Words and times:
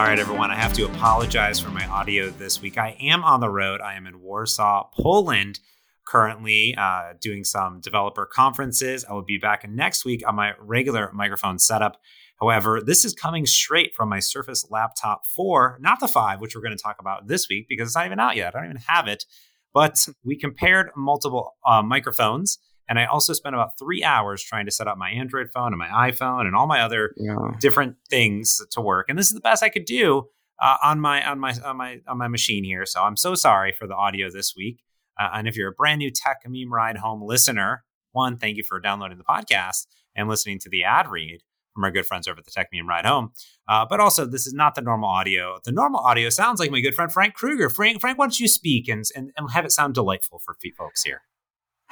All 0.00 0.06
right, 0.06 0.18
everyone, 0.18 0.50
I 0.50 0.54
have 0.54 0.72
to 0.72 0.86
apologize 0.86 1.60
for 1.60 1.68
my 1.68 1.86
audio 1.86 2.30
this 2.30 2.62
week. 2.62 2.78
I 2.78 2.96
am 3.02 3.22
on 3.22 3.40
the 3.40 3.50
road. 3.50 3.82
I 3.82 3.96
am 3.96 4.06
in 4.06 4.22
Warsaw, 4.22 4.88
Poland, 4.94 5.60
currently 6.06 6.74
uh, 6.78 7.12
doing 7.20 7.44
some 7.44 7.82
developer 7.82 8.24
conferences. 8.24 9.04
I 9.04 9.12
will 9.12 9.20
be 9.20 9.36
back 9.36 9.68
next 9.68 10.06
week 10.06 10.26
on 10.26 10.36
my 10.36 10.54
regular 10.58 11.12
microphone 11.12 11.58
setup. 11.58 12.00
However, 12.40 12.80
this 12.80 13.04
is 13.04 13.12
coming 13.12 13.44
straight 13.44 13.94
from 13.94 14.08
my 14.08 14.20
Surface 14.20 14.66
Laptop 14.70 15.26
4, 15.26 15.76
not 15.82 16.00
the 16.00 16.08
5, 16.08 16.40
which 16.40 16.56
we're 16.56 16.62
going 16.62 16.76
to 16.76 16.82
talk 16.82 16.96
about 16.98 17.28
this 17.28 17.46
week 17.50 17.66
because 17.68 17.88
it's 17.88 17.96
not 17.96 18.06
even 18.06 18.18
out 18.18 18.36
yet. 18.36 18.56
I 18.56 18.60
don't 18.60 18.70
even 18.70 18.82
have 18.86 19.06
it. 19.06 19.26
But 19.74 20.08
we 20.24 20.34
compared 20.34 20.92
multiple 20.96 21.56
uh, 21.66 21.82
microphones 21.82 22.58
and 22.90 22.98
I 22.98 23.06
also 23.06 23.32
spent 23.32 23.54
about 23.54 23.78
three 23.78 24.02
hours 24.02 24.42
trying 24.42 24.66
to 24.66 24.72
set 24.72 24.88
up 24.88 24.98
my 24.98 25.10
Android 25.10 25.48
phone 25.54 25.72
and 25.72 25.78
my 25.78 26.10
iPhone 26.10 26.44
and 26.44 26.56
all 26.56 26.66
my 26.66 26.80
other 26.80 27.14
yeah. 27.16 27.36
different 27.60 27.94
things 28.10 28.60
to 28.72 28.80
work. 28.80 29.06
And 29.08 29.16
this 29.16 29.28
is 29.28 29.34
the 29.34 29.40
best 29.40 29.62
I 29.62 29.68
could 29.68 29.84
do 29.84 30.24
uh, 30.60 30.76
on 30.82 31.00
my 31.00 31.24
on 31.24 31.38
my 31.38 31.54
on 31.64 31.76
my 31.76 32.00
on 32.08 32.18
my 32.18 32.26
machine 32.26 32.64
here. 32.64 32.84
So 32.84 33.04
I'm 33.04 33.16
so 33.16 33.36
sorry 33.36 33.72
for 33.72 33.86
the 33.86 33.94
audio 33.94 34.28
this 34.28 34.54
week. 34.56 34.82
Uh, 35.16 35.28
and 35.34 35.46
if 35.46 35.56
you're 35.56 35.70
a 35.70 35.72
brand 35.72 36.00
new 36.00 36.10
Techmeme 36.10 36.68
Ride 36.68 36.96
Home 36.96 37.22
listener, 37.22 37.84
one, 38.10 38.36
thank 38.36 38.56
you 38.56 38.64
for 38.64 38.80
downloading 38.80 39.18
the 39.18 39.24
podcast 39.24 39.86
and 40.16 40.28
listening 40.28 40.58
to 40.58 40.68
the 40.68 40.82
ad 40.82 41.08
read 41.08 41.42
from 41.72 41.84
our 41.84 41.92
good 41.92 42.06
friends 42.06 42.26
over 42.26 42.40
at 42.40 42.44
the 42.44 42.50
Techmeme 42.50 42.88
Ride 42.88 43.06
Home. 43.06 43.30
Uh, 43.68 43.86
but 43.88 44.00
also, 44.00 44.26
this 44.26 44.48
is 44.48 44.52
not 44.52 44.74
the 44.74 44.82
normal 44.82 45.08
audio. 45.08 45.60
The 45.64 45.70
normal 45.70 46.00
audio 46.00 46.28
sounds 46.28 46.58
like 46.58 46.72
my 46.72 46.80
good 46.80 46.96
friend 46.96 47.12
Frank 47.12 47.34
Krueger. 47.34 47.70
Frank, 47.70 48.00
Frank, 48.00 48.18
why 48.18 48.24
don't 48.24 48.40
you 48.40 48.48
speak 48.48 48.88
and, 48.88 49.04
and, 49.14 49.30
and 49.36 49.52
have 49.52 49.64
it 49.64 49.70
sound 49.70 49.94
delightful 49.94 50.40
for 50.40 50.56
folks 50.76 51.04
here? 51.04 51.22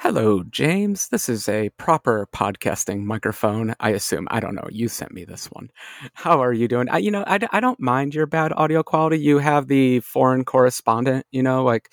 Hello, 0.01 0.43
James. 0.43 1.09
This 1.09 1.27
is 1.27 1.49
a 1.49 1.71
proper 1.71 2.29
podcasting 2.33 3.03
microphone. 3.03 3.75
I 3.81 3.89
assume. 3.89 4.29
I 4.31 4.39
don't 4.39 4.55
know. 4.55 4.65
You 4.71 4.87
sent 4.87 5.11
me 5.11 5.25
this 5.25 5.47
one. 5.47 5.71
How 6.13 6.41
are 6.41 6.53
you 6.53 6.69
doing? 6.69 6.87
I, 6.87 6.99
you 6.99 7.11
know, 7.11 7.25
I, 7.27 7.37
I 7.51 7.59
don't 7.59 7.81
mind 7.81 8.15
your 8.15 8.25
bad 8.25 8.53
audio 8.55 8.81
quality. 8.81 9.19
You 9.19 9.39
have 9.39 9.67
the 9.67 9.99
foreign 9.99 10.45
correspondent, 10.45 11.25
you 11.31 11.43
know, 11.43 11.65
like 11.65 11.91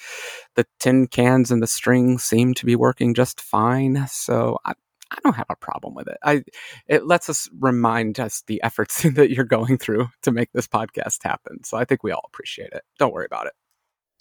the 0.55 0.65
tin 0.79 1.09
cans 1.09 1.51
and 1.51 1.61
the 1.61 1.67
string 1.67 2.19
seem 2.19 2.55
to 2.55 2.65
be 2.65 2.77
working 2.77 3.13
just 3.13 3.41
fine. 3.41 4.07
So 4.09 4.61
I, 4.65 4.75
I 5.11 5.17
don't 5.25 5.35
have 5.35 5.47
a 5.51 5.57
problem 5.57 5.97
with 5.97 6.07
it. 6.07 6.19
I 6.23 6.45
it 6.87 7.07
lets 7.09 7.29
us 7.29 7.49
remind 7.59 8.21
us 8.21 8.45
the 8.47 8.63
efforts 8.63 9.03
that 9.15 9.31
you're 9.33 9.45
going 9.45 9.79
through 9.79 10.11
to 10.23 10.31
make 10.31 10.53
this 10.53 10.69
podcast 10.69 11.25
happen. 11.25 11.65
So 11.65 11.77
I 11.77 11.85
think 11.85 12.05
we 12.05 12.13
all 12.13 12.23
appreciate 12.33 12.71
it. 12.73 12.85
Don't 13.01 13.13
worry 13.13 13.27
about 13.27 13.47
it. 13.47 13.55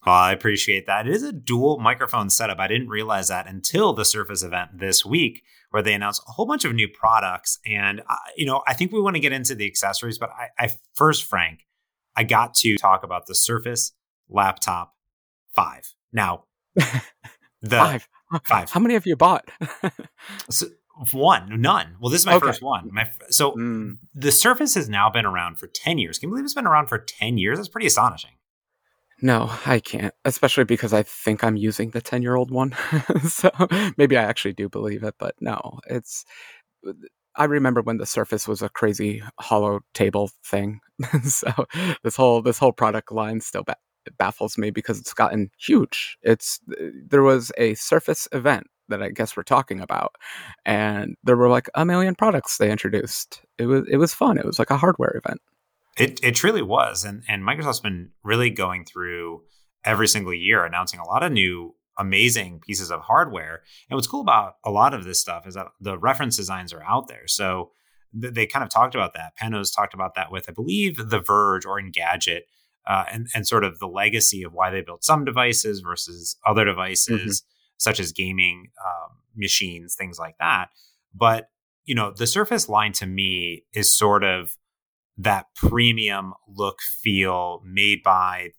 Oh, 0.08 0.12
I 0.12 0.32
appreciate 0.32 0.86
that. 0.86 1.08
It 1.08 1.16
is 1.16 1.24
a 1.24 1.32
dual 1.32 1.80
microphone 1.80 2.30
setup. 2.30 2.60
I 2.60 2.68
didn't 2.68 2.90
realize 2.90 3.30
that 3.30 3.48
until 3.48 3.94
the 3.94 4.06
Surface 4.06 4.44
event 4.44 4.78
this 4.78 5.04
week, 5.04 5.44
where 5.72 5.82
they 5.82 5.94
announced 5.94 6.22
a 6.28 6.32
whole 6.32 6.46
bunch 6.46 6.64
of 6.64 6.74
new 6.74 6.88
products. 6.88 7.60
And 7.66 8.02
uh, 8.08 8.16
you 8.38 8.46
know, 8.46 8.62
I 8.68 8.74
think 8.74 8.92
we 8.92 9.02
want 9.02 9.16
to 9.16 9.20
get 9.20 9.32
into 9.32 9.56
the 9.56 9.66
accessories, 9.66 10.18
but 10.18 10.30
I, 10.30 10.66
I 10.66 10.72
first, 10.94 11.24
Frank, 11.24 11.66
I 12.16 12.24
got 12.24 12.54
to 12.56 12.78
talk 12.78 13.04
about 13.04 13.26
the 13.26 13.36
Surface 13.36 13.94
Laptop 14.30 14.94
Five. 15.54 15.94
Now, 16.14 16.46
the 16.76 16.92
five. 17.62 18.08
Five. 18.44 18.70
How 18.70 18.80
many 18.80 18.94
have 18.96 19.06
you 19.06 19.16
bought? 19.16 19.50
so, 20.50 20.68
one, 21.12 21.62
none. 21.62 21.96
Well, 22.00 22.10
this 22.10 22.22
is 22.22 22.26
my 22.26 22.36
okay. 22.36 22.48
first 22.48 22.62
one. 22.62 22.90
My 22.92 23.10
so 23.30 23.54
mm. 23.54 23.98
the 24.14 24.32
Surface 24.32 24.76
has 24.76 24.88
now 24.88 25.10
been 25.10 25.26
around 25.26 25.58
for 25.58 25.68
ten 25.68 25.98
years. 25.98 26.20
Can 26.20 26.30
you 26.30 26.32
believe 26.32 26.46
it's 26.46 26.54
been 26.54 26.68
around 26.68 26.88
for 26.88 27.00
ten 27.00 27.38
years? 27.38 27.58
That's 27.58 27.70
pretty 27.70 27.88
astonishing. 27.88 28.32
No, 29.22 29.50
I 29.66 29.80
can't, 29.80 30.14
especially 30.26 30.66
because 30.66 30.94
I 30.94 31.04
think 31.04 31.44
I'm 31.44 31.56
using 31.56 31.92
the 31.92 32.02
10 32.02 32.22
year 32.22 32.36
old 32.36 32.52
one. 32.52 32.76
so 33.30 33.50
maybe 33.98 34.18
I 34.18 34.24
actually 34.24 34.54
do 34.54 34.68
believe 34.70 35.04
it, 35.04 35.16
but 35.18 35.36
no, 35.40 35.80
it's. 35.88 36.26
I 37.38 37.46
remember 37.46 37.82
when 37.82 37.98
the 37.98 38.06
Surface 38.06 38.48
was 38.48 38.62
a 38.62 38.70
crazy 38.70 39.22
hollow 39.40 39.82
table 39.94 40.32
thing. 40.46 40.80
so 41.24 41.52
this 42.04 42.16
whole 42.16 42.42
this 42.42 42.58
whole 42.58 42.72
product 42.72 43.12
line 43.12 43.42
still 43.42 43.64
ba- 43.64 43.76
baffles 44.18 44.58
me 44.58 44.72
because 44.72 45.00
it's 45.00 45.14
gotten 45.14 45.50
huge. 45.60 46.18
It's 46.22 46.60
there 47.10 47.24
was 47.24 47.52
a 47.58 47.74
Surface 47.76 48.28
event 48.32 48.68
that 48.90 49.02
I 49.04 49.10
guess 49.10 49.36
we're 49.36 49.44
talking 49.44 49.82
about, 49.82 50.16
and 50.66 51.16
there 51.24 51.36
were 51.38 51.50
like 51.50 51.70
a 51.76 51.86
million 51.86 52.16
products 52.16 52.58
they 52.58 52.72
introduced. 52.72 53.42
It 53.58 53.66
was 53.68 53.86
it 53.90 53.98
was 53.98 54.14
fun. 54.14 54.38
It 54.38 54.46
was 54.46 54.60
like 54.60 54.72
a 54.72 54.78
hardware 54.78 55.20
event. 55.24 55.42
It 55.98 56.20
it 56.22 56.36
truly 56.36 56.62
was, 56.62 57.06
and 57.06 57.24
and 57.28 57.44
Microsoft's 57.44 57.80
been 57.80 58.12
really 58.24 58.50
going 58.50 58.86
through 58.86 59.44
every 59.84 60.08
single 60.08 60.34
year, 60.34 60.66
announcing 60.66 61.00
a 61.00 61.06
lot 61.06 61.24
of 61.24 61.32
new 61.32 61.76
amazing 61.98 62.60
pieces 62.60 62.92
of 62.92 63.02
hardware. 63.02 63.62
And 63.90 63.96
what's 63.96 64.08
cool 64.08 64.22
about 64.22 64.56
a 64.66 64.72
lot 64.72 64.94
of 64.94 65.06
this 65.06 65.20
stuff 65.20 65.48
is 65.48 65.54
that 65.54 65.68
the 65.80 65.98
reference 65.98 66.36
designs 66.36 66.74
are 66.74 66.84
out 66.84 67.08
there. 67.08 67.28
So 67.28 67.72
th- 68.20 68.34
they 68.34 68.46
kind 68.46 68.64
of 68.64 68.70
talked 68.70 68.96
about 68.96 69.14
that. 69.14 69.34
Panos 69.42 69.74
talked 69.74 69.94
about 69.94 70.16
that 70.16 70.32
with, 70.32 70.50
I 70.50 70.52
believe, 70.52 70.98
The 70.98 71.22
Verge 71.22 71.66
or 71.66 71.80
Engadget, 71.80 72.42
uh, 72.88 73.06
and 73.12 73.28
and 73.34 73.48
sort 73.48 73.64
of 73.64 73.80
the 73.80 73.88
legacy 73.88 74.44
of 74.44 74.54
why 74.54 74.70
they 74.70 74.82
built 74.82 75.04
some 75.04 75.26
devices 75.26 75.80
versus 75.80 76.38
other 76.46 76.66
devices, 76.66 77.42
mm-hmm. 77.42 77.48
such 77.78 78.00
as 78.00 78.12
gaming 78.12 78.72
um, 78.86 79.18
machines, 79.36 79.96
things 79.96 80.20
like 80.20 80.38
that. 80.40 80.68
But 81.14 81.50
you 81.86 81.96
know, 81.96 82.12
the 82.12 82.28
Surface 82.28 82.68
line 82.68 82.92
to 82.94 83.06
me 83.06 83.64
is 83.74 83.96
sort 83.96 84.24
of 84.24 84.58
that 85.18 85.48
premium 85.56 86.34
look 86.48 86.80
feel 86.82 87.62
made 87.66 88.00
by 88.04 88.50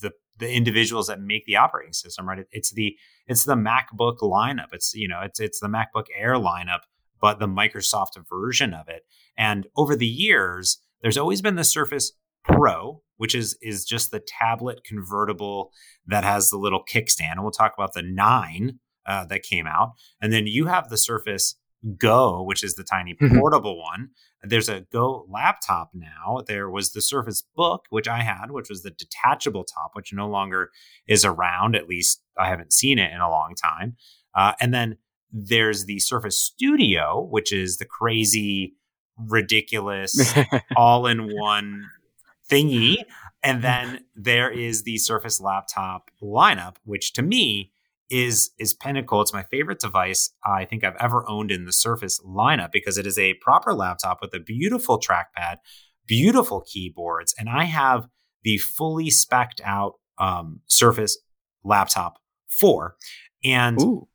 the 0.00 0.12
the 0.38 0.50
individuals 0.52 1.06
that 1.06 1.20
make 1.20 1.44
the 1.46 1.56
operating 1.56 1.92
system 1.92 2.28
right? 2.28 2.40
It, 2.40 2.48
it's 2.50 2.72
the 2.72 2.96
it's 3.26 3.44
the 3.44 3.54
macbook 3.54 4.18
lineup. 4.18 4.68
It's 4.72 4.94
you 4.94 5.08
know 5.08 5.20
it's 5.22 5.40
it's 5.40 5.60
the 5.60 5.68
macbook 5.68 6.06
air 6.16 6.34
lineup 6.34 6.80
but 7.20 7.38
the 7.38 7.46
microsoft 7.46 8.18
version 8.28 8.74
of 8.74 8.88
it. 8.88 9.02
And 9.36 9.66
over 9.76 9.94
the 9.94 10.06
years 10.06 10.78
there's 11.02 11.18
always 11.18 11.40
been 11.40 11.56
the 11.56 11.64
surface 11.64 12.12
pro 12.44 13.02
which 13.22 13.36
is 13.36 13.56
is 13.62 13.84
just 13.84 14.10
the 14.10 14.18
tablet 14.18 14.82
convertible 14.84 15.70
that 16.04 16.24
has 16.24 16.50
the 16.50 16.56
little 16.56 16.82
kickstand. 16.84 17.34
And 17.34 17.42
we'll 17.42 17.52
talk 17.52 17.72
about 17.78 17.92
the 17.92 18.02
9 18.02 18.80
uh, 19.06 19.24
that 19.26 19.44
came 19.44 19.68
out. 19.68 19.92
And 20.20 20.32
then 20.32 20.48
you 20.48 20.66
have 20.66 20.88
the 20.88 20.98
surface 20.98 21.54
Go, 21.96 22.42
which 22.42 22.62
is 22.62 22.74
the 22.74 22.84
tiny 22.84 23.14
mm-hmm. 23.14 23.38
portable 23.38 23.76
one. 23.80 24.10
There's 24.42 24.68
a 24.68 24.82
Go 24.92 25.26
laptop 25.28 25.90
now. 25.94 26.42
There 26.46 26.70
was 26.70 26.92
the 26.92 27.02
Surface 27.02 27.42
Book, 27.56 27.86
which 27.90 28.06
I 28.06 28.22
had, 28.22 28.50
which 28.50 28.68
was 28.68 28.82
the 28.82 28.90
detachable 28.90 29.64
top, 29.64 29.90
which 29.94 30.12
no 30.12 30.28
longer 30.28 30.70
is 31.08 31.24
around. 31.24 31.74
At 31.74 31.88
least 31.88 32.22
I 32.38 32.48
haven't 32.48 32.72
seen 32.72 32.98
it 32.98 33.12
in 33.12 33.20
a 33.20 33.30
long 33.30 33.54
time. 33.54 33.96
Uh, 34.34 34.52
and 34.60 34.72
then 34.72 34.96
there's 35.32 35.86
the 35.86 35.98
Surface 35.98 36.38
Studio, 36.38 37.26
which 37.30 37.52
is 37.52 37.78
the 37.78 37.84
crazy, 37.84 38.74
ridiculous, 39.16 40.34
all 40.76 41.06
in 41.06 41.36
one 41.36 41.84
thingy. 42.48 42.96
And 43.42 43.62
then 43.62 44.04
there 44.14 44.50
is 44.50 44.84
the 44.84 44.98
Surface 44.98 45.40
laptop 45.40 46.10
lineup, 46.22 46.76
which 46.84 47.12
to 47.14 47.22
me 47.22 47.71
is 48.12 48.50
is 48.58 48.74
Pinnacle. 48.74 49.22
It's 49.22 49.32
my 49.32 49.42
favorite 49.44 49.80
device 49.80 50.30
I 50.44 50.66
think 50.66 50.84
I've 50.84 50.96
ever 51.00 51.28
owned 51.28 51.50
in 51.50 51.64
the 51.64 51.72
Surface 51.72 52.20
lineup 52.24 52.70
because 52.70 52.98
it 52.98 53.06
is 53.06 53.18
a 53.18 53.34
proper 53.34 53.72
laptop 53.72 54.18
with 54.20 54.34
a 54.34 54.40
beautiful 54.40 55.00
trackpad, 55.00 55.56
beautiful 56.06 56.60
keyboards, 56.60 57.34
and 57.38 57.48
I 57.48 57.64
have 57.64 58.06
the 58.44 58.58
fully 58.58 59.08
specced 59.08 59.62
out 59.64 59.94
um, 60.18 60.60
Surface 60.68 61.18
laptop 61.64 62.18
four, 62.48 62.96
and. 63.42 63.80
Ooh. 63.80 64.08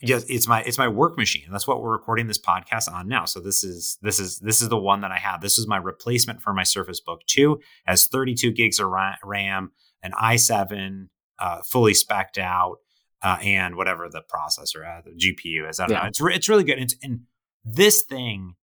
Yes, 0.00 0.24
it's 0.28 0.46
my 0.46 0.62
it's 0.62 0.78
my 0.78 0.86
work 0.86 1.16
machine. 1.16 1.46
That's 1.50 1.66
what 1.66 1.80
we're 1.80 1.90
recording 1.90 2.26
this 2.26 2.40
podcast 2.40 2.92
on 2.92 3.08
now. 3.08 3.24
So 3.24 3.40
this 3.40 3.64
is 3.64 3.96
this 4.02 4.20
is 4.20 4.38
this 4.40 4.60
is 4.60 4.68
the 4.68 4.76
one 4.76 5.00
that 5.00 5.10
I 5.10 5.18
have. 5.18 5.40
This 5.40 5.58
is 5.58 5.66
my 5.66 5.76
replacement 5.76 6.40
for 6.40 6.52
my 6.52 6.62
Surface 6.62 7.00
Book 7.00 7.20
2. 7.26 7.58
Has 7.86 8.06
32 8.06 8.52
gigs 8.52 8.80
of 8.80 8.88
RAM, 9.24 9.72
an 10.02 10.12
i7, 10.12 11.08
uh, 11.38 11.62
fully 11.62 11.94
specced 11.94 12.38
out, 12.38 12.78
uh, 13.22 13.38
and 13.42 13.76
whatever 13.76 14.08
the 14.08 14.22
processor, 14.22 14.86
uh, 14.86 15.02
the 15.04 15.10
GPU 15.10 15.68
is. 15.68 15.80
I 15.80 15.86
don't 15.86 15.96
yeah. 15.96 16.02
know. 16.02 16.08
It's 16.08 16.20
re- 16.20 16.34
it's 16.34 16.48
really 16.48 16.64
good. 16.64 16.78
And, 16.78 16.94
and 17.02 17.20
this 17.64 18.02
thing, 18.02 18.54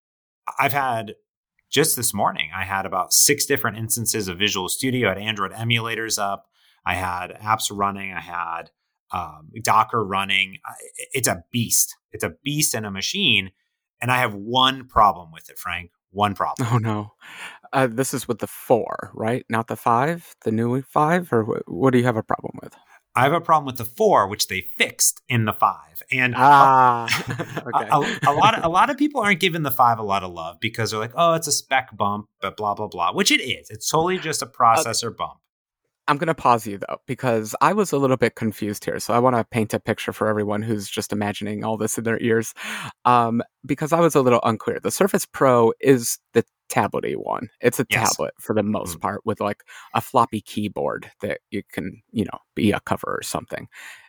I've 0.59 0.73
had 0.73 1.15
just 1.69 1.95
this 1.95 2.13
morning. 2.13 2.51
I 2.55 2.63
had 2.63 2.85
about 2.85 3.13
six 3.13 3.45
different 3.45 3.77
instances 3.77 4.27
of 4.27 4.39
Visual 4.39 4.69
Studio. 4.69 5.09
I 5.09 5.13
had 5.13 5.17
Android 5.17 5.51
emulators 5.51 6.17
up. 6.17 6.47
I 6.85 6.93
had 6.93 7.31
apps 7.41 7.69
running. 7.71 8.13
I 8.13 8.21
had 8.21 8.69
um, 9.11 9.49
Docker 9.61 10.03
running. 10.03 10.59
It's 11.11 11.27
a 11.27 11.43
beast. 11.51 11.95
It's 12.11 12.23
a 12.23 12.33
beast 12.43 12.75
in 12.75 12.85
a 12.85 12.91
machine. 12.91 13.51
And 14.01 14.11
I 14.11 14.17
have 14.17 14.33
one 14.33 14.87
problem 14.87 15.31
with 15.31 15.49
it, 15.49 15.57
Frank. 15.57 15.91
One 16.11 16.33
problem. 16.35 16.69
Oh 16.71 16.77
no, 16.77 17.13
uh, 17.73 17.87
this 17.87 18.13
is 18.13 18.27
with 18.27 18.39
the 18.39 18.47
four, 18.47 19.11
right? 19.13 19.45
Not 19.49 19.67
the 19.67 19.75
five, 19.75 20.35
the 20.45 20.51
new 20.51 20.81
five, 20.81 21.31
or 21.33 21.43
what 21.67 21.91
do 21.91 21.97
you 21.97 22.05
have 22.05 22.15
a 22.15 22.23
problem 22.23 22.57
with? 22.63 22.73
I 23.15 23.23
have 23.23 23.33
a 23.33 23.41
problem 23.41 23.65
with 23.65 23.77
the 23.77 23.85
four, 23.85 24.27
which 24.27 24.47
they 24.47 24.61
fixed 24.61 25.21
in 25.29 25.45
the 25.45 25.53
five, 25.53 26.03
and 26.11 26.33
ah, 26.35 27.07
okay. 27.73 27.87
a, 27.89 28.31
a, 28.31 28.33
lot 28.33 28.57
of 28.57 28.65
a 28.65 28.69
lot 28.69 28.89
of 28.89 28.97
people 28.97 29.21
aren't 29.21 29.39
giving 29.39 29.63
the 29.63 29.71
five 29.71 29.99
a 29.99 30.03
lot 30.03 30.23
of 30.23 30.33
love 30.33 30.57
because 30.59 30.91
they're 30.91 30.99
like, 30.99 31.13
oh, 31.15 31.33
it's 31.33 31.47
a 31.47 31.51
spec 31.51 31.95
bump, 31.95 32.27
but 32.41 32.57
blah 32.57 32.73
blah 32.73 32.87
blah, 32.87 33.13
which 33.13 33.31
it 33.31 33.41
is. 33.41 33.69
It's 33.69 33.89
totally 33.89 34.19
just 34.19 34.41
a 34.41 34.45
processor 34.45 35.07
uh, 35.07 35.15
bump. 35.17 35.39
I'm 36.07 36.17
going 36.17 36.27
to 36.27 36.35
pause 36.35 36.67
you 36.67 36.77
though, 36.77 36.97
because 37.07 37.55
I 37.61 37.73
was 37.73 37.91
a 37.91 37.97
little 37.97 38.17
bit 38.17 38.35
confused 38.35 38.85
here. 38.85 38.99
So 38.99 39.13
I 39.13 39.19
want 39.19 39.35
to 39.35 39.43
paint 39.43 39.73
a 39.73 39.79
picture 39.79 40.13
for 40.13 40.27
everyone 40.27 40.61
who's 40.61 40.89
just 40.89 41.11
imagining 41.11 41.63
all 41.63 41.77
this 41.77 41.97
in 41.97 42.03
their 42.03 42.21
ears. 42.21 42.53
Um, 43.05 43.41
because 43.65 43.91
I 43.91 43.99
was 43.99 44.15
a 44.15 44.21
little 44.21 44.41
unclear. 44.43 44.79
The 44.79 44.91
Surface 44.91 45.25
Pro 45.25 45.73
is 45.79 46.19
the 46.33 46.43
tablety 46.69 47.15
one. 47.15 47.49
It's 47.61 47.79
a 47.79 47.85
yes. 47.89 48.11
tablet 48.11 48.33
for 48.39 48.53
the 48.53 48.63
most 48.63 48.91
mm-hmm. 48.91 48.99
part 48.99 49.21
with 49.25 49.39
like 49.39 49.63
a 49.93 50.01
floppy 50.01 50.41
keyboard 50.41 51.09
that 51.21 51.39
you 51.49 51.63
can, 51.71 52.01
you 52.11 52.25
know, 52.25 52.39
be 52.55 52.71
a 52.71 52.79
cover 52.81 53.17
or 53.19 53.23
something. 53.23 53.67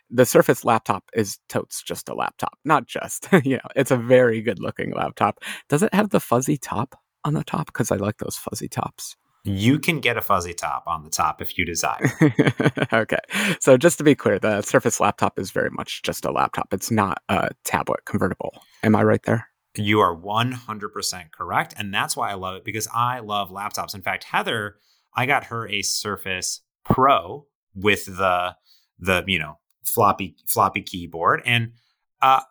The 0.09 0.25
Surface 0.25 0.63
laptop 0.63 1.03
is 1.13 1.39
totes 1.49 1.81
just 1.81 2.09
a 2.09 2.13
laptop, 2.13 2.57
not 2.63 2.87
just, 2.87 3.27
you 3.43 3.57
know, 3.57 3.69
it's 3.75 3.91
a 3.91 3.97
very 3.97 4.41
good 4.41 4.59
looking 4.59 4.93
laptop. 4.93 5.39
Does 5.69 5.83
it 5.83 5.93
have 5.93 6.09
the 6.09 6.19
fuzzy 6.19 6.57
top 6.57 6.95
on 7.23 7.33
the 7.33 7.43
top? 7.43 7.67
Because 7.67 7.91
I 7.91 7.95
like 7.95 8.17
those 8.17 8.37
fuzzy 8.37 8.67
tops. 8.67 9.15
You 9.43 9.79
can 9.79 9.99
get 9.99 10.17
a 10.17 10.21
fuzzy 10.21 10.53
top 10.53 10.83
on 10.87 11.03
the 11.03 11.09
top 11.09 11.41
if 11.41 11.57
you 11.57 11.65
desire. 11.65 12.11
okay. 12.93 13.19
So 13.59 13.77
just 13.77 13.97
to 13.97 14.03
be 14.03 14.15
clear, 14.15 14.39
the 14.39 14.61
Surface 14.61 14.99
laptop 14.99 15.39
is 15.39 15.51
very 15.51 15.69
much 15.69 16.03
just 16.03 16.25
a 16.25 16.31
laptop. 16.31 16.73
It's 16.73 16.91
not 16.91 17.21
a 17.29 17.51
tablet 17.63 18.05
convertible. 18.05 18.53
Am 18.83 18.95
I 18.95 19.03
right 19.03 19.23
there? 19.23 19.47
You 19.75 19.99
are 19.99 20.15
100% 20.15 21.31
correct. 21.31 21.73
And 21.77 21.93
that's 21.93 22.17
why 22.17 22.31
I 22.31 22.33
love 22.33 22.55
it 22.55 22.65
because 22.65 22.87
I 22.93 23.19
love 23.19 23.49
laptops. 23.49 23.95
In 23.95 24.01
fact, 24.01 24.25
Heather, 24.25 24.77
I 25.15 25.25
got 25.25 25.45
her 25.45 25.67
a 25.67 25.81
Surface 25.81 26.61
Pro 26.83 27.47
with 27.75 28.05
the 28.05 28.55
the, 28.99 29.23
you 29.27 29.37
know, 29.37 29.59
floppy 29.83 30.35
floppy 30.47 30.81
keyboard 30.81 31.41
and 31.45 31.73
uh 32.21 32.41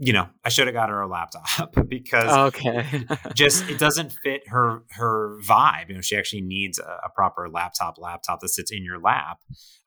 you 0.00 0.12
know, 0.12 0.28
I 0.44 0.48
should 0.48 0.68
have 0.68 0.74
got 0.74 0.90
her 0.90 1.00
a 1.00 1.08
laptop 1.08 1.74
because 1.88 2.54
okay. 2.54 3.04
just 3.34 3.68
it 3.68 3.78
doesn't 3.78 4.12
fit 4.22 4.46
her 4.46 4.84
her 4.90 5.38
vibe. 5.44 5.88
You 5.88 5.96
know, 5.96 6.00
she 6.00 6.16
actually 6.16 6.42
needs 6.42 6.78
a, 6.78 7.00
a 7.04 7.10
proper 7.10 7.48
laptop 7.48 7.98
laptop 7.98 8.40
that 8.40 8.48
sits 8.50 8.70
in 8.70 8.84
your 8.84 9.00
lap. 9.00 9.38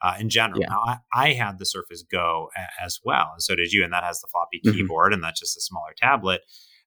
Uh, 0.02 0.16
in 0.20 0.30
general, 0.30 0.60
yeah. 0.60 0.68
now 0.70 0.82
I, 0.86 0.98
I, 1.14 1.34
had 1.34 1.60
the 1.60 1.66
Surface 1.66 2.04
Go 2.04 2.50
a, 2.58 2.84
as 2.84 3.00
well, 3.06 3.30
and 3.34 3.42
so 3.42 3.56
did 3.56 3.72
you, 3.72 3.84
and 3.84 3.94
that 3.94 4.04
has 4.04 4.20
the 4.20 4.28
floppy 4.28 4.60
mm-hmm. 4.66 4.76
keyboard, 4.76 5.14
and 5.14 5.24
that's 5.24 5.40
just 5.40 5.58
a 5.58 5.62
smaller 5.62 5.94
tablet. 5.96 6.42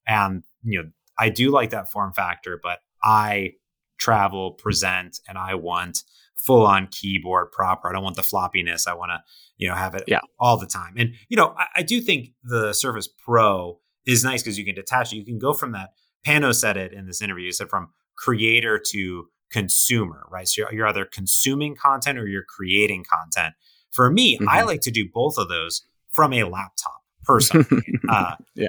And 0.06 0.42
you 0.62 0.82
know, 0.82 0.90
I 1.18 1.30
do 1.30 1.50
like 1.50 1.70
that 1.70 1.90
form 1.90 2.12
factor, 2.12 2.60
but 2.62 2.80
I 3.02 3.52
travel, 3.98 4.52
present, 4.52 5.18
and 5.26 5.38
I 5.38 5.54
want 5.54 6.02
full 6.44 6.66
on 6.66 6.88
keyboard 6.90 7.52
proper. 7.52 7.88
I 7.88 7.92
don't 7.92 8.02
want 8.02 8.16
the 8.16 8.22
floppiness. 8.22 8.86
I 8.86 8.94
want 8.94 9.10
to, 9.10 9.20
you 9.56 9.68
know, 9.68 9.74
have 9.74 9.94
it 9.94 10.04
yeah. 10.06 10.20
all 10.38 10.56
the 10.56 10.66
time. 10.66 10.94
And, 10.96 11.14
you 11.28 11.36
know, 11.36 11.54
I, 11.56 11.66
I 11.76 11.82
do 11.82 12.00
think 12.00 12.28
the 12.42 12.72
Surface 12.72 13.08
Pro 13.08 13.80
is 14.06 14.24
nice 14.24 14.42
because 14.42 14.58
you 14.58 14.64
can 14.64 14.74
detach 14.74 15.12
it. 15.12 15.16
You 15.16 15.24
can 15.24 15.38
go 15.38 15.52
from 15.52 15.72
that. 15.72 15.90
Pano 16.26 16.54
said 16.54 16.76
it 16.76 16.92
in 16.92 17.06
this 17.06 17.22
interview. 17.22 17.46
He 17.46 17.52
said 17.52 17.68
from 17.68 17.88
creator 18.16 18.80
to 18.90 19.28
consumer, 19.50 20.26
right? 20.30 20.48
So 20.48 20.62
you're, 20.62 20.74
you're 20.74 20.86
either 20.88 21.04
consuming 21.04 21.76
content 21.76 22.18
or 22.18 22.26
you're 22.26 22.44
creating 22.44 23.04
content. 23.10 23.54
For 23.90 24.10
me, 24.10 24.36
mm-hmm. 24.36 24.48
I 24.48 24.62
like 24.62 24.80
to 24.82 24.90
do 24.90 25.08
both 25.12 25.38
of 25.38 25.48
those 25.48 25.82
from 26.12 26.32
a 26.32 26.44
laptop 26.44 27.00
personally. 27.24 27.82
uh, 28.08 28.36
yeah. 28.54 28.68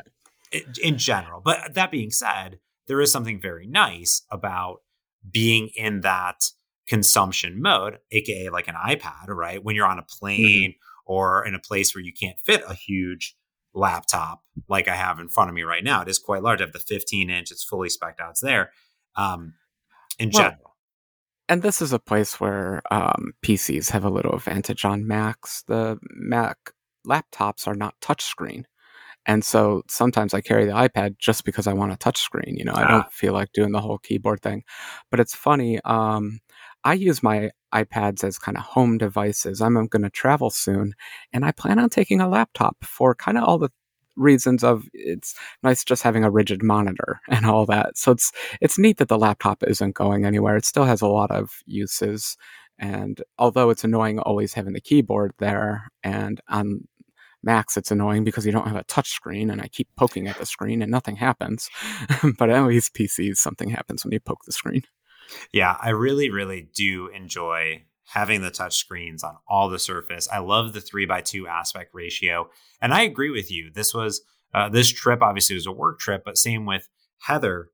In 0.81 0.97
general. 0.97 1.41
But 1.43 1.73
that 1.73 1.91
being 1.91 2.11
said, 2.11 2.59
there 2.87 3.01
is 3.01 3.11
something 3.11 3.41
very 3.41 3.67
nice 3.67 4.23
about 4.31 4.77
being 5.29 5.69
in 5.75 6.01
that 6.01 6.35
consumption 6.87 7.61
mode, 7.61 7.99
aka 8.11 8.49
like 8.49 8.67
an 8.67 8.75
iPad, 8.75 9.27
right? 9.27 9.63
When 9.63 9.75
you're 9.75 9.87
on 9.87 9.99
a 9.99 10.01
mm-hmm. 10.01 10.19
plane 10.19 10.71
mm-hmm. 10.71 11.11
or 11.11 11.45
in 11.45 11.55
a 11.55 11.59
place 11.59 11.95
where 11.95 12.03
you 12.03 12.13
can't 12.13 12.39
fit 12.39 12.63
a 12.67 12.73
huge 12.73 13.35
laptop 13.73 14.41
like 14.69 14.87
I 14.87 14.95
have 14.95 15.19
in 15.19 15.27
front 15.27 15.49
of 15.49 15.55
me 15.55 15.63
right 15.63 15.83
now. 15.83 16.01
It 16.01 16.07
is 16.07 16.19
quite 16.19 16.41
large. 16.41 16.61
I 16.61 16.63
have 16.63 16.73
the 16.73 16.79
15 16.79 17.29
inch, 17.29 17.51
it's 17.51 17.63
fully 17.63 17.89
spec'd 17.89 18.21
out. 18.21 18.31
It's 18.31 18.41
there 18.41 18.71
um, 19.15 19.55
in 20.17 20.31
well, 20.33 20.43
general. 20.43 20.75
And 21.47 21.61
this 21.61 21.81
is 21.81 21.93
a 21.93 21.99
place 21.99 22.39
where 22.39 22.81
um, 22.89 23.33
PCs 23.43 23.91
have 23.91 24.03
a 24.03 24.09
little 24.09 24.33
advantage 24.33 24.83
on 24.83 25.05
Macs. 25.05 25.63
The 25.67 25.99
Mac 26.01 26.57
laptops 27.05 27.67
are 27.67 27.75
not 27.75 27.93
touchscreen. 28.01 28.63
And 29.27 29.43
so 29.43 29.83
sometimes 29.89 30.33
I 30.33 30.41
carry 30.41 30.65
the 30.65 30.71
iPad 30.71 31.17
just 31.17 31.45
because 31.45 31.67
I 31.67 31.73
want 31.73 31.91
a 31.91 31.97
touchscreen. 31.97 32.57
You 32.57 32.65
know, 32.65 32.73
ah. 32.75 32.83
I 32.83 32.91
don't 32.91 33.13
feel 33.13 33.33
like 33.33 33.51
doing 33.53 33.71
the 33.71 33.81
whole 33.81 33.97
keyboard 33.97 34.41
thing. 34.41 34.63
But 35.11 35.19
it's 35.19 35.35
funny. 35.35 35.79
Um, 35.83 36.39
I 36.85 36.93
use 36.93 37.23
my 37.23 37.49
iPads 37.73 38.23
as 38.23 38.39
kind 38.39 38.57
of 38.57 38.63
home 38.63 38.97
devices. 38.97 39.59
I'm 39.59 39.73
going 39.87 40.03
to 40.03 40.09
travel 40.09 40.51
soon, 40.51 40.93
and 41.33 41.43
I 41.43 41.51
plan 41.51 41.79
on 41.79 41.89
taking 41.89 42.21
a 42.21 42.29
laptop 42.29 42.77
for 42.85 43.15
kind 43.15 43.37
of 43.37 43.43
all 43.43 43.57
the 43.57 43.71
reasons 44.15 44.63
of 44.63 44.85
it's 44.93 45.35
nice 45.63 45.83
just 45.83 46.03
having 46.03 46.23
a 46.23 46.31
rigid 46.31 46.63
monitor 46.63 47.19
and 47.29 47.45
all 47.45 47.65
that. 47.65 47.97
So 47.97 48.11
it's 48.11 48.31
it's 48.61 48.77
neat 48.79 48.97
that 48.97 49.09
the 49.09 49.17
laptop 49.17 49.63
isn't 49.67 49.95
going 49.95 50.25
anywhere. 50.25 50.55
It 50.55 50.65
still 50.65 50.85
has 50.85 51.01
a 51.01 51.07
lot 51.07 51.31
of 51.31 51.61
uses. 51.65 52.37
And 52.79 53.21
although 53.39 53.69
it's 53.69 53.83
annoying 53.83 54.19
always 54.19 54.53
having 54.53 54.73
the 54.73 54.81
keyboard 54.81 55.33
there 55.39 55.89
and 56.03 56.41
on 56.49 56.87
Macs, 57.43 57.77
it's 57.77 57.91
annoying 57.91 58.23
because 58.23 58.45
you 58.45 58.51
don't 58.51 58.67
have 58.67 58.75
a 58.75 58.83
touch 58.85 59.09
screen 59.09 59.49
and 59.49 59.61
I 59.61 59.67
keep 59.67 59.87
poking 59.95 60.27
at 60.27 60.37
the 60.37 60.45
screen 60.45 60.81
and 60.81 60.91
nothing 60.91 61.15
happens. 61.15 61.69
but 62.37 62.49
at 62.49 62.65
least 62.65 62.93
PCs, 62.95 63.37
something 63.37 63.69
happens 63.69 64.03
when 64.03 64.11
you 64.11 64.19
poke 64.19 64.45
the 64.45 64.51
screen. 64.51 64.83
Yeah, 65.51 65.77
I 65.81 65.89
really, 65.89 66.29
really 66.29 66.69
do 66.73 67.07
enjoy 67.07 67.83
having 68.05 68.41
the 68.41 68.51
touch 68.51 68.77
screens 68.77 69.23
on 69.23 69.35
all 69.47 69.69
the 69.69 69.79
surface. 69.79 70.27
I 70.31 70.39
love 70.39 70.73
the 70.73 70.81
three 70.81 71.05
by 71.05 71.21
two 71.21 71.47
aspect 71.47 71.91
ratio. 71.93 72.49
And 72.81 72.93
I 72.93 73.01
agree 73.01 73.31
with 73.31 73.51
you. 73.51 73.71
This 73.73 73.93
was 73.93 74.21
uh, 74.53 74.69
this 74.69 74.89
trip 74.89 75.21
obviously 75.21 75.55
was 75.55 75.65
a 75.65 75.71
work 75.71 75.99
trip, 75.99 76.23
but 76.23 76.37
same 76.37 76.65
with 76.65 76.87
Heather. 77.19 77.71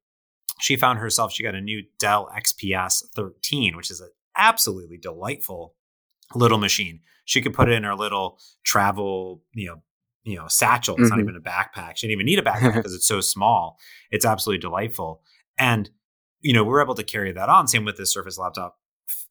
She 0.60 0.76
found 0.76 1.00
herself, 1.00 1.32
she 1.32 1.44
got 1.44 1.56
a 1.56 1.62
new 1.62 1.84
Dell 2.00 2.30
XPS 2.36 3.04
13, 3.16 3.76
which 3.76 3.92
is 3.92 4.00
an 4.02 4.10
absolutely 4.36 4.98
delightful 4.98 5.76
little 6.34 6.58
machine. 6.58 7.02
She 7.26 7.42
could 7.42 7.54
put 7.54 7.70
it 7.70 7.74
in 7.74 7.84
her 7.84 7.96
little 7.96 8.40
travel, 8.64 9.44
you 9.54 9.68
know, 9.68 9.82
you 10.24 10.38
know, 10.38 10.48
satchel. 10.48 10.96
It's 10.96 11.10
mm-hmm. 11.10 11.18
not 11.18 11.24
even 11.24 11.36
a 11.36 11.42
backpack. 11.42 11.98
She 11.98 12.08
didn't 12.08 12.22
even 12.22 12.26
need 12.26 12.40
a 12.40 12.42
backpack 12.50 12.76
because 12.76 12.94
it's 12.94 13.08
so 13.08 13.22
small. 13.22 13.78
It's 14.10 14.26
absolutely 14.26 14.62
delightful. 14.62 15.22
And 15.58 15.90
you 16.42 16.54
know, 16.54 16.64
we're 16.64 16.82
able 16.82 16.96
to 16.96 17.04
carry 17.04 17.32
that 17.32 17.50
on. 17.50 17.68
Same 17.68 17.86
with 17.86 17.98
the 17.98 18.06
Surface 18.06 18.38
Laptop 18.38 18.78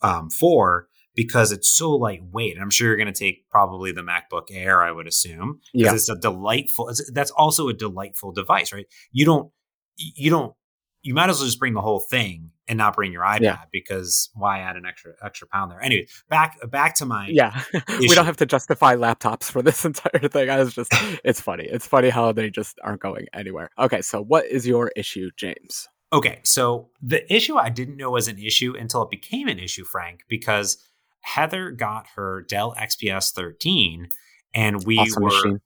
um, 0.02 0.30
4 0.30 0.88
because 1.14 1.52
it's 1.52 1.68
so 1.68 1.90
lightweight. 1.90 2.54
And 2.54 2.62
I'm 2.62 2.70
sure 2.70 2.88
you're 2.88 2.96
going 2.96 3.12
to 3.12 3.18
take 3.18 3.48
probably 3.50 3.92
the 3.92 4.02
MacBook 4.02 4.46
Air, 4.50 4.82
I 4.82 4.92
would 4.92 5.06
assume, 5.06 5.60
because 5.72 5.90
yeah. 5.90 5.94
it's 5.94 6.08
a 6.08 6.16
delightful. 6.16 6.88
It's, 6.88 7.10
that's 7.12 7.30
also 7.32 7.68
a 7.68 7.74
delightful 7.74 8.32
device, 8.32 8.72
right? 8.72 8.86
You 9.12 9.24
don't, 9.24 9.50
you 9.96 10.30
don't, 10.30 10.54
you 11.02 11.14
might 11.14 11.30
as 11.30 11.38
well 11.38 11.46
just 11.46 11.58
bring 11.58 11.74
the 11.74 11.80
whole 11.80 12.00
thing 12.00 12.50
and 12.68 12.76
not 12.76 12.94
bring 12.94 13.10
your 13.12 13.22
iPad 13.22 13.40
yeah. 13.40 13.58
because 13.72 14.28
why 14.34 14.60
add 14.60 14.76
an 14.76 14.84
extra 14.84 15.12
extra 15.22 15.48
pound 15.48 15.72
there? 15.72 15.82
Anyway, 15.82 16.06
back 16.28 16.58
back 16.70 16.94
to 16.96 17.06
my 17.06 17.26
yeah. 17.28 17.62
we 17.98 18.08
don't 18.08 18.26
have 18.26 18.36
to 18.36 18.46
justify 18.46 18.94
laptops 18.96 19.44
for 19.44 19.62
this 19.62 19.84
entire 19.86 20.28
thing. 20.28 20.50
I 20.50 20.58
was 20.58 20.74
just, 20.74 20.92
it's 21.24 21.40
funny. 21.40 21.64
It's 21.64 21.86
funny 21.86 22.10
how 22.10 22.32
they 22.32 22.50
just 22.50 22.78
aren't 22.84 23.00
going 23.00 23.26
anywhere. 23.32 23.70
Okay, 23.78 24.02
so 24.02 24.22
what 24.22 24.46
is 24.46 24.66
your 24.66 24.92
issue, 24.94 25.30
James? 25.36 25.88
Okay, 26.12 26.40
so 26.42 26.90
the 27.00 27.32
issue 27.32 27.56
I 27.56 27.68
didn't 27.68 27.96
know 27.96 28.10
was 28.10 28.26
an 28.26 28.38
issue 28.38 28.74
until 28.76 29.02
it 29.02 29.10
became 29.10 29.46
an 29.46 29.60
issue, 29.60 29.84
Frank, 29.84 30.24
because 30.28 30.78
Heather 31.20 31.70
got 31.70 32.08
her 32.16 32.42
Dell 32.42 32.74
XPS 32.74 33.32
13, 33.32 34.08
and 34.52 34.84
we 34.84 34.98
awesome 34.98 35.22
were 35.22 35.28
machine. 35.28 35.60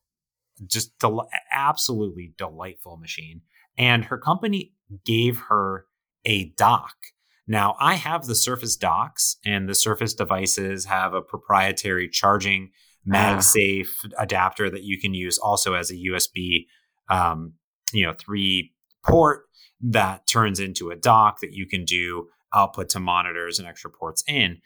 just 0.66 0.98
del- 0.98 1.30
absolutely 1.52 2.34
delightful 2.36 2.98
machine. 2.98 3.40
And 3.78 4.04
her 4.04 4.18
company 4.18 4.72
gave 5.06 5.38
her 5.48 5.86
a 6.26 6.50
dock. 6.56 6.94
Now, 7.46 7.76
I 7.80 7.94
have 7.94 8.26
the 8.26 8.34
Surface 8.34 8.76
docks, 8.76 9.36
and 9.46 9.66
the 9.66 9.74
Surface 9.74 10.12
devices 10.12 10.84
have 10.84 11.14
a 11.14 11.22
proprietary 11.22 12.08
charging 12.08 12.70
MagSafe 13.08 13.88
ah. 14.04 14.22
adapter 14.22 14.68
that 14.68 14.82
you 14.82 15.00
can 15.00 15.14
use 15.14 15.38
also 15.38 15.72
as 15.72 15.90
a 15.90 15.94
USB, 15.94 16.66
um, 17.08 17.54
you 17.92 18.06
know, 18.06 18.14
three 18.18 18.73
port 19.04 19.42
that 19.80 20.26
turns 20.26 20.60
into 20.60 20.90
a 20.90 20.96
dock 20.96 21.40
that 21.40 21.52
you 21.52 21.66
can 21.66 21.84
do 21.84 22.28
output 22.54 22.88
to 22.90 23.00
monitors 23.00 23.58
and 23.58 23.68
extra 23.68 23.90
ports 23.90 24.22
in. 24.26 24.58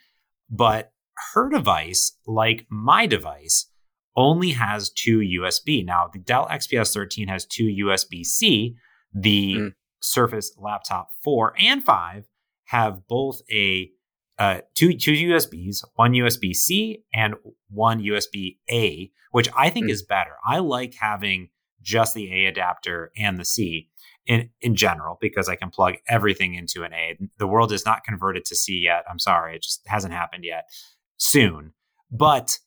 But 0.49 0.91
her 1.33 1.49
device, 1.49 2.13
like 2.25 2.65
my 2.69 3.05
device, 3.05 3.67
only 4.15 4.51
has 4.51 4.89
two 4.89 5.19
USB. 5.19 5.85
Now, 5.85 6.09
the 6.11 6.19
Dell 6.19 6.47
XPS 6.49 6.93
13 6.93 7.27
has 7.27 7.45
two 7.45 7.65
USB 7.65 8.25
C. 8.25 8.75
The 9.13 9.55
mm. 9.55 9.73
Surface 10.01 10.55
Laptop 10.57 11.09
4 11.23 11.53
and 11.59 11.83
5 11.83 12.25
have 12.65 13.07
both 13.07 13.41
a 13.51 13.89
uh, 14.37 14.61
two 14.73 14.93
two 14.93 15.11
USBs, 15.11 15.83
one 15.95 16.13
USB 16.13 16.55
C 16.55 17.03
and 17.13 17.35
one 17.69 18.01
USB 18.01 18.57
A, 18.71 19.11
which 19.31 19.49
I 19.55 19.69
think 19.69 19.87
mm. 19.87 19.91
is 19.91 20.01
better. 20.01 20.35
I 20.47 20.59
like 20.59 20.95
having 20.95 21.49
just 21.81 22.13
the 22.13 22.31
A 22.33 22.45
adapter 22.47 23.11
and 23.17 23.37
the 23.37 23.43
C 23.43 23.88
in 24.29 24.49
in 24.61 24.75
general 24.75 25.17
because 25.19 25.49
I 25.49 25.55
can 25.55 25.71
plug 25.71 25.95
everything 26.07 26.53
into 26.53 26.83
an 26.83 26.93
A. 26.93 27.17
The 27.37 27.47
world 27.47 27.73
is 27.73 27.85
not 27.85 28.05
converted 28.05 28.45
to 28.45 28.55
C 28.55 28.77
yet. 28.77 29.03
I'm 29.09 29.19
sorry, 29.19 29.55
it 29.55 29.63
just 29.63 29.81
hasn't 29.87 30.13
happened 30.13 30.45
yet. 30.45 30.69
Soon, 31.17 31.73
but 32.09 32.59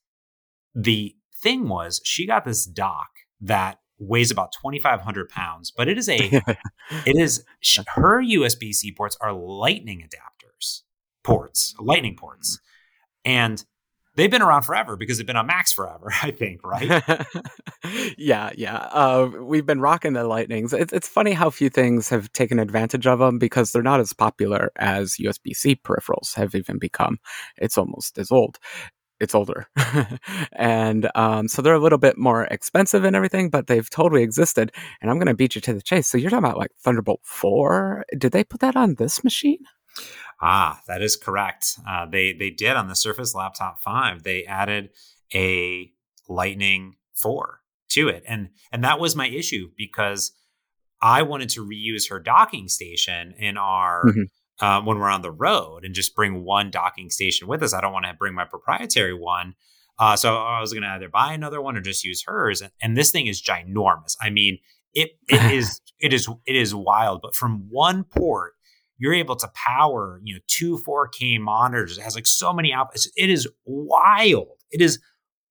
the 0.75 1.17
thing 1.43 1.69
was, 1.69 2.01
she 2.05 2.27
got 2.27 2.45
this 2.45 2.67
dock 2.67 3.09
that 3.41 3.79
weighs 3.99 4.31
about 4.31 4.53
2,500 4.53 5.29
pounds, 5.29 5.71
but 5.71 5.89
it 5.89 5.97
is 5.97 6.09
a 6.09 6.19
it 7.07 7.17
is 7.17 7.45
her 7.95 8.23
USB 8.23 8.75
C 8.75 8.93
ports 8.93 9.17
are 9.21 9.33
Lightning 9.33 10.01
adapters 10.01 10.83
ports, 11.23 11.75
Lightning 11.79 12.17
ports. 12.17 12.59
And 13.25 13.65
they've 14.17 14.31
been 14.31 14.43
around 14.43 14.63
forever 14.63 14.97
because 14.97 15.19
they've 15.19 15.27
been 15.27 15.37
on 15.37 15.47
Macs 15.47 15.73
forever, 15.73 16.13
I 16.23 16.31
think, 16.31 16.65
right? 16.65 17.03
yeah, 18.19 18.51
yeah. 18.57 18.77
Uh, 18.77 19.31
we've 19.41 19.67
been 19.67 19.81
rocking 19.81 20.13
the 20.13 20.25
Lightnings. 20.25 20.73
It's, 20.73 20.93
it's 20.93 21.09
funny 21.09 21.33
how 21.33 21.51
few 21.51 21.71
things 21.71 22.09
have 22.09 22.33
taken 22.33 22.59
advantage 22.59 23.07
of 23.07 23.19
them 23.19 23.39
because 23.39 23.73
they're 23.73 23.83
not 23.83 24.01
as 24.01 24.13
popular 24.13 24.71
as 24.77 25.17
USB 25.17 25.55
C 25.55 25.77
peripherals 25.77 26.35
have 26.35 26.55
even 26.55 26.79
become. 26.79 27.19
It's 27.57 27.79
almost 27.79 28.19
as 28.19 28.31
old. 28.31 28.59
It's 29.21 29.37
older. 29.37 29.69
and 30.53 31.09
um, 31.15 31.47
so 31.47 31.63
they're 31.63 31.75
a 31.75 31.79
little 31.79 31.99
bit 31.99 32.19
more 32.19 32.45
expensive 32.47 33.05
and 33.05 33.15
everything, 33.15 33.51
but 33.51 33.69
they've 33.69 33.89
totally 33.89 34.25
existed. 34.25 34.73
And 35.01 35.11
I'm 35.11 35.17
going 35.17 35.29
to 35.29 35.35
beat 35.35 35.55
you 35.55 35.61
to 35.61 35.73
the 35.73 35.81
chase. 35.81 36.09
So 36.09 36.19
you're 36.19 36.29
talking 36.29 36.45
about 36.45 36.59
like 36.59 36.73
Thunderbolt 36.81 37.21
4? 37.23 38.05
Did 38.19 38.33
they 38.33 38.43
put 38.43 38.61
that 38.61 38.75
on 38.75 38.97
this 38.97 39.23
machine? 39.23 39.61
Ah, 40.43 40.81
that 40.89 41.01
is 41.03 41.17
correct. 41.17 41.79
Uh, 41.89 42.05
they 42.05 42.33
they 42.33 42.51
did 42.51 42.77
on 42.77 42.89
the 42.89 42.97
Surface 42.97 43.35
Laptop 43.35 43.81
Five. 43.81 44.25
They 44.25 44.45
added 44.45 44.91
a 45.33 45.93
Lightning 46.29 46.97
Four 47.15 47.61
to 47.91 48.09
it, 48.09 48.25
and 48.27 48.51
and 48.73 48.83
that 48.83 48.99
was 48.99 49.15
my 49.15 49.29
issue 49.29 49.71
because 49.77 50.33
I 51.01 51.23
wanted 51.23 51.49
to 51.51 51.65
reuse 51.65 52.11
her 52.11 52.19
docking 52.19 52.69
station 52.69 53.35
in 53.39 53.57
our 53.57 54.05
mm-hmm. 54.05 54.65
uh, 54.65 54.83
when 54.83 54.99
we're 54.99 55.11
on 55.11 55.23
the 55.23 55.31
road 55.31 55.85
and 55.85 55.95
just 55.95 56.15
bring 56.15 56.45
one 56.45 56.71
docking 56.71 57.11
station 57.11 57.49
with 57.49 57.63
us. 57.63 57.73
I 57.73 57.81
don't 57.81 57.93
want 57.93 58.07
to 58.07 58.15
bring 58.15 58.35
my 58.35 58.45
proprietary 58.45 59.15
one. 59.15 59.55
Uh, 59.99 60.17
so 60.17 60.37
I 60.37 60.61
was 60.61 60.73
going 60.73 60.83
to 60.83 60.89
either 60.89 61.09
buy 61.09 61.33
another 61.33 61.61
one 61.61 61.77
or 61.77 61.81
just 61.81 62.03
use 62.03 62.25
hers. 62.27 62.63
And, 62.63 62.73
and 62.81 62.97
this 62.97 63.11
thing 63.11 63.27
is 63.27 63.43
ginormous. 63.43 64.17
I 64.21 64.31
mean, 64.31 64.59
it 64.95 65.11
it 65.29 65.51
is 65.53 65.81
it 66.01 66.13
is 66.13 66.29
it 66.47 66.57
is 66.57 66.75
wild. 66.75 67.21
But 67.21 67.35
from 67.35 67.67
one 67.69 68.05
port, 68.05 68.55
you're 68.99 69.15
able 69.15 69.37
to 69.37 69.49
power, 69.55 70.21
you 70.23 70.35
know, 70.35 70.41
two 70.47 70.79
4K 70.87 71.41
monitors. 71.41 71.99
It 71.99 72.03
has 72.03 72.15
like 72.15 72.27
so 72.27 72.53
many 72.53 72.73
outputs. 72.73 73.09
It 73.17 73.31
is 73.31 73.49
wild. 73.65 74.59
It 74.71 74.81
is 74.81 75.01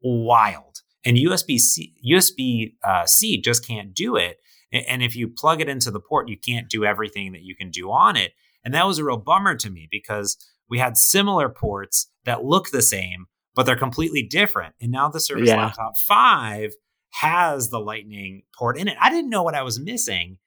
wild. 0.02 0.78
And 1.04 1.18
USB 1.18 1.58
C, 1.58 1.96
USB 2.08 2.74
uh, 2.84 3.06
C 3.06 3.42
just 3.42 3.66
can't 3.66 3.94
do 3.94 4.16
it. 4.16 4.38
And 4.72 5.04
if 5.04 5.16
you 5.16 5.28
plug 5.28 5.60
it 5.60 5.68
into 5.68 5.92
the 5.92 6.00
port, 6.00 6.30
you 6.30 6.38
can't 6.38 6.70
do 6.70 6.86
everything 6.86 7.34
that 7.34 7.42
you 7.42 7.56
can 7.56 7.72
do 7.72 7.92
on 7.92 8.16
it. 8.16 8.32
And 8.64 8.74
that 8.74 8.88
was 8.88 9.00
a 9.00 9.04
real 9.04 9.18
bummer 9.18 9.56
to 9.56 9.70
me 9.70 9.88
because 9.92 10.38
we 10.70 10.80
had 10.80 10.98
similar 10.98 11.50
ports 11.50 12.10
that 12.26 12.46
look 12.46 12.70
the 12.70 12.82
same, 12.82 13.26
but 13.56 13.66
they're 13.66 13.76
completely 13.76 14.24
different. 14.24 14.76
And 14.80 14.92
now 14.92 15.10
the 15.10 15.20
Surface 15.20 15.50
yeah. 15.50 15.58
Laptop 15.58 15.98
5 15.98 16.72
has 17.16 17.70
the 17.70 17.80
Lightning 17.80 18.44
port 18.58 18.78
in 18.78 18.88
it. 18.88 18.96
I 19.02 19.10
didn't 19.10 19.30
know 19.30 19.44
what 19.44 19.56
I 19.56 19.64
was 19.64 19.80
missing 19.80 20.38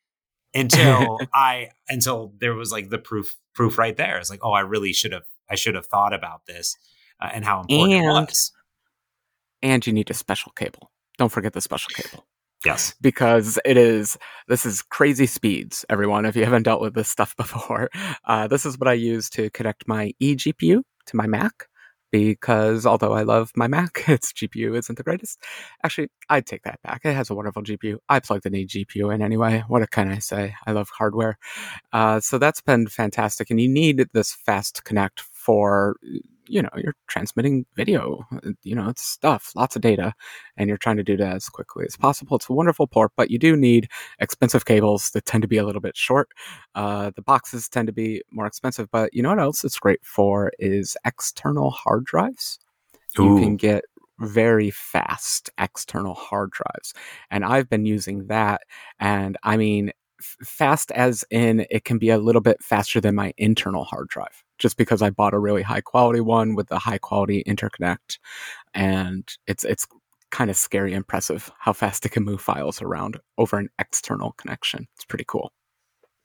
until 0.55 1.19
I 1.35 1.71
until 1.89 2.33
there 2.39 2.55
was 2.55 2.73
like 2.73 2.91
the 2.91 2.99
proof 2.99 3.37
proof 3.55 3.79
right 3.79 3.97
there. 3.97 4.19
It's 4.19 4.31
like, 4.31 4.41
oh, 4.43 4.53
I 4.53 4.61
really 4.61 4.93
should 4.93 5.13
have 5.13 5.25
I 5.51 5.55
should 5.55 5.75
have 5.75 5.87
thought 5.87 6.13
about 6.13 6.47
this 6.47 6.77
uh, 7.21 7.31
and 7.33 7.45
how 7.45 7.61
important 7.61 7.95
and, 7.95 8.05
it 8.05 8.09
was. 8.09 8.53
And 9.63 9.87
you 9.87 9.93
need 9.93 10.11
a 10.11 10.15
special 10.15 10.53
cable. 10.53 10.91
Don't 11.19 11.33
forget 11.33 11.53
the 11.53 11.61
special 11.61 11.91
cable. 11.95 12.25
Yes. 12.65 12.95
Because 13.01 13.59
it 13.65 13.77
is, 13.77 14.17
this 14.49 14.65
is 14.65 14.83
crazy 14.83 15.27
speeds, 15.27 15.85
everyone. 15.91 16.25
If 16.25 16.35
you 16.35 16.45
haven't 16.45 16.63
dealt 16.63 16.81
with 16.81 16.95
this 16.95 17.09
stuff 17.09 17.37
before, 17.37 17.91
uh, 18.25 18.49
this 18.49 18.65
is 18.65 18.79
what 18.79 18.89
I 18.89 18.95
use 18.95 19.29
to 19.31 19.51
connect 19.51 19.87
my 19.87 20.13
eGPU 20.23 20.83
to 21.07 21.17
my 21.17 21.27
Mac 21.27 21.69
because 22.15 22.87
although 22.87 23.13
I 23.13 23.25
love 23.25 23.51
my 23.57 23.67
Mac, 23.67 24.05
its 24.09 24.33
GPU 24.33 24.79
isn't 24.79 24.97
the 24.97 25.03
greatest. 25.03 25.43
Actually, 25.83 26.11
I'd 26.29 26.47
take 26.47 26.63
that 26.63 26.81
back. 26.85 27.01
It 27.03 27.13
has 27.13 27.29
a 27.29 27.35
wonderful 27.35 27.65
GPU. 27.65 27.97
I 28.09 28.21
plugged 28.21 28.47
an 28.47 28.53
GPU 28.53 29.13
in 29.13 29.21
anyway. 29.21 29.65
What 29.67 29.91
can 29.91 30.09
I 30.13 30.21
say? 30.21 30.55
I 30.65 30.71
love 30.71 30.91
hardware. 30.97 31.39
Uh, 31.93 32.21
so 32.21 32.39
that's 32.39 32.61
been 32.61 32.87
fantastic. 32.87 33.51
And 33.51 33.61
you 33.61 33.69
need 33.69 34.07
this 34.13 34.33
fast 34.33 34.85
connect 34.85 35.23
for 35.23 35.97
you 36.47 36.63
know 36.63 36.69
you're 36.77 36.95
transmitting 37.07 37.65
video 37.75 38.25
you 38.63 38.75
know 38.75 38.89
it's 38.89 39.03
stuff 39.03 39.53
lots 39.57 39.77
of 39.77 39.83
data 39.83 40.13
and 40.57 40.69
you're 40.69 40.79
trying 40.79 40.97
to 40.97 41.03
do 41.03 41.17
that 41.17 41.35
as 41.35 41.49
quickly 41.49 41.85
as 41.87 41.97
possible. 41.97 42.37
It's 42.37 42.49
a 42.49 42.53
wonderful 42.53 42.87
port 42.87 43.13
but 43.17 43.31
you 43.31 43.39
do 43.39 43.57
need 43.57 43.89
expensive 44.21 44.65
cables 44.65 45.11
that 45.11 45.25
tend 45.25 45.43
to 45.43 45.49
be 45.49 45.57
a 45.57 45.65
little 45.65 45.81
bit 45.81 45.97
short. 45.97 46.29
Uh, 46.75 47.11
the 47.15 47.23
boxes 47.23 47.69
tend 47.69 47.87
to 47.87 47.93
be 47.93 48.23
more 48.31 48.47
expensive 48.47 48.89
but 48.91 49.13
you 49.13 49.23
know 49.23 49.31
what 49.31 49.41
else 49.41 49.65
it's 49.65 49.79
great 49.79 50.05
for 50.05 50.53
is 50.59 50.97
external 51.05 51.71
hard 51.71 52.05
drives. 52.05 52.59
Ooh. 53.19 53.37
you 53.37 53.41
can 53.41 53.57
get 53.57 53.85
very 54.21 54.71
fast 54.71 55.51
external 55.59 56.15
hard 56.15 56.51
drives 56.51 56.95
and 57.31 57.45
i've 57.45 57.69
been 57.69 57.85
using 57.85 58.27
that 58.29 58.61
and 59.01 59.37
i 59.43 59.57
mean 59.57 59.91
fast 60.21 60.91
as 60.93 61.25
in 61.31 61.67
it 61.71 61.85
can 61.85 61.99
be 61.99 62.11
a 62.11 62.19
little 62.19 62.41
bit 62.41 62.63
faster 62.63 63.01
than 63.01 63.15
my 63.15 63.33
internal 63.37 63.85
hard 63.85 64.09
drive 64.09 64.45
just 64.59 64.77
because 64.77 65.03
I 65.03 65.11
bought 65.11 65.35
a 65.35 65.39
really 65.39 65.63
high 65.63 65.81
quality 65.81 66.21
one 66.21 66.55
with 66.55 66.71
a 66.71 66.79
high 66.79 66.99
quality 66.99 67.43
interconnect 67.45 68.19
and 68.75 69.29
it's 69.47 69.65
it's 69.65 69.87
kind 70.31 70.51
of 70.51 70.57
scary 70.57 70.95
impressive 70.95 71.51
how 71.59 71.73
fast 71.73 72.05
it 72.05 72.11
can 72.11 72.25
move 72.25 72.41
files 72.41 72.83
around 72.83 73.21
over 73.39 73.57
an 73.57 73.69
external 73.79 74.33
connection. 74.33 74.89
It's 74.97 75.05
pretty 75.05 75.25
cool. 75.29 75.53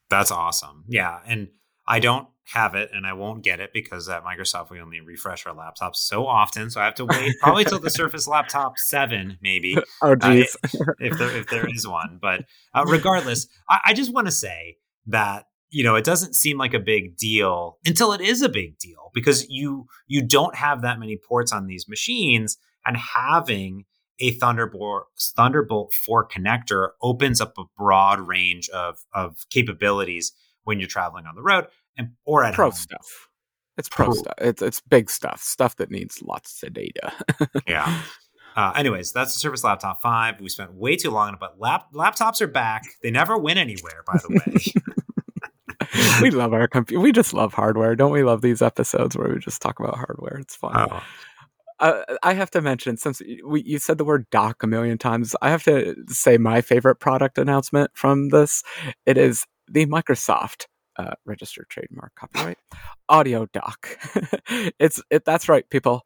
That's 0.08 0.32
awesome. 0.32 0.84
Yeah, 0.88 1.20
and 1.26 1.48
I 1.90 1.98
don't 1.98 2.28
have 2.52 2.74
it 2.74 2.90
and 2.92 3.06
I 3.06 3.12
won't 3.12 3.42
get 3.42 3.60
it 3.60 3.72
because 3.72 4.08
at 4.08 4.24
Microsoft 4.24 4.70
we 4.70 4.80
only 4.80 5.00
refresh 5.00 5.44
our 5.46 5.54
laptops 5.54 5.96
so 5.96 6.26
often. 6.26 6.70
So 6.70 6.80
I 6.80 6.84
have 6.84 6.94
to 6.96 7.04
wait 7.04 7.34
probably 7.40 7.64
till 7.64 7.78
the 7.78 7.90
Surface 8.00 8.26
Laptop 8.26 8.78
7, 8.78 9.38
maybe. 9.42 9.76
Oh, 10.02 10.14
geez. 10.14 10.56
Uh, 10.64 10.92
if, 10.98 11.18
there, 11.18 11.36
if 11.36 11.48
there 11.48 11.68
is 11.68 11.86
one. 11.86 12.18
But 12.20 12.44
uh, 12.74 12.84
regardless, 12.86 13.48
I, 13.68 13.80
I 13.86 13.92
just 13.92 14.14
want 14.14 14.28
to 14.28 14.32
say 14.32 14.78
that 15.06 15.46
you 15.70 15.84
know 15.84 15.94
it 15.94 16.04
doesn't 16.04 16.34
seem 16.34 16.58
like 16.58 16.74
a 16.74 16.78
big 16.78 17.16
deal 17.16 17.78
until 17.84 18.12
it 18.12 18.20
is 18.20 18.42
a 18.42 18.48
big 18.48 18.78
deal 18.78 19.10
because 19.14 19.48
you 19.48 19.86
you 20.06 20.22
don't 20.26 20.56
have 20.56 20.82
that 20.82 20.98
many 20.98 21.16
ports 21.16 21.52
on 21.52 21.66
these 21.66 21.88
machines 21.88 22.56
and 22.84 22.96
having 22.96 23.84
a 24.18 24.32
thunderbolt 24.32 25.04
thunderbolt 25.36 25.92
4 25.92 26.28
connector 26.28 26.90
opens 27.02 27.40
up 27.40 27.54
a 27.58 27.64
broad 27.78 28.20
range 28.20 28.68
of 28.70 28.98
of 29.14 29.36
capabilities 29.50 30.32
when 30.64 30.78
you're 30.78 30.88
traveling 30.88 31.26
on 31.26 31.34
the 31.34 31.42
road 31.42 31.66
and 31.96 32.10
or 32.24 32.44
at 32.44 32.54
pro 32.54 32.66
home. 32.66 32.72
stuff. 32.72 33.28
It's 33.76 33.88
pro, 33.88 34.06
pro, 34.06 34.14
stuff. 34.14 34.34
It's 34.38 34.62
it's 34.62 34.80
big 34.80 35.10
stuff. 35.10 35.40
Stuff 35.42 35.76
that 35.76 35.90
needs 35.90 36.22
lots 36.22 36.62
of 36.62 36.72
data. 36.72 37.12
yeah. 37.66 38.02
Uh, 38.56 38.72
anyways, 38.76 39.12
that's 39.12 39.32
the 39.32 39.38
Surface 39.38 39.62
Laptop 39.62 40.02
5. 40.02 40.40
We 40.40 40.48
spent 40.48 40.74
way 40.74 40.96
too 40.96 41.10
long 41.10 41.28
on 41.28 41.34
it, 41.34 41.40
but 41.40 41.60
lap- 41.60 41.92
laptops 41.94 42.40
are 42.40 42.48
back. 42.48 42.82
They 43.02 43.10
never 43.10 43.38
went 43.38 43.58
anywhere, 43.58 44.02
by 44.06 44.18
the 44.18 44.40
way. 44.44 46.20
we 46.22 46.30
love 46.30 46.52
our 46.52 46.66
computer. 46.66 47.00
We 47.00 47.12
just 47.12 47.32
love 47.32 47.54
hardware. 47.54 47.94
Don't 47.94 48.10
we 48.10 48.24
love 48.24 48.42
these 48.42 48.60
episodes 48.60 49.16
where 49.16 49.28
we 49.28 49.38
just 49.38 49.62
talk 49.62 49.78
about 49.78 49.96
hardware? 49.96 50.38
It's 50.38 50.56
fun. 50.56 50.72
Oh. 50.76 51.02
Uh, 51.78 52.02
I 52.22 52.34
have 52.34 52.50
to 52.50 52.60
mention, 52.60 52.98
since 52.98 53.22
we, 53.44 53.62
you 53.62 53.78
said 53.78 53.96
the 53.96 54.04
word 54.04 54.28
dock 54.30 54.62
a 54.62 54.66
million 54.66 54.98
times, 54.98 55.34
I 55.40 55.48
have 55.48 55.62
to 55.64 55.94
say 56.08 56.36
my 56.36 56.60
favorite 56.60 56.96
product 56.96 57.38
announcement 57.38 57.92
from 57.94 58.28
this. 58.28 58.62
It 59.06 59.16
is 59.16 59.46
the 59.66 59.86
Microsoft 59.86 60.66
uh, 61.00 61.14
registered 61.24 61.68
trademark 61.68 62.14
copyright. 62.14 62.58
Audio 63.08 63.46
dock. 63.52 63.98
It's 64.78 65.02
it, 65.10 65.24
that's 65.24 65.48
right, 65.48 65.68
people. 65.70 66.02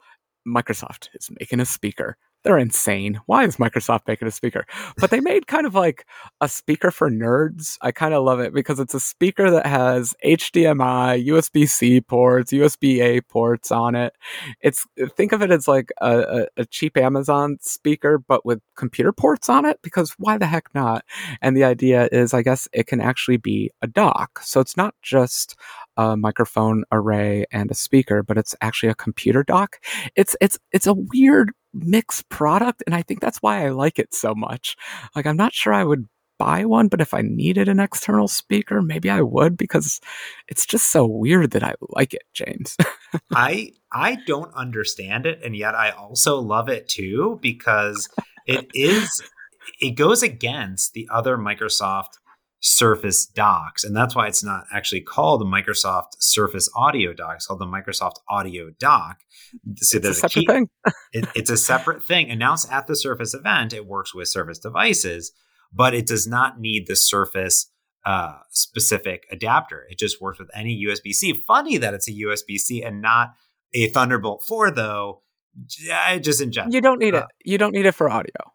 Microsoft 0.46 1.08
is 1.14 1.30
making 1.40 1.60
a 1.60 1.64
speaker 1.64 2.16
they're 2.44 2.58
insane. 2.58 3.20
Why 3.26 3.44
is 3.44 3.56
Microsoft 3.56 4.02
making 4.06 4.28
a 4.28 4.30
speaker? 4.30 4.66
But 4.98 5.10
they 5.10 5.20
made 5.20 5.46
kind 5.46 5.66
of 5.66 5.74
like 5.74 6.06
a 6.40 6.48
speaker 6.48 6.90
for 6.90 7.10
nerds. 7.10 7.78
I 7.80 7.90
kind 7.90 8.14
of 8.14 8.22
love 8.22 8.40
it 8.40 8.52
because 8.52 8.78
it's 8.78 8.94
a 8.94 9.00
speaker 9.00 9.50
that 9.50 9.66
has 9.66 10.14
HDMI, 10.24 11.26
USB 11.26 11.68
C 11.68 12.00
ports, 12.00 12.52
USB 12.52 13.00
A 13.00 13.20
ports 13.22 13.72
on 13.72 13.94
it. 13.94 14.14
It's 14.60 14.86
think 15.16 15.32
of 15.32 15.42
it 15.42 15.50
as 15.50 15.66
like 15.66 15.90
a, 16.00 16.46
a, 16.58 16.62
a 16.62 16.66
cheap 16.66 16.96
Amazon 16.96 17.56
speaker, 17.60 18.18
but 18.18 18.44
with 18.44 18.60
computer 18.76 19.12
ports 19.12 19.48
on 19.48 19.64
it 19.64 19.80
because 19.82 20.14
why 20.18 20.36
the 20.36 20.46
heck 20.46 20.66
not? 20.74 21.04
And 21.40 21.56
the 21.56 21.64
idea 21.64 22.08
is, 22.12 22.34
I 22.34 22.42
guess 22.42 22.68
it 22.72 22.86
can 22.86 23.00
actually 23.00 23.38
be 23.38 23.70
a 23.80 23.86
dock. 23.86 24.40
So 24.42 24.60
it's 24.60 24.76
not 24.76 24.94
just 25.02 25.56
a 25.96 26.16
microphone 26.16 26.84
array 26.92 27.46
and 27.52 27.70
a 27.70 27.74
speaker, 27.74 28.22
but 28.22 28.38
it's 28.38 28.54
actually 28.60 28.88
a 28.88 28.94
computer 28.94 29.42
dock. 29.42 29.80
It's 30.16 30.36
it's 30.40 30.58
it's 30.72 30.86
a 30.86 30.94
weird 30.94 31.52
mixed 31.72 32.28
product, 32.28 32.82
and 32.86 32.94
I 32.94 33.02
think 33.02 33.20
that's 33.20 33.38
why 33.38 33.64
I 33.64 33.70
like 33.70 33.98
it 33.98 34.14
so 34.14 34.34
much. 34.34 34.76
Like 35.14 35.26
I'm 35.26 35.36
not 35.36 35.52
sure 35.52 35.72
I 35.72 35.84
would 35.84 36.06
buy 36.38 36.64
one, 36.64 36.88
but 36.88 37.00
if 37.00 37.14
I 37.14 37.22
needed 37.22 37.68
an 37.68 37.80
external 37.80 38.28
speaker, 38.28 38.82
maybe 38.82 39.08
I 39.10 39.20
would 39.20 39.56
because 39.56 40.00
it's 40.48 40.66
just 40.66 40.90
so 40.90 41.06
weird 41.06 41.52
that 41.52 41.62
I 41.62 41.74
like 41.90 42.14
it, 42.14 42.24
James. 42.32 42.76
I 43.34 43.72
I 43.92 44.18
don't 44.26 44.52
understand 44.54 45.26
it, 45.26 45.40
and 45.44 45.56
yet 45.56 45.74
I 45.74 45.90
also 45.90 46.38
love 46.40 46.68
it 46.68 46.88
too 46.88 47.38
because 47.40 48.08
it 48.46 48.68
is 48.74 49.22
it 49.80 49.92
goes 49.92 50.22
against 50.22 50.92
the 50.92 51.08
other 51.10 51.36
Microsoft 51.36 52.18
Surface 52.64 53.26
Docks. 53.26 53.84
And 53.84 53.94
that's 53.94 54.16
why 54.16 54.26
it's 54.26 54.42
not 54.42 54.64
actually 54.72 55.02
called 55.02 55.42
the 55.42 55.44
Microsoft 55.44 56.12
Surface 56.18 56.66
Audio 56.74 57.12
Dock. 57.12 57.34
It's 57.36 57.46
called 57.46 57.60
the 57.60 57.66
Microsoft 57.66 58.14
Audio 58.26 58.70
Dock. 58.78 59.18
So 59.76 59.98
it's 59.98 60.06
a 60.06 60.14
separate 60.14 60.32
key, 60.32 60.46
thing. 60.46 60.70
it, 61.12 61.28
it's 61.34 61.50
a 61.50 61.58
separate 61.58 62.02
thing. 62.02 62.30
Announced 62.30 62.72
at 62.72 62.86
the 62.86 62.96
Surface 62.96 63.34
event, 63.34 63.74
it 63.74 63.86
works 63.86 64.14
with 64.14 64.28
Surface 64.28 64.58
devices, 64.58 65.32
but 65.74 65.92
it 65.92 66.06
does 66.06 66.26
not 66.26 66.58
need 66.58 66.86
the 66.86 66.96
Surface 66.96 67.70
uh, 68.06 68.38
specific 68.48 69.26
adapter. 69.30 69.84
It 69.90 69.98
just 69.98 70.22
works 70.22 70.38
with 70.38 70.48
any 70.54 70.82
USB 70.86 71.12
C. 71.12 71.34
Funny 71.34 71.76
that 71.76 71.92
it's 71.92 72.08
a 72.08 72.12
USB 72.12 72.56
C 72.56 72.82
and 72.82 73.02
not 73.02 73.34
a 73.74 73.88
Thunderbolt 73.88 74.42
4 74.42 74.70
though, 74.70 75.20
just 75.66 76.40
in 76.40 76.50
general. 76.50 76.72
You 76.72 76.80
don't 76.80 76.98
need 76.98 77.14
uh, 77.14 77.18
it. 77.18 77.26
You 77.44 77.58
don't 77.58 77.72
need 77.72 77.84
it 77.84 77.92
for 77.92 78.08
audio. 78.08 78.53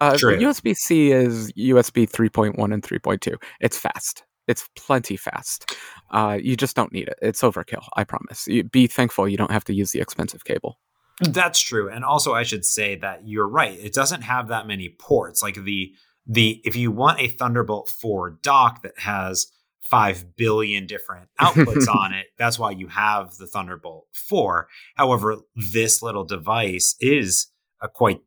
Uh, 0.00 0.12
USB 0.12 0.74
C 0.74 1.12
is 1.12 1.52
USB 1.52 2.10
3.1 2.10 2.72
and 2.72 2.82
3.2. 2.82 3.36
It's 3.60 3.78
fast. 3.78 4.24
It's 4.48 4.68
plenty 4.74 5.16
fast. 5.16 5.76
Uh, 6.10 6.38
you 6.42 6.56
just 6.56 6.74
don't 6.74 6.92
need 6.92 7.08
it. 7.08 7.18
It's 7.22 7.42
overkill. 7.42 7.86
I 7.96 8.04
promise. 8.04 8.46
You, 8.48 8.64
be 8.64 8.86
thankful 8.86 9.28
you 9.28 9.36
don't 9.36 9.50
have 9.50 9.64
to 9.64 9.74
use 9.74 9.92
the 9.92 10.00
expensive 10.00 10.44
cable. 10.44 10.78
That's 11.20 11.60
true. 11.60 11.90
And 11.90 12.04
also, 12.04 12.32
I 12.32 12.42
should 12.42 12.64
say 12.64 12.96
that 12.96 13.28
you're 13.28 13.48
right. 13.48 13.78
It 13.78 13.92
doesn't 13.92 14.22
have 14.22 14.48
that 14.48 14.66
many 14.66 14.88
ports. 14.88 15.42
Like 15.42 15.62
the 15.62 15.94
the 16.26 16.60
if 16.64 16.76
you 16.76 16.90
want 16.90 17.20
a 17.20 17.28
Thunderbolt 17.28 17.88
4 17.88 18.38
dock 18.42 18.82
that 18.82 18.98
has 18.98 19.48
5 19.82 20.36
billion 20.36 20.86
different 20.86 21.28
outputs 21.40 21.88
on 21.88 22.14
it. 22.14 22.26
That's 22.38 22.58
why 22.58 22.70
you 22.70 22.88
have 22.88 23.36
the 23.36 23.46
Thunderbolt 23.46 24.06
4. 24.12 24.68
However, 24.96 25.38
this 25.54 26.02
little 26.02 26.24
device 26.24 26.94
is 27.00 27.48
a 27.80 27.88
quite 27.88 28.20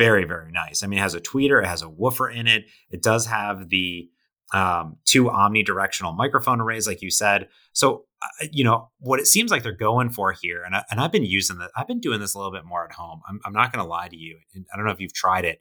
very, 0.00 0.24
very 0.24 0.50
nice. 0.50 0.82
I 0.82 0.86
mean, 0.86 0.98
it 0.98 1.02
has 1.02 1.14
a 1.14 1.20
tweeter, 1.20 1.62
it 1.62 1.68
has 1.68 1.82
a 1.82 1.88
woofer 1.88 2.30
in 2.30 2.46
it. 2.46 2.64
It 2.90 3.02
does 3.02 3.26
have 3.26 3.68
the 3.68 4.08
um, 4.54 4.96
two 5.04 5.24
omnidirectional 5.24 6.16
microphone 6.16 6.60
arrays, 6.60 6.86
like 6.86 7.02
you 7.02 7.10
said. 7.10 7.48
So, 7.72 8.06
uh, 8.22 8.46
you 8.50 8.64
know, 8.64 8.90
what 8.98 9.20
it 9.20 9.26
seems 9.26 9.50
like 9.50 9.62
they're 9.62 9.72
going 9.72 10.10
for 10.10 10.32
here, 10.32 10.62
and, 10.64 10.74
I, 10.74 10.84
and 10.90 11.00
I've 11.00 11.12
been 11.12 11.24
using 11.24 11.58
that, 11.58 11.70
I've 11.76 11.86
been 11.86 12.00
doing 12.00 12.18
this 12.18 12.34
a 12.34 12.38
little 12.38 12.52
bit 12.52 12.64
more 12.64 12.84
at 12.84 12.92
home. 12.92 13.20
I'm, 13.28 13.40
I'm 13.44 13.52
not 13.52 13.72
going 13.72 13.84
to 13.84 13.88
lie 13.88 14.08
to 14.08 14.16
you. 14.16 14.38
I 14.56 14.76
don't 14.76 14.86
know 14.86 14.92
if 14.92 15.00
you've 15.00 15.12
tried 15.14 15.44
it, 15.44 15.60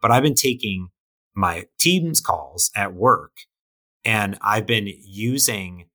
but 0.00 0.10
I've 0.10 0.22
been 0.22 0.34
taking 0.34 0.88
my 1.34 1.66
Teams 1.78 2.20
calls 2.20 2.70
at 2.76 2.94
work 2.94 3.32
and 4.04 4.38
I've 4.40 4.66
been 4.66 4.88
using 5.04 5.86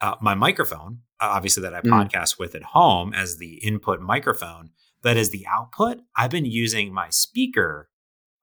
uh, 0.00 0.16
my 0.20 0.34
microphone, 0.34 1.00
obviously, 1.20 1.62
that 1.62 1.74
I 1.74 1.80
mm. 1.80 1.90
podcast 1.90 2.38
with 2.38 2.54
at 2.54 2.62
home 2.62 3.12
as 3.12 3.38
the 3.38 3.54
input 3.64 4.00
microphone. 4.00 4.70
That 5.02 5.16
is 5.16 5.30
the 5.30 5.46
output. 5.46 5.98
I've 6.16 6.30
been 6.30 6.44
using 6.44 6.92
my 6.92 7.08
speaker 7.10 7.88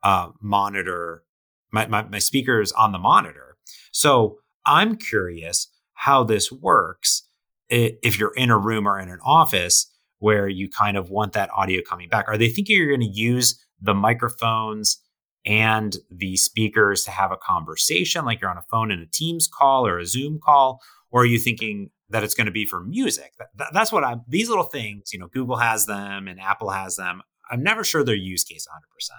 uh, 0.04 0.30
monitor, 0.42 1.24
my, 1.72 1.88
my, 1.88 2.04
my 2.04 2.20
speakers 2.20 2.72
on 2.72 2.92
the 2.92 3.00
monitor. 3.00 3.58
So 3.92 4.38
I'm 4.66 4.96
curious 4.96 5.68
how 5.94 6.24
this 6.24 6.52
works 6.52 7.24
if 7.70 8.18
you're 8.18 8.34
in 8.36 8.50
a 8.50 8.58
room 8.58 8.88
or 8.88 9.00
in 9.00 9.10
an 9.10 9.20
office 9.26 9.92
where 10.20 10.48
you 10.48 10.70
kind 10.70 10.98
of 10.98 11.10
want 11.10 11.34
that 11.34 11.50
audio 11.56 11.82
coming 11.88 12.10
back. 12.10 12.28
Are 12.28 12.38
they 12.38 12.50
thinking 12.50 12.78
you're 12.78 12.88
going 12.88 13.02
to 13.02 13.08
use 13.08 13.64
the 13.82 13.94
microphones 13.94 15.02
and 15.46 15.98
the 16.10 16.38
speakers 16.38 17.04
to 17.04 17.12
have 17.12 17.32
a 17.32 17.38
conversation 17.38 18.26
like 18.26 18.42
you're 18.42 18.50
on 18.50 18.58
a 18.58 18.66
phone 18.72 18.92
in 18.92 19.00
a 19.00 19.06
Teams 19.06 19.48
call 19.48 19.86
or 19.86 20.00
a 20.00 20.06
Zoom 20.06 20.40
call? 20.44 20.82
Or 21.12 21.22
are 21.22 21.26
you 21.26 21.40
thinking 21.40 21.90
that 22.10 22.24
it's 22.24 22.34
going 22.34 22.46
to 22.46 22.52
be 22.52 22.66
for 22.66 22.82
music? 22.82 23.34
That, 23.56 23.70
that's 23.74 23.92
what 23.92 24.04
I'm, 24.04 24.22
these 24.28 24.50
little 24.50 24.64
things, 24.64 25.12
you 25.14 25.20
know, 25.20 25.28
Google 25.28 25.58
has 25.58 25.86
them 25.86 26.28
and 26.28 26.40
Apple 26.40 26.70
has 26.70 26.96
them. 26.96 27.22
I'm 27.50 27.64
never 27.64 27.84
sure 27.84 28.04
their 28.04 28.16
use 28.16 28.44
case 28.44 28.68
100%. 28.68 29.10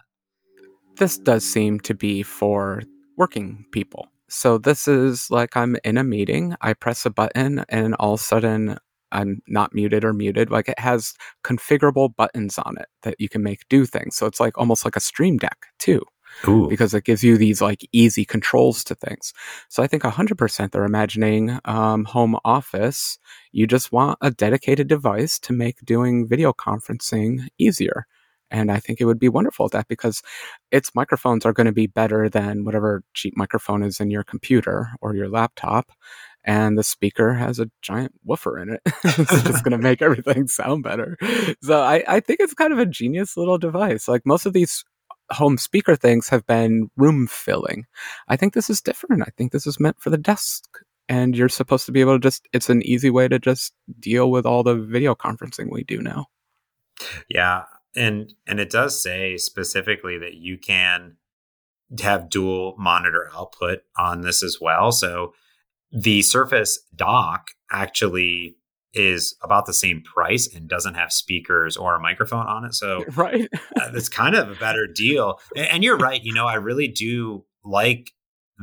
This 0.99 1.18
does 1.18 1.45
seem 1.45 1.80
to 1.80 1.95
be 1.95 2.23
for 2.23 2.83
working 3.16 3.64
people. 3.73 4.09
So 4.28 4.59
this 4.59 4.87
is 4.87 5.30
like 5.30 5.57
I'm 5.57 5.76
in 5.85 5.97
a 5.97 6.04
meeting, 6.04 6.54
I 6.61 6.75
press 6.75 7.07
a 7.07 7.11
button, 7.11 7.64
and 7.68 7.95
all 7.95 8.14
of 8.14 8.21
a 8.21 8.23
sudden 8.23 8.78
I'm 9.11 9.40
not 9.49 9.75
muted 9.75 10.04
or 10.04 10.12
muted. 10.12 10.50
Like 10.50 10.68
it 10.68 10.78
has 10.78 11.14
configurable 11.45 12.14
buttons 12.14 12.59
on 12.59 12.76
it 12.78 12.87
that 13.02 13.16
you 13.18 13.28
can 13.28 13.42
make 13.42 13.68
do 13.68 13.87
things. 13.87 14.16
So 14.16 14.26
it's 14.26 14.40
like 14.40 14.59
almost 14.59 14.85
like 14.85 14.97
a 14.97 15.00
Stream 15.00 15.38
Deck 15.38 15.66
too. 15.78 16.02
Ooh. 16.47 16.68
because 16.68 16.95
it 16.95 17.04
gives 17.04 17.25
you 17.25 17.37
these 17.37 17.61
like 17.61 17.88
easy 17.92 18.25
controls 18.25 18.85
to 18.85 18.95
things. 18.95 19.33
So 19.68 19.83
I 19.83 19.87
think 19.87 20.02
100% 20.02 20.71
they're 20.71 20.85
imagining 20.85 21.59
um, 21.64 22.04
home 22.04 22.37
office. 22.45 23.18
You 23.52 23.66
just 23.66 23.92
want 23.92 24.18
a 24.21 24.30
dedicated 24.30 24.88
device 24.88 25.38
to 25.40 25.52
make 25.52 25.85
doing 25.85 26.26
video 26.28 26.52
conferencing 26.52 27.49
easier. 27.59 28.07
And 28.50 28.71
I 28.71 28.78
think 28.78 29.00
it 29.00 29.04
would 29.04 29.18
be 29.18 29.28
wonderful 29.28 29.66
at 29.66 29.73
that 29.73 29.88
because 29.88 30.23
its 30.71 30.95
microphones 30.95 31.45
are 31.45 31.52
going 31.52 31.66
to 31.66 31.73
be 31.73 31.87
better 31.87 32.28
than 32.28 32.64
whatever 32.64 33.02
cheap 33.14 33.35
microphone 33.37 33.83
is 33.83 34.00
in 34.00 34.11
your 34.11 34.25
computer 34.25 34.88
or 35.00 35.14
your 35.14 35.28
laptop. 35.28 35.90
And 36.44 36.79
the 36.79 36.83
speaker 36.83 37.35
has 37.35 37.59
a 37.59 37.70
giant 37.83 38.12
woofer 38.24 38.59
in 38.59 38.70
it. 38.70 38.81
it's 39.05 39.42
just 39.42 39.64
going 39.64 39.77
to 39.77 39.83
make 39.83 40.01
everything 40.03 40.48
sound 40.48 40.83
better. 40.83 41.18
So 41.62 41.83
I, 41.83 42.03
I 42.09 42.20
think 42.20 42.40
it's 42.40 42.55
kind 42.55 42.72
of 42.72 42.79
a 42.79 42.87
genius 42.87 43.37
little 43.37 43.59
device. 43.59 44.09
Like 44.09 44.24
most 44.24 44.46
of 44.46 44.55
these 44.55 44.83
home 45.31 45.59
speaker 45.59 45.97
things 45.97 46.29
have 46.29 46.47
been 46.47 46.91
room 46.97 47.27
filling. 47.27 47.87
I 48.29 48.37
think 48.37 48.55
this 48.55 48.71
is 48.71 48.81
different. 48.81 49.23
I 49.23 49.31
think 49.37 49.53
this 49.53 49.67
is 49.67 49.81
meant 49.81 50.01
for 50.01 50.11
the 50.11 50.19
desk. 50.19 50.64
And 51.09 51.35
you're 51.35 51.49
supposed 51.49 51.87
to 51.87 51.93
be 51.93 52.03
able 52.03 52.17
to 52.17 52.19
just, 52.19 52.47
it's 52.53 52.69
an 52.69 52.83
easy 52.83 53.09
way 53.09 53.29
to 53.29 53.38
just 53.38 53.73
deal 53.99 54.31
with 54.31 54.45
all 54.45 54.62
the 54.62 54.75
video 54.75 55.14
conferencing 55.14 55.73
we 55.73 55.83
do 55.83 56.03
now. 56.03 56.27
Yeah. 57.31 57.64
And, 57.97 58.35
and 58.47 58.61
it 58.61 58.71
does 58.71 59.03
say 59.03 59.38
specifically 59.38 60.19
that 60.19 60.35
you 60.35 60.59
can 60.59 61.17
have 62.03 62.29
dual 62.29 62.75
monitor 62.79 63.31
output 63.35 63.81
on 63.97 64.21
this 64.21 64.43
as 64.43 64.59
well. 64.61 64.93
So 64.93 65.33
the 65.91 66.21
Surface 66.21 66.81
dock 66.95 67.53
actually 67.73 68.58
is 68.94 69.37
about 69.42 69.66
the 69.66 69.74
same 69.74 70.03
price 70.03 70.53
and 70.53 70.68
doesn't 70.68 70.94
have 70.94 71.12
speakers 71.12 71.77
or 71.77 71.94
a 71.94 72.01
microphone 72.01 72.46
on 72.46 72.64
it. 72.64 72.74
So 72.74 73.05
right, 73.16 73.48
it's 73.94 74.09
kind 74.09 74.35
of 74.35 74.51
a 74.51 74.55
better 74.55 74.87
deal. 74.87 75.38
And, 75.55 75.66
and, 75.66 75.85
you're 75.85 75.98
right. 75.98 76.22
You 76.22 76.33
know, 76.33 76.46
I 76.46 76.55
really 76.55 76.88
do 76.88 77.44
like 77.64 78.12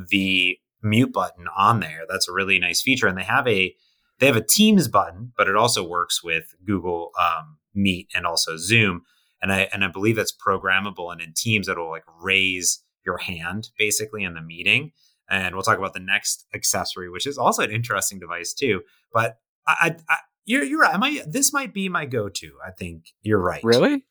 the 0.10 0.58
mute 0.82 1.14
button 1.14 1.46
on 1.56 1.80
there. 1.80 2.02
That's 2.10 2.28
a 2.28 2.34
really 2.34 2.60
nice 2.60 2.82
feature. 2.82 3.08
And 3.08 3.18
they 3.18 3.24
have 3.24 3.48
a 3.48 3.76
they 4.20 4.28
have 4.28 4.38
a 4.38 4.46
Teams 4.46 4.88
button, 4.88 5.34
but 5.38 5.48
it 5.48 5.56
also 5.56 5.88
works 5.88 6.24
with 6.24 6.56
Google 6.66 7.12
um, 7.20 7.58
Meet 7.74 8.10
and 8.16 8.26
also 8.26 8.58
Zoom. 8.58 9.02
And 9.42 9.52
I 9.52 9.70
and 9.74 9.84
I 9.84 9.90
believe 9.90 10.16
that's 10.16 10.36
programmable. 10.36 11.12
And 11.12 11.22
in 11.22 11.34
Teams, 11.36 11.68
it'll 11.68 11.90
like 11.90 12.06
raise 12.22 12.82
your 13.06 13.18
hand 13.18 13.70
basically 13.78 14.24
in 14.24 14.34
the 14.34 14.42
meeting. 14.42 14.92
And 15.30 15.56
we'll 15.56 15.64
talk 15.64 15.78
about 15.78 15.94
the 15.94 16.00
next 16.00 16.46
accessory, 16.54 17.10
which 17.10 17.28
is 17.28 17.38
also 17.38 17.64
an 17.64 17.72
interesting 17.72 18.20
device 18.20 18.54
too. 18.54 18.82
But 19.12 19.38
I, 19.68 19.96
I, 20.10 20.16
you're 20.46 20.64
you're 20.64 20.80
right. 20.80 20.94
I 20.94 20.98
might 20.98 21.32
this 21.32 21.54
might 21.54 21.74
be 21.74 21.90
my 21.90 22.06
go-to. 22.06 22.54
I 22.66 22.72
think 22.72 23.14
you're 23.22 23.42
right. 23.42 23.64
Really? 23.64 24.06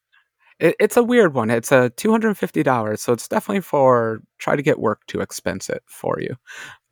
It, 0.58 0.76
it's 0.78 0.96
a 0.96 1.02
weird 1.02 1.34
one. 1.34 1.50
It's 1.50 1.72
a 1.72 1.90
two 1.90 2.10
hundred 2.10 2.28
and 2.28 2.38
fifty 2.38 2.62
dollars, 2.62 3.00
so 3.00 3.12
it's 3.12 3.28
definitely 3.28 3.60
for 3.60 4.22
try 4.38 4.56
to 4.56 4.62
get 4.62 4.78
work 4.78 5.06
to 5.08 5.20
expense 5.20 5.68
it 5.68 5.82
for 5.86 6.20
you. 6.20 6.36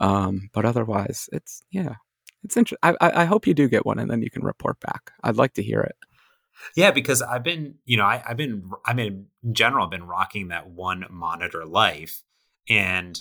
Um, 0.00 0.50
but 0.52 0.64
otherwise, 0.64 1.28
it's 1.32 1.62
yeah, 1.70 1.94
it's 2.44 2.56
interesting. 2.56 2.78
I, 2.82 2.96
I 3.00 3.24
hope 3.24 3.46
you 3.46 3.54
do 3.54 3.68
get 3.68 3.86
one, 3.86 3.98
and 3.98 4.10
then 4.10 4.22
you 4.22 4.30
can 4.30 4.44
report 4.44 4.80
back. 4.80 5.12
I'd 5.22 5.36
like 5.36 5.54
to 5.54 5.62
hear 5.62 5.80
it. 5.80 5.96
Yeah, 6.76 6.92
because 6.92 7.22
I've 7.22 7.42
been, 7.42 7.76
you 7.84 7.96
know, 7.96 8.04
I, 8.04 8.22
have 8.24 8.36
been, 8.36 8.70
I 8.84 8.94
mean, 8.94 9.26
in 9.42 9.54
general, 9.54 9.84
I've 9.84 9.90
been 9.90 10.06
rocking 10.06 10.48
that 10.48 10.70
one 10.70 11.04
monitor 11.10 11.64
life, 11.64 12.22
and 12.68 13.20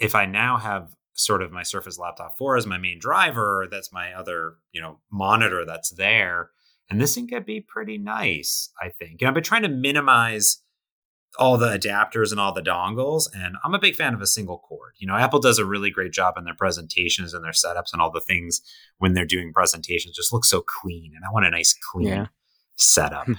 if 0.00 0.16
I 0.16 0.26
now 0.26 0.56
have 0.56 0.96
sort 1.18 1.42
of 1.42 1.52
my 1.52 1.62
Surface 1.62 1.98
Laptop 1.98 2.38
4 2.38 2.56
as 2.56 2.66
my 2.66 2.78
main 2.78 2.98
driver. 2.98 3.66
That's 3.70 3.92
my 3.92 4.12
other, 4.12 4.56
you 4.72 4.80
know, 4.80 5.00
monitor 5.10 5.64
that's 5.64 5.90
there. 5.90 6.50
And 6.90 7.00
this 7.00 7.14
thing 7.14 7.28
could 7.28 7.44
be 7.44 7.60
pretty 7.60 7.98
nice, 7.98 8.70
I 8.80 8.88
think. 8.88 9.20
And 9.20 9.28
I've 9.28 9.34
been 9.34 9.42
trying 9.42 9.62
to 9.62 9.68
minimize 9.68 10.62
all 11.38 11.58
the 11.58 11.76
adapters 11.76 12.30
and 12.30 12.40
all 12.40 12.54
the 12.54 12.62
dongles. 12.62 13.28
And 13.34 13.56
I'm 13.62 13.74
a 13.74 13.78
big 13.78 13.94
fan 13.94 14.14
of 14.14 14.22
a 14.22 14.26
single 14.26 14.58
cord. 14.58 14.94
You 14.96 15.06
know, 15.06 15.14
Apple 15.14 15.40
does 15.40 15.58
a 15.58 15.66
really 15.66 15.90
great 15.90 16.12
job 16.12 16.34
in 16.38 16.44
their 16.44 16.54
presentations 16.54 17.34
and 17.34 17.44
their 17.44 17.52
setups 17.52 17.92
and 17.92 18.00
all 18.00 18.10
the 18.10 18.20
things 18.20 18.62
when 18.96 19.12
they're 19.12 19.26
doing 19.26 19.52
presentations 19.52 20.16
just 20.16 20.32
look 20.32 20.46
so 20.46 20.62
clean. 20.62 21.12
And 21.14 21.24
I 21.28 21.32
want 21.32 21.44
a 21.44 21.50
nice 21.50 21.76
clean 21.92 22.08
yeah. 22.08 22.26
setup. 22.76 23.26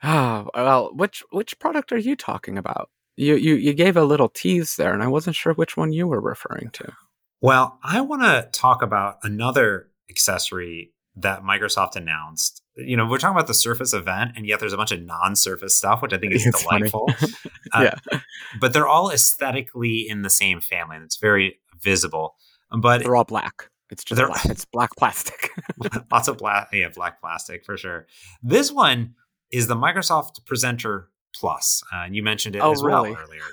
Ah, 0.00 0.44
oh, 0.44 0.50
well, 0.54 0.90
which 0.94 1.24
which 1.32 1.58
product 1.58 1.90
are 1.90 1.98
you 1.98 2.14
talking 2.14 2.56
about? 2.56 2.88
You, 3.18 3.34
you 3.34 3.56
you 3.56 3.74
gave 3.74 3.96
a 3.96 4.04
little 4.04 4.28
tease 4.28 4.76
there, 4.76 4.94
and 4.94 5.02
I 5.02 5.08
wasn't 5.08 5.34
sure 5.34 5.52
which 5.52 5.76
one 5.76 5.92
you 5.92 6.06
were 6.06 6.20
referring 6.20 6.70
to. 6.74 6.92
Well, 7.40 7.78
I 7.82 8.00
want 8.00 8.22
to 8.22 8.48
talk 8.52 8.80
about 8.80 9.18
another 9.24 9.88
accessory 10.08 10.92
that 11.16 11.42
Microsoft 11.42 11.96
announced. 11.96 12.62
You 12.76 12.96
know, 12.96 13.06
we're 13.06 13.18
talking 13.18 13.36
about 13.36 13.48
the 13.48 13.54
Surface 13.54 13.92
event, 13.92 14.32
and 14.36 14.46
yet 14.46 14.60
there's 14.60 14.72
a 14.72 14.76
bunch 14.76 14.92
of 14.92 15.02
non-Surface 15.02 15.74
stuff, 15.74 16.00
which 16.00 16.12
I 16.12 16.18
think 16.18 16.32
is 16.32 16.46
it's 16.46 16.62
delightful. 16.62 17.10
uh, 17.72 17.90
yeah, 18.12 18.20
but 18.60 18.72
they're 18.72 18.86
all 18.86 19.10
aesthetically 19.10 20.06
in 20.08 20.22
the 20.22 20.30
same 20.30 20.60
family, 20.60 20.94
and 20.94 21.04
it's 21.04 21.16
very 21.16 21.58
visible. 21.80 22.36
But 22.70 23.02
they're 23.02 23.16
all 23.16 23.24
black. 23.24 23.68
It's 23.90 24.04
just 24.04 24.22
black. 24.22 24.44
it's 24.46 24.64
black 24.64 24.90
plastic. 24.96 25.50
lots 26.12 26.28
of 26.28 26.38
black, 26.38 26.68
yeah, 26.72 26.88
black 26.94 27.20
plastic 27.20 27.64
for 27.64 27.76
sure. 27.76 28.06
This 28.44 28.70
one 28.70 29.14
is 29.50 29.66
the 29.66 29.74
Microsoft 29.74 30.44
Presenter 30.46 31.10
Plus. 31.34 31.82
Uh, 31.92 32.04
and 32.04 32.16
you 32.16 32.22
mentioned 32.22 32.56
it 32.56 32.60
oh, 32.60 32.72
as 32.72 32.82
really? 32.82 33.12
well 33.12 33.22
earlier. 33.22 33.42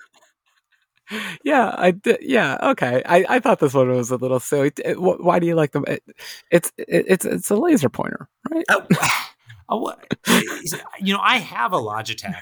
Yeah, 1.44 1.76
I 1.78 1.92
did. 1.92 2.18
Yeah, 2.22 2.58
okay. 2.72 3.04
I, 3.06 3.26
I 3.30 3.40
thought 3.40 3.60
this 3.60 3.76
one 3.76 3.90
was 3.90 4.10
a 4.10 4.16
little 4.16 4.40
silly. 4.40 4.72
It, 4.84 5.00
why 5.00 5.38
do 5.38 5.46
you 5.46 5.54
like 5.54 5.72
them? 5.72 5.86
It, 5.88 6.02
it's 6.50 6.72
it, 6.80 7.06
it's 7.08 7.26
it's 7.26 7.52
a 7.52 7.56
laser 7.56 7.90
pointer, 7.90 8.28
right? 8.50 8.66
Oh, 8.72 8.88
oh, 9.70 9.94
you 11.00 11.14
know, 11.14 11.20
I 11.22 11.38
have 11.38 11.74
a 11.74 11.78
Logitech, 11.78 12.42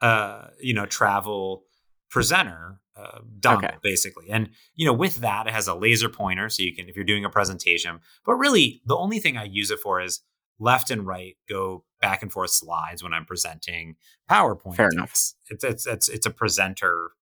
uh, 0.00 0.46
you 0.60 0.72
know, 0.72 0.86
travel 0.86 1.64
presenter, 2.08 2.78
uh, 2.96 3.00
uh, 3.00 3.18
dongle 3.40 3.64
okay. 3.64 3.76
basically. 3.82 4.30
And 4.30 4.50
you 4.74 4.86
know, 4.86 4.92
with 4.92 5.16
that, 5.16 5.46
it 5.46 5.52
has 5.52 5.68
a 5.68 5.74
laser 5.74 6.08
pointer, 6.08 6.48
so 6.48 6.62
you 6.62 6.74
can 6.74 6.88
if 6.88 6.96
you're 6.96 7.04
doing 7.04 7.24
a 7.24 7.30
presentation. 7.30 8.00
But 8.24 8.34
really, 8.34 8.82
the 8.86 8.96
only 8.96 9.18
thing 9.18 9.36
I 9.36 9.44
use 9.44 9.70
it 9.70 9.80
for 9.80 10.00
is 10.00 10.20
left 10.58 10.90
and 10.90 11.06
right 11.06 11.36
go 11.48 11.84
back 12.00 12.22
and 12.22 12.32
forth 12.32 12.50
slides 12.50 13.02
when 13.02 13.12
I'm 13.12 13.24
presenting 13.24 13.96
PowerPoint. 14.30 14.76
Fair 14.76 14.88
enough. 14.92 15.10
It's 15.10 15.64
it's 15.64 15.86
it's 15.86 16.08
it's, 16.08 16.26
a 16.26 16.30
presenter 16.30 17.12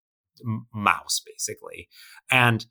mouse 0.72 1.20
basically, 1.24 1.88
and 2.30 2.66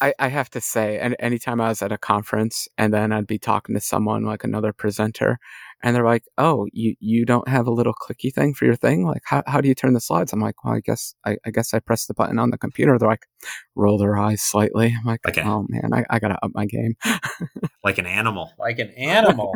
I, 0.00 0.14
I 0.18 0.28
have 0.28 0.48
to 0.50 0.60
say, 0.60 0.98
and 0.98 1.14
anytime 1.18 1.60
I 1.60 1.68
was 1.68 1.82
at 1.82 1.92
a 1.92 1.98
conference 1.98 2.66
and 2.78 2.94
then 2.94 3.12
I'd 3.12 3.26
be 3.26 3.38
talking 3.38 3.74
to 3.74 3.80
someone 3.80 4.24
like 4.24 4.42
another 4.42 4.72
presenter, 4.72 5.38
and 5.82 5.94
they're 5.94 6.04
like, 6.04 6.24
"Oh, 6.38 6.66
you 6.72 6.94
you 6.98 7.26
don't 7.26 7.46
have 7.46 7.66
a 7.66 7.70
little 7.72 7.92
clicky 7.92 8.32
thing 8.32 8.54
for 8.54 8.64
your 8.64 8.76
thing? 8.76 9.06
Like, 9.06 9.20
how 9.24 9.42
how 9.46 9.60
do 9.60 9.68
you 9.68 9.74
turn 9.74 9.92
the 9.92 10.00
slides?" 10.00 10.32
I'm 10.32 10.40
like, 10.40 10.64
"Well, 10.64 10.74
I 10.74 10.80
guess 10.80 11.14
I, 11.26 11.36
I 11.44 11.50
guess 11.50 11.74
I 11.74 11.80
press 11.80 12.06
the 12.06 12.14
button 12.14 12.38
on 12.38 12.50
the 12.50 12.58
computer." 12.58 12.98
They're 12.98 13.08
like, 13.08 13.26
roll 13.74 13.98
their 13.98 14.16
eyes 14.16 14.42
slightly. 14.42 14.94
I'm 14.98 15.04
like, 15.04 15.20
okay. 15.28 15.42
"Oh 15.44 15.66
man, 15.68 15.92
I, 15.92 16.04
I 16.08 16.18
gotta 16.20 16.42
up 16.42 16.52
my 16.54 16.64
game." 16.64 16.94
like 17.84 17.98
an 17.98 18.06
animal, 18.06 18.52
like 18.58 18.78
an 18.78 18.90
animal. 18.96 19.52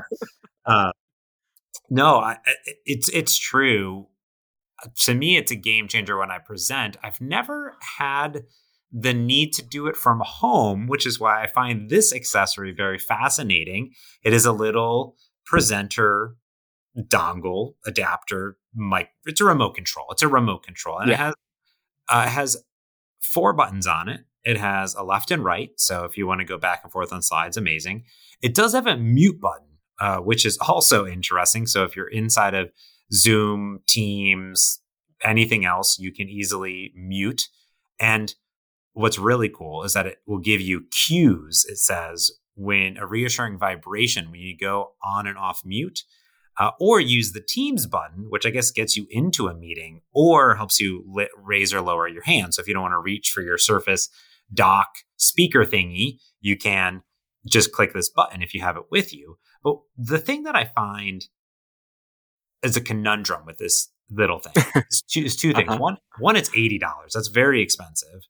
uh, 0.67 0.93
no, 1.91 2.17
I, 2.19 2.39
it's 2.85 3.09
it's 3.11 3.37
true. 3.37 4.09
To 5.05 5.15
me, 5.15 5.37
it's 5.37 5.53
a 5.53 5.57
game 5.57 5.89
changer 5.89 6.19
when 6.19 6.31
I 6.31 6.39
present. 6.39 6.97
I've 7.03 7.21
never 7.21 7.77
had 7.99 8.45
the 8.93 9.15
need 9.15 9.53
to 9.55 9.63
do 9.63 9.87
it 9.87 9.97
from 9.97 10.23
home, 10.25 10.87
which 10.87 11.07
is 11.07 11.19
why 11.19 11.43
I 11.43 11.47
find 11.49 11.91
this 11.91 12.15
accessory 12.15 12.73
very 12.73 12.99
fascinating. 12.99 13.93
It 14.23 14.33
is 14.33 14.47
a 14.47 14.53
little 14.53 15.17
presenter 15.45 16.37
dongle 16.97 17.75
adapter 17.87 18.57
mic. 18.75 19.09
It's 19.27 19.41
a 19.41 19.45
remote 19.45 19.75
control. 19.75 20.07
It's 20.11 20.23
a 20.23 20.29
remote 20.29 20.63
control, 20.63 20.99
and 20.99 21.11
yeah. 21.11 21.15
it 21.15 21.19
has 21.19 21.35
uh, 22.09 22.25
it 22.27 22.31
has 22.31 22.65
four 23.21 23.53
buttons 23.53 23.87
on 23.87 24.09
it. 24.09 24.21
It 24.45 24.59
has 24.59 24.95
a 24.95 25.03
left 25.03 25.31
and 25.31 25.43
right, 25.43 25.71
so 25.77 26.05
if 26.05 26.17
you 26.17 26.27
want 26.27 26.41
to 26.41 26.45
go 26.45 26.59
back 26.59 26.81
and 26.83 26.93
forth 26.93 27.13
on 27.13 27.23
slides, 27.23 27.57
amazing. 27.57 28.05
It 28.43 28.55
does 28.55 28.75
have 28.75 28.87
a 28.87 28.97
mute 28.97 29.41
button, 29.41 29.74
uh, 30.01 30.19
which 30.19 30.45
is 30.45 30.59
also 30.59 31.07
interesting. 31.07 31.67
So 31.67 31.85
if 31.85 31.97
you're 31.97 32.09
inside 32.09 32.55
of 32.55 32.71
Zoom, 33.13 33.81
Teams, 33.87 34.81
anything 35.23 35.65
else, 35.65 35.99
you 35.99 36.13
can 36.13 36.29
easily 36.29 36.93
mute. 36.97 37.49
And 38.01 38.35
what's 38.93 39.19
really 39.19 39.49
cool 39.49 39.83
is 39.85 39.93
that 39.95 40.07
it 40.07 40.19
will 40.27 40.39
give 40.39 40.61
you 40.61 40.85
cues. 40.91 41.65
It 41.69 41.79
says 41.79 42.33
when 42.57 42.97
a 42.97 43.07
reassuring 43.07 43.59
vibration 43.59 44.31
when 44.31 44.41
you 44.41 44.57
go 44.57 44.93
on 45.03 45.27
and 45.27 45.39
off 45.39 45.63
mute, 45.65 46.05
uh, 46.59 46.71
or 46.79 47.01
use 47.01 47.33
the 47.33 47.41
Teams 47.41 47.87
button, 47.87 48.27
which 48.29 48.47
I 48.47 48.51
guess 48.51 48.71
gets 48.71 48.97
you 48.97 49.07
into 49.11 49.49
a 49.49 49.55
meeting 49.55 50.03
or 50.13 50.55
helps 50.55 50.81
you 50.81 51.05
lit, 51.07 51.31
raise 51.37 51.75
or 51.75 51.81
lower 51.81 52.07
your 52.07 52.23
hand. 52.23 52.55
So 52.55 52.63
if 52.63 52.69
you 52.69 52.75
don't 52.75 52.83
want 52.83 52.93
to 52.93 53.01
reach 53.01 53.31
for 53.31 53.43
your 53.43 53.59
Surface 53.59 54.09
dock 54.53 54.89
speaker 55.17 55.65
thingy, 55.65 56.19
you 56.41 56.57
can 56.57 57.03
just 57.47 57.73
click 57.73 57.93
this 57.93 58.09
button 58.09 58.43
if 58.43 58.55
you 58.55 58.63
have 58.63 58.77
it 58.77 58.85
with 58.91 59.13
you. 59.13 59.37
But 59.65 59.79
the 59.97 60.19
thing 60.19 60.45
that 60.45 60.55
I 60.55 60.65
find 60.65 61.27
is 62.63 62.77
a 62.77 62.81
conundrum 62.81 63.47
with 63.47 63.59
this 63.59 63.91
little 64.11 64.39
thing 64.39 64.65
is 64.91 65.03
two, 65.03 65.29
two 65.29 65.53
things. 65.53 65.69
Uh-huh. 65.69 65.79
One, 65.79 65.97
one, 66.19 66.37
it's 66.37 66.51
eighty 66.55 66.79
dollars. 66.79 67.15
That's 67.15 67.29
very 67.29 67.63
expensive. 67.63 68.21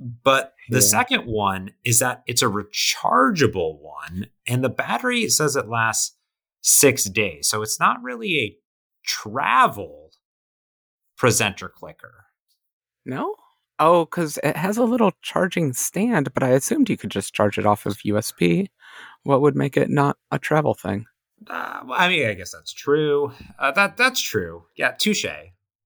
But 0.00 0.54
the 0.68 0.78
yeah. 0.78 0.86
second 0.86 1.26
one 1.26 1.72
is 1.84 1.98
that 1.98 2.22
it's 2.26 2.42
a 2.42 2.46
rechargeable 2.46 3.78
one, 3.80 4.26
and 4.46 4.64
the 4.64 4.70
battery 4.70 5.28
says 5.28 5.56
it 5.56 5.68
lasts 5.68 6.16
six 6.62 7.04
days. 7.04 7.48
So 7.48 7.62
it's 7.62 7.78
not 7.78 8.02
really 8.02 8.38
a 8.38 8.56
travel 9.04 10.10
presenter 11.16 11.68
clicker. 11.68 12.26
No? 13.04 13.34
Oh, 13.78 14.04
because 14.04 14.38
it 14.42 14.56
has 14.56 14.76
a 14.76 14.84
little 14.84 15.12
charging 15.22 15.72
stand, 15.72 16.32
but 16.34 16.42
I 16.42 16.50
assumed 16.50 16.90
you 16.90 16.96
could 16.96 17.10
just 17.10 17.34
charge 17.34 17.58
it 17.58 17.66
off 17.66 17.86
of 17.86 17.98
USB. 17.98 18.68
What 19.24 19.40
would 19.42 19.56
make 19.56 19.76
it 19.76 19.90
not 19.90 20.16
a 20.30 20.38
travel 20.38 20.74
thing? 20.74 21.06
Uh, 21.48 21.80
well, 21.86 21.98
I 21.98 22.08
mean, 22.08 22.26
I 22.26 22.34
guess 22.34 22.52
that's 22.52 22.72
true. 22.72 23.32
Uh, 23.58 23.70
that 23.72 23.96
that's 23.96 24.20
true. 24.20 24.64
Yeah, 24.76 24.92
touche. 24.92 25.24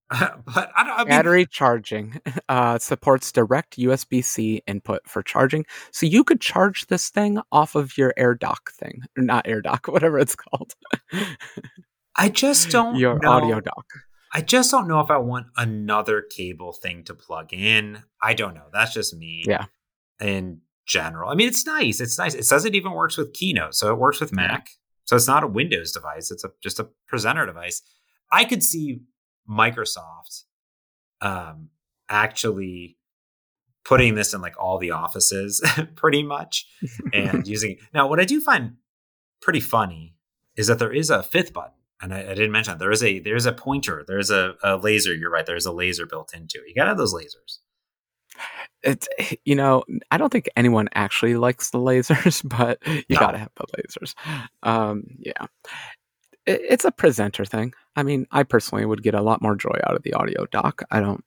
but 0.10 0.70
I 0.76 0.84
don't. 0.84 0.92
I 0.92 0.98
mean, 0.98 1.08
Battery 1.08 1.46
charging 1.46 2.20
uh, 2.48 2.78
supports 2.78 3.32
direct 3.32 3.78
USB 3.78 4.24
C 4.24 4.62
input 4.66 5.00
for 5.06 5.22
charging, 5.22 5.64
so 5.92 6.06
you 6.06 6.24
could 6.24 6.40
charge 6.40 6.86
this 6.86 7.08
thing 7.08 7.40
off 7.52 7.74
of 7.74 7.96
your 7.96 8.12
AirDock 8.18 8.70
thing, 8.72 9.02
or 9.16 9.22
not 9.22 9.46
AirDock, 9.46 9.88
whatever 9.92 10.18
it's 10.18 10.36
called. 10.36 10.74
I 12.16 12.28
just 12.28 12.70
don't. 12.70 12.96
Your 12.96 13.18
know. 13.18 13.30
audio 13.30 13.60
dock. 13.60 13.86
I 14.32 14.40
just 14.40 14.70
don't 14.70 14.88
know 14.88 15.00
if 15.00 15.10
I 15.10 15.18
want 15.18 15.46
another 15.56 16.20
cable 16.20 16.72
thing 16.72 17.04
to 17.04 17.14
plug 17.14 17.52
in. 17.52 18.02
I 18.20 18.34
don't 18.34 18.54
know. 18.54 18.66
That's 18.72 18.92
just 18.92 19.16
me. 19.16 19.44
Yeah. 19.46 19.66
In 20.20 20.60
general, 20.86 21.30
I 21.30 21.34
mean, 21.34 21.48
it's 21.48 21.66
nice. 21.66 22.00
It's 22.00 22.18
nice. 22.18 22.34
It 22.34 22.44
says 22.44 22.64
it 22.64 22.74
even 22.74 22.92
works 22.92 23.16
with 23.16 23.32
Keynote, 23.32 23.74
so 23.74 23.90
it 23.90 23.98
works 23.98 24.20
with 24.20 24.32
Mac. 24.32 24.68
So 25.04 25.16
it's 25.16 25.28
not 25.28 25.44
a 25.44 25.48
Windows 25.48 25.92
device. 25.92 26.30
It's 26.30 26.44
a 26.44 26.50
just 26.62 26.80
a 26.80 26.88
presenter 27.06 27.46
device. 27.46 27.82
I 28.32 28.44
could 28.44 28.62
see 28.62 29.00
Microsoft 29.48 30.44
um, 31.20 31.68
actually 32.08 32.96
putting 33.84 34.14
this 34.14 34.32
in 34.32 34.40
like 34.40 34.54
all 34.58 34.78
the 34.78 34.90
offices 34.90 35.62
pretty 35.94 36.22
much 36.22 36.66
and 37.12 37.46
using 37.48 37.72
it. 37.72 37.78
Now, 37.92 38.08
what 38.08 38.20
I 38.20 38.24
do 38.24 38.40
find 38.40 38.76
pretty 39.40 39.60
funny 39.60 40.16
is 40.56 40.68
that 40.68 40.78
there 40.78 40.92
is 40.92 41.10
a 41.10 41.22
fifth 41.22 41.52
button. 41.52 41.72
And 42.00 42.12
I, 42.12 42.20
I 42.20 42.34
didn't 42.34 42.52
mention 42.52 42.72
that. 42.72 42.78
there 42.78 42.90
is 42.90 43.02
a 43.02 43.20
there's 43.20 43.46
a 43.46 43.52
pointer, 43.52 44.04
there's 44.06 44.30
a, 44.30 44.54
a 44.62 44.76
laser. 44.76 45.14
You're 45.14 45.30
right. 45.30 45.46
There's 45.46 45.66
a 45.66 45.72
laser 45.72 46.06
built 46.06 46.34
into 46.34 46.58
it. 46.58 46.68
You 46.68 46.74
gotta 46.74 46.90
have 46.90 46.98
those 46.98 47.14
lasers. 47.14 47.58
It's 48.84 49.08
you 49.44 49.54
know 49.54 49.84
I 50.10 50.18
don't 50.18 50.30
think 50.30 50.48
anyone 50.56 50.88
actually 50.94 51.36
likes 51.36 51.70
the 51.70 51.78
lasers, 51.78 52.46
but 52.58 52.78
you 52.86 53.04
no. 53.10 53.20
gotta 53.20 53.38
have 53.38 53.50
the 53.56 53.66
lasers. 53.76 54.14
Um, 54.62 55.04
yeah, 55.18 55.46
it's 56.46 56.84
a 56.84 56.92
presenter 56.92 57.44
thing. 57.44 57.72
I 57.96 58.02
mean, 58.02 58.26
I 58.30 58.42
personally 58.42 58.84
would 58.84 59.02
get 59.02 59.14
a 59.14 59.22
lot 59.22 59.42
more 59.42 59.56
joy 59.56 59.78
out 59.84 59.96
of 59.96 60.02
the 60.02 60.12
audio 60.14 60.46
dock. 60.46 60.82
I 60.90 61.00
don't, 61.00 61.24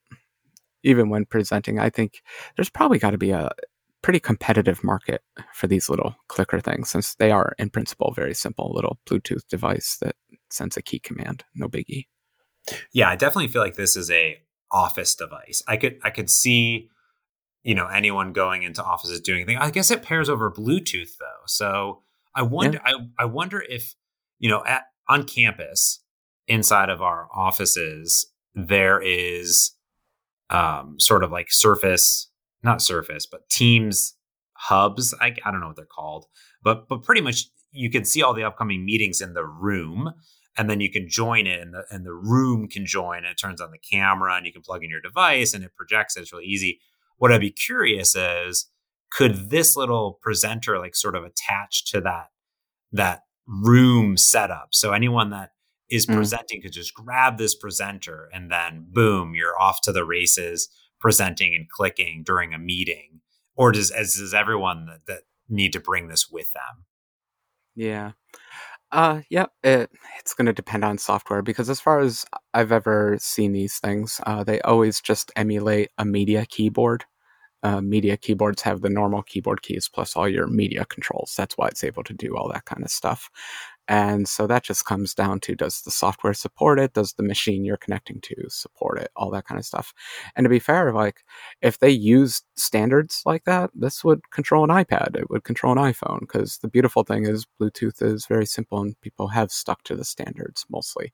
even 0.84 1.10
when 1.10 1.26
presenting, 1.26 1.80
I 1.80 1.90
think 1.90 2.22
there's 2.56 2.70
probably 2.70 3.00
got 3.00 3.12
to 3.12 3.18
be 3.18 3.32
a 3.32 3.52
pretty 4.02 4.20
competitive 4.20 4.84
market 4.84 5.22
for 5.54 5.68
these 5.68 5.90
little 5.90 6.16
clicker 6.28 6.60
things 6.60 6.90
since 6.90 7.16
they 7.16 7.32
are, 7.32 7.54
in 7.58 7.70
principle, 7.70 8.14
very 8.16 8.34
simple 8.34 8.72
little 8.74 9.00
Bluetooth 9.10 9.48
device 9.48 9.98
that 10.02 10.16
sends 10.50 10.78
a 10.78 10.82
key 10.82 11.00
command. 11.00 11.44
No 11.56 11.68
biggie. 11.68 12.06
Yeah, 12.94 13.10
I 13.10 13.16
definitely 13.16 13.48
feel 13.48 13.62
like 13.62 13.76
this 13.76 13.96
is 13.96 14.12
a 14.12 14.38
office 14.72 15.16
device. 15.16 15.64
I 15.68 15.78
could 15.78 16.00
I 16.04 16.10
could 16.10 16.30
see 16.30 16.90
you 17.68 17.76
know 17.76 17.88
anyone 17.88 18.32
going 18.32 18.64
into 18.64 18.82
offices 18.82 19.20
doing 19.20 19.42
anything. 19.42 19.58
I 19.58 19.70
guess 19.72 19.92
it 19.92 20.02
pairs 20.02 20.30
over 20.30 20.50
Bluetooth 20.50 21.18
though. 21.20 21.44
So 21.48 22.02
I 22.34 22.42
wonder 22.42 22.80
yeah. 22.86 22.94
I 23.20 23.24
I 23.24 23.26
wonder 23.26 23.62
if 23.62 23.94
you 24.40 24.50
know 24.50 24.64
at 24.66 24.84
on 25.10 25.26
campus 25.26 26.00
inside 26.48 26.90
of 26.90 27.02
our 27.02 27.28
offices 27.36 28.26
there 28.56 29.02
is 29.02 29.74
um, 30.50 30.96
sort 30.98 31.26
of 31.26 31.32
like 31.32 31.52
surface 31.52 32.30
not 32.64 32.82
surface 32.82 33.26
but 33.26 33.50
teams 33.50 34.16
hubs 34.54 35.14
I, 35.20 35.36
I 35.44 35.52
don't 35.52 35.60
know 35.60 35.68
what 35.68 35.76
they're 35.76 35.86
called 35.86 36.26
but 36.64 36.88
but 36.88 37.04
pretty 37.04 37.22
much 37.22 37.48
you 37.74 37.92
can 37.92 38.06
see 38.06 38.24
all 38.24 38.34
the 38.34 38.46
upcoming 38.46 38.86
meetings 38.86 39.20
in 39.20 39.34
the 39.34 39.46
room 39.46 40.14
and 40.58 40.70
then 40.70 40.80
you 40.80 40.90
can 40.90 41.10
join 41.10 41.46
it 41.46 41.60
and 41.60 41.74
the, 41.74 41.84
and 41.92 42.06
the 42.06 42.14
room 42.14 42.70
can 42.70 42.86
join 42.86 43.18
and 43.18 43.28
it 43.28 43.38
turns 43.38 43.60
on 43.60 43.72
the 43.72 43.78
camera 43.78 44.36
and 44.36 44.46
you 44.46 44.54
can 44.54 44.62
plug 44.62 44.86
in 44.86 44.90
your 44.90 45.02
device 45.02 45.54
and 45.54 45.66
it 45.66 45.76
projects 45.76 46.16
it. 46.16 46.22
it's 46.22 46.32
really 46.32 46.46
easy 46.46 46.80
what 47.18 47.32
i'd 47.32 47.42
be 47.42 47.52
curious 47.52 48.16
is 48.16 48.70
could 49.12 49.50
this 49.50 49.76
little 49.76 50.20
presenter 50.22 50.80
like 50.80 50.96
sort 50.96 51.16
of 51.16 51.24
attach 51.24 51.86
to 51.92 52.02
that 52.02 52.28
that 52.92 53.24
room 53.48 54.18
setup. 54.18 54.70
So 54.72 54.92
anyone 54.92 55.30
that 55.32 55.52
is 55.90 56.06
mm. 56.06 56.16
presenting 56.16 56.62
could 56.62 56.74
just 56.74 56.94
grab 56.94 57.38
this 57.38 57.56
presenter 57.56 58.30
and 58.34 58.52
then 58.52 58.88
boom, 58.90 59.34
you're 59.34 59.60
off 59.60 59.82
to 59.84 59.92
the 59.92 60.06
races 60.06 60.70
presenting 61.00 61.56
and 61.56 61.70
clicking 61.70 62.24
during 62.26 62.54
a 62.54 62.60
meeting. 62.60 63.22
Or 63.56 63.72
does 63.72 63.90
as 63.90 64.16
does 64.16 64.34
everyone 64.34 64.86
that, 64.88 65.06
that 65.08 65.22
need 65.50 65.74
to 65.74 65.80
bring 65.80 66.10
this 66.10 66.30
with 66.30 66.52
them? 66.54 66.86
Yeah. 67.76 68.12
Uh 68.92 69.22
yeah, 69.30 69.48
it, 69.64 69.92
it's 70.20 70.34
going 70.34 70.46
to 70.46 70.54
depend 70.54 70.86
on 70.86 70.98
software 70.98 71.42
because 71.42 71.70
as 71.70 71.80
far 71.82 72.00
as 72.00 72.26
I've 72.54 72.72
ever 72.72 73.18
seen 73.20 73.52
these 73.52 73.80
things, 73.80 74.22
uh, 74.26 74.44
they 74.46 74.62
always 74.62 75.02
just 75.02 75.32
emulate 75.36 75.90
a 75.98 76.06
media 76.06 76.46
keyboard 76.46 77.06
uh, 77.64 77.82
media 77.82 78.18
keyboards 78.18 78.62
have 78.64 78.82
the 78.82 78.90
normal 78.90 79.24
keyboard 79.24 79.62
keys 79.64 79.90
plus 79.94 80.16
all 80.16 80.30
your 80.30 80.48
media 80.48 80.86
controls. 80.86 81.34
That's 81.38 81.58
why 81.58 81.68
it's 81.68 81.84
able 81.84 82.04
to 82.06 82.14
do 82.14 82.36
all 82.38 82.50
that 82.54 82.66
kind 82.66 82.84
of 82.84 82.92
stuff. 82.92 83.30
And 83.88 84.28
so 84.28 84.48
that 84.48 84.64
just 84.64 84.86
comes 84.86 85.14
down 85.14 85.40
to 85.42 85.56
does 85.56 85.82
the 85.82 85.92
software 85.92 86.34
support 86.34 86.80
it? 86.80 86.94
Does 86.94 87.14
the 87.14 87.24
machine 87.24 87.64
you're 87.66 87.78
connecting 87.78 88.22
to 88.22 88.36
support 88.50 89.00
it? 89.00 89.12
All 89.16 89.32
that 89.32 89.46
kind 89.46 89.60
of 89.60 89.66
stuff. 89.66 89.94
And 90.36 90.46
to 90.46 90.50
be 90.50 90.60
fair, 90.60 90.94
like 90.94 91.24
if 91.62 91.80
they 91.80 91.90
used 91.90 92.46
standards 92.56 93.22
like 93.26 93.46
that, 93.46 93.72
this 93.74 94.04
would 94.04 94.30
control 94.32 94.64
an 94.64 94.70
iPad. 94.70 95.16
It 95.16 95.30
would 95.30 95.44
control 95.44 95.74
an 95.78 95.94
iPhone 95.94 96.22
because 96.22 96.58
the 96.60 96.68
beautiful 96.68 97.04
thing 97.04 97.26
is 97.26 97.46
Bluetooth 97.62 98.02
is 98.02 98.26
very 98.26 98.46
simple 98.46 98.82
and 98.82 99.00
people 99.02 99.28
have 99.30 99.52
stuck 99.52 99.84
to 99.84 99.96
the 99.96 100.06
standards 100.06 100.66
mostly. 100.70 101.14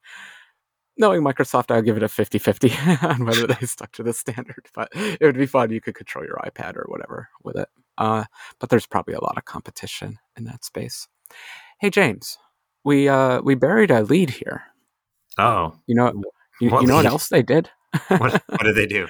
knowing 0.96 1.22
Microsoft, 1.22 1.70
I'll 1.70 1.82
give 1.82 1.96
it 1.96 2.02
a 2.02 2.08
50 2.08 2.38
50 2.38 2.72
on 3.02 3.24
whether 3.24 3.46
they 3.46 3.66
stuck 3.66 3.92
to 3.92 4.02
the 4.02 4.12
standard. 4.12 4.68
But 4.74 4.88
it 4.94 5.22
would 5.22 5.36
be 5.36 5.46
fun. 5.46 5.70
You 5.70 5.80
could 5.80 5.94
control 5.94 6.24
your 6.24 6.38
iPad 6.44 6.76
or 6.76 6.84
whatever 6.88 7.28
with 7.42 7.56
it. 7.56 7.68
Uh, 7.98 8.24
but 8.60 8.70
there's 8.70 8.86
probably 8.86 9.14
a 9.14 9.22
lot 9.22 9.36
of 9.38 9.44
competition 9.44 10.18
in 10.36 10.44
that 10.44 10.64
space. 10.64 11.08
Hey, 11.80 11.90
James, 11.90 12.38
we 12.84 13.08
uh, 13.08 13.40
we 13.42 13.54
buried 13.54 13.90
a 13.90 14.02
lead 14.02 14.30
here. 14.30 14.62
Oh, 15.38 15.76
you 15.86 15.94
know, 15.94 16.12
you, 16.60 16.70
you 16.80 16.86
know 16.86 16.96
what 16.96 17.06
else 17.06 17.28
they 17.28 17.42
did? 17.42 17.70
what, 18.08 18.42
what, 18.46 18.62
did 18.62 18.76
they 18.76 18.86
do? 18.86 19.08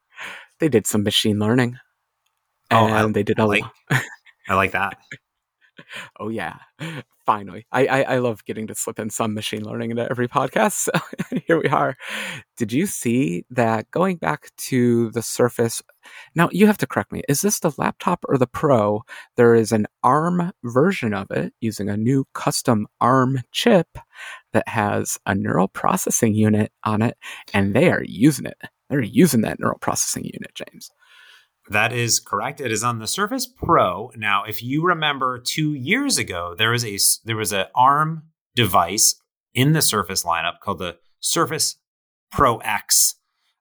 they 0.60 0.68
did 0.68 0.86
some 0.86 1.02
machine 1.02 1.38
learning, 1.38 1.78
and 2.70 2.92
oh, 2.92 3.08
I, 3.08 3.12
they 3.12 3.22
did 3.22 3.38
a 3.38 3.46
like. 3.46 3.64
I 4.48 4.54
like 4.54 4.72
that. 4.72 4.96
oh 6.20 6.28
yeah, 6.28 6.56
finally. 7.26 7.66
I, 7.72 7.86
I, 7.86 8.02
I 8.02 8.18
love 8.18 8.44
getting 8.44 8.66
to 8.68 8.74
slip 8.74 8.98
in 8.98 9.10
some 9.10 9.34
machine 9.34 9.62
learning 9.62 9.90
into 9.90 10.08
every 10.10 10.28
podcast. 10.28 10.72
So 10.72 10.92
here 11.46 11.60
we 11.60 11.68
are. 11.68 11.96
Did 12.56 12.72
you 12.72 12.86
see 12.86 13.44
that 13.50 13.90
going 13.90 14.16
back 14.16 14.50
to 14.68 15.10
the 15.10 15.22
Surface? 15.22 15.82
Now 16.34 16.48
you 16.52 16.66
have 16.66 16.78
to 16.78 16.86
correct 16.86 17.12
me. 17.12 17.22
Is 17.28 17.42
this 17.42 17.60
the 17.60 17.72
laptop 17.76 18.24
or 18.28 18.38
the 18.38 18.46
Pro? 18.46 19.02
There 19.36 19.54
is 19.54 19.72
an 19.72 19.86
ARM 20.02 20.52
version 20.64 21.12
of 21.12 21.30
it 21.30 21.52
using 21.60 21.88
a 21.88 21.96
new 21.96 22.26
custom 22.34 22.86
ARM 23.00 23.42
chip 23.52 23.88
that 24.52 24.66
has 24.68 25.18
a 25.26 25.34
neural 25.34 25.68
processing 25.68 26.34
unit 26.34 26.72
on 26.84 27.02
it, 27.02 27.16
and 27.52 27.74
they 27.74 27.90
are 27.90 28.04
using 28.04 28.46
it. 28.46 28.56
They're 28.88 29.02
using 29.02 29.42
that 29.42 29.60
neural 29.60 29.78
processing 29.78 30.24
unit, 30.24 30.54
James. 30.54 30.90
That 31.70 31.92
is 31.92 32.20
correct. 32.20 32.60
It 32.60 32.72
is 32.72 32.82
on 32.82 32.98
the 32.98 33.06
Surface 33.06 33.46
Pro. 33.46 34.10
Now, 34.16 34.44
if 34.44 34.62
you 34.62 34.82
remember 34.82 35.38
2 35.38 35.74
years 35.74 36.18
ago, 36.18 36.54
there 36.56 36.70
was 36.70 36.84
a 36.84 36.98
there 37.24 37.36
was 37.36 37.52
an 37.52 37.66
ARM 37.74 38.24
device 38.54 39.20
in 39.54 39.72
the 39.72 39.82
Surface 39.82 40.24
lineup 40.24 40.60
called 40.60 40.78
the 40.78 40.96
Surface 41.20 41.76
Pro 42.30 42.58
X. 42.58 43.16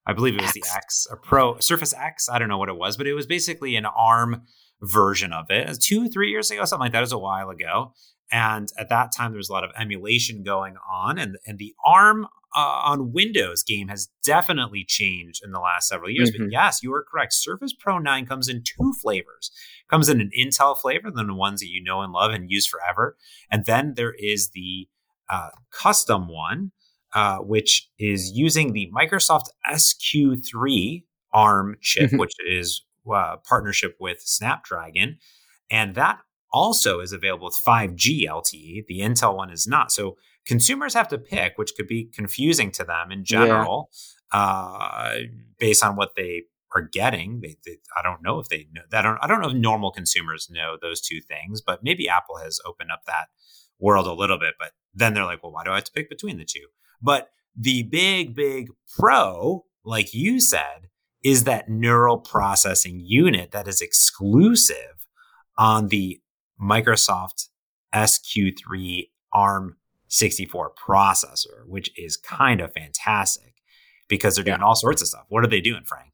I 0.05 0.13
believe 0.13 0.35
it 0.35 0.41
was 0.41 0.51
X. 0.51 0.53
the 0.53 0.73
X, 0.73 1.07
a 1.11 1.17
Pro 1.17 1.59
Surface 1.59 1.93
X. 1.93 2.29
I 2.29 2.39
don't 2.39 2.47
know 2.47 2.57
what 2.57 2.69
it 2.69 2.77
was, 2.77 2.95
but 2.95 3.07
it 3.07 3.13
was 3.13 3.25
basically 3.25 3.75
an 3.75 3.85
ARM 3.85 4.43
version 4.81 5.33
of 5.33 5.49
it. 5.49 5.81
Two, 5.81 6.07
three 6.07 6.29
years 6.29 6.49
ago, 6.49 6.63
something 6.63 6.85
like 6.85 6.91
that. 6.93 6.99
It 6.99 7.01
was 7.01 7.11
a 7.11 7.17
while 7.17 7.49
ago. 7.49 7.93
And 8.31 8.69
at 8.77 8.89
that 8.89 9.11
time, 9.15 9.31
there 9.31 9.37
was 9.37 9.49
a 9.49 9.53
lot 9.53 9.63
of 9.63 9.71
emulation 9.77 10.43
going 10.43 10.75
on, 10.89 11.17
and 11.17 11.37
and 11.45 11.57
the 11.57 11.73
ARM 11.85 12.27
uh, 12.57 12.81
on 12.85 13.13
Windows 13.13 13.61
game 13.61 13.87
has 13.87 14.09
definitely 14.23 14.83
changed 14.83 15.43
in 15.45 15.51
the 15.51 15.59
last 15.59 15.87
several 15.87 16.09
years. 16.09 16.31
Mm-hmm. 16.31 16.45
But 16.45 16.51
yes, 16.51 16.81
you 16.81 16.91
are 16.91 17.05
correct. 17.09 17.33
Surface 17.33 17.71
Pro 17.71 17.99
9 17.99 18.25
comes 18.25 18.49
in 18.49 18.63
two 18.63 18.93
flavors. 18.99 19.51
Comes 19.87 20.09
in 20.09 20.19
an 20.19 20.31
Intel 20.37 20.75
flavor, 20.75 21.11
than 21.11 21.27
the 21.27 21.35
ones 21.35 21.59
that 21.59 21.69
you 21.69 21.83
know 21.83 22.01
and 22.01 22.11
love 22.11 22.31
and 22.31 22.49
use 22.49 22.65
forever. 22.65 23.15
And 23.51 23.65
then 23.65 23.93
there 23.95 24.15
is 24.17 24.49
the 24.55 24.87
uh, 25.29 25.49
custom 25.69 26.27
one, 26.29 26.71
uh, 27.13 27.37
which 27.37 27.89
is 27.99 28.31
using 28.31 28.73
the 28.73 28.91
Microsoft 28.91 29.49
SQ3 29.71 31.03
ARM 31.33 31.75
chip, 31.79 32.07
mm-hmm. 32.07 32.17
which 32.17 32.33
is 32.43 32.83
uh, 33.13 33.35
partnership 33.47 33.95
with 33.99 34.19
Snapdragon. 34.21 35.19
And 35.69 35.93
that 35.93 36.17
also 36.51 37.01
is 37.01 37.11
available 37.11 37.45
with 37.45 37.59
5G 37.63 38.25
LTE. 38.27 38.87
The 38.87 39.01
Intel 39.01 39.35
one 39.35 39.51
is 39.51 39.67
not. 39.67 39.91
So 39.91 40.17
consumers 40.47 40.93
have 40.93 41.07
to 41.09 41.17
pick, 41.17 41.57
which 41.57 41.73
could 41.75 41.87
be 41.87 42.05
confusing 42.05 42.71
to 42.71 42.83
them 42.83 43.11
in 43.11 43.23
general, 43.23 43.89
yeah. 44.33 44.39
uh, 44.39 45.15
based 45.59 45.83
on 45.83 45.95
what 45.95 46.15
they 46.15 46.43
are 46.75 46.81
getting. 46.81 47.41
They, 47.41 47.57
they, 47.65 47.77
I 47.97 48.01
don't 48.01 48.21
know 48.21 48.39
if 48.39 48.49
they 48.49 48.67
know. 48.71 48.81
I 48.93 49.01
don't. 49.01 49.17
I 49.21 49.27
don't 49.27 49.41
know 49.41 49.49
if 49.49 49.53
normal 49.53 49.91
consumers 49.91 50.49
know 50.49 50.77
those 50.81 51.01
two 51.01 51.21
things. 51.21 51.61
But 51.61 51.83
maybe 51.83 52.09
Apple 52.09 52.37
has 52.37 52.59
opened 52.65 52.91
up 52.91 53.01
that 53.07 53.27
world 53.79 54.07
a 54.07 54.13
little 54.13 54.39
bit. 54.39 54.55
But 54.59 54.71
then 54.93 55.13
they're 55.13 55.25
like, 55.25 55.43
well, 55.43 55.51
why 55.51 55.63
do 55.63 55.71
I 55.71 55.75
have 55.75 55.83
to 55.85 55.91
pick 55.91 56.09
between 56.09 56.37
the 56.37 56.45
two? 56.45 56.67
But 57.01 57.29
the 57.55 57.83
big, 57.83 58.35
big 58.35 58.69
pro, 58.97 59.65
like 59.83 60.13
you 60.13 60.39
said, 60.39 60.89
is 61.23 61.43
that 61.43 61.69
neural 61.69 62.17
processing 62.17 63.01
unit 63.03 63.51
that 63.51 63.67
is 63.67 63.81
exclusive 63.81 65.07
on 65.57 65.87
the 65.87 66.21
Microsoft 66.61 67.47
SQ3 67.93 69.09
ARM 69.33 69.77
64 70.07 70.73
processor, 70.73 71.65
which 71.65 71.91
is 71.97 72.17
kind 72.17 72.61
of 72.61 72.73
fantastic 72.73 73.53
because 74.07 74.35
they're 74.35 74.45
doing 74.45 74.59
yeah. 74.59 74.65
all 74.65 74.75
sorts 74.75 75.01
of 75.01 75.07
stuff. 75.07 75.25
What 75.29 75.43
are 75.43 75.47
they 75.47 75.61
doing, 75.61 75.83
Frank? 75.85 76.13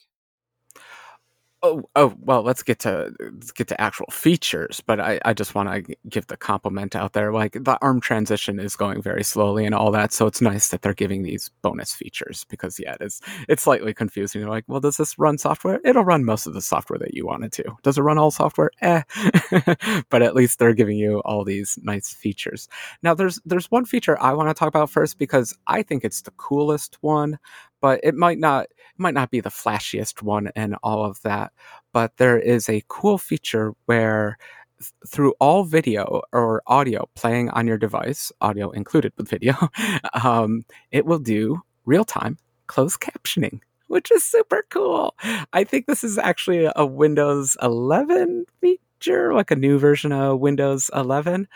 Oh, 1.65 1.82
oh, 1.95 2.13
well, 2.19 2.41
let's 2.43 2.62
get 2.62 2.80
to 2.80 3.13
let's 3.21 3.54
get 3.54 3.69
to 3.69 3.80
actual 3.80 4.08
features. 4.12 4.82
But 4.86 4.99
I, 4.99 5.17
I 5.23 5.34
just 5.34 5.56
want 5.56 5.69
to 5.88 5.95
give 6.10 6.28
the 6.28 6.36
compliment 6.36 6.93
out 6.93 7.13
there. 7.13 7.32
Like 7.32 7.54
the 7.54 7.78
ARM 7.82 8.02
transition 8.02 8.60
is 8.60 8.76
going 8.76 9.02
very 9.02 9.23
slowly 9.23 9.65
and 9.65 9.73
all 9.73 9.89
that, 9.91 10.12
so 10.12 10.28
it's 10.28 10.41
nice 10.41 10.67
that 10.69 10.82
they're 10.82 10.93
giving 10.93 11.23
these 11.23 11.49
bonus 11.62 11.93
features 11.93 12.45
because 12.49 12.80
yeah, 12.82 12.97
it's 12.99 13.21
it's 13.47 13.63
slightly 13.63 13.93
confusing. 13.93 14.41
You're 14.41 14.49
like, 14.49 14.65
well, 14.67 14.82
does 14.82 14.97
this 14.97 15.17
run 15.17 15.38
software? 15.38 15.80
It'll 15.86 16.04
run 16.04 16.26
most 16.26 16.47
of 16.47 16.54
the 16.54 16.62
software 16.62 16.99
that 16.99 17.13
you 17.13 17.26
want 17.26 17.45
it 17.45 17.54
to. 17.54 17.63
Does 17.82 17.97
it 17.97 18.02
run 18.02 18.17
all 18.17 18.32
software? 18.32 18.71
Eh. 18.82 19.04
but 20.10 20.21
at 20.21 20.36
least 20.36 20.60
they're 20.60 20.73
giving 20.73 20.97
you 20.97 21.19
all 21.19 21.45
these 21.45 21.80
nice 21.82 22.13
features. 22.13 22.67
Now, 23.04 23.13
there's 23.13 23.39
there's 23.45 23.71
one 23.71 23.86
feature 23.86 24.21
I 24.21 24.34
want 24.34 24.49
to 24.49 24.54
talk 24.54 24.67
about 24.67 24.89
first 24.89 25.17
because 25.17 25.58
I 25.67 25.82
think 25.84 26.04
it's 26.04 26.23
the 26.23 26.32
coolest 26.32 26.97
one, 27.02 27.39
but 27.82 27.99
it 28.04 28.15
might 28.15 28.39
not 28.39 28.67
might 28.97 29.13
not 29.13 29.32
be 29.32 29.39
the 29.39 29.49
flashiest 29.49 30.21
one 30.21 30.49
and 30.56 30.75
all 30.84 31.06
of 31.06 31.21
that. 31.23 31.51
But 31.91 32.17
there 32.17 32.39
is 32.39 32.69
a 32.69 32.84
cool 32.88 33.17
feature 33.17 33.73
where 33.86 34.38
th- 34.79 34.91
through 35.08 35.34
all 35.39 35.63
video 35.63 36.21
or 36.32 36.62
audio 36.67 37.10
playing 37.15 37.49
on 37.49 37.67
your 37.67 37.77
device, 37.77 38.32
audio 38.41 38.71
included 38.71 39.13
with 39.17 39.29
video, 39.29 39.56
um, 40.23 40.65
it 40.91 41.06
will 41.06 41.19
do 41.19 41.62
real 41.86 42.06
time 42.06 42.38
closed 42.67 42.99
captioning 42.99 43.60
which 43.93 44.12
is 44.12 44.23
super 44.23 44.65
cool. 44.71 45.13
I 45.53 45.63
think 45.63 45.86
this 45.86 46.03
is 46.03 46.17
actually 46.17 46.67
a 46.75 46.84
Windows 46.84 47.56
11 47.62 48.45
feature, 48.60 49.36
like 49.36 49.51
a 49.51 49.56
new 49.56 49.77
version 49.77 50.12
of 50.12 50.39
Windows 50.39 50.89
11. 50.95 51.47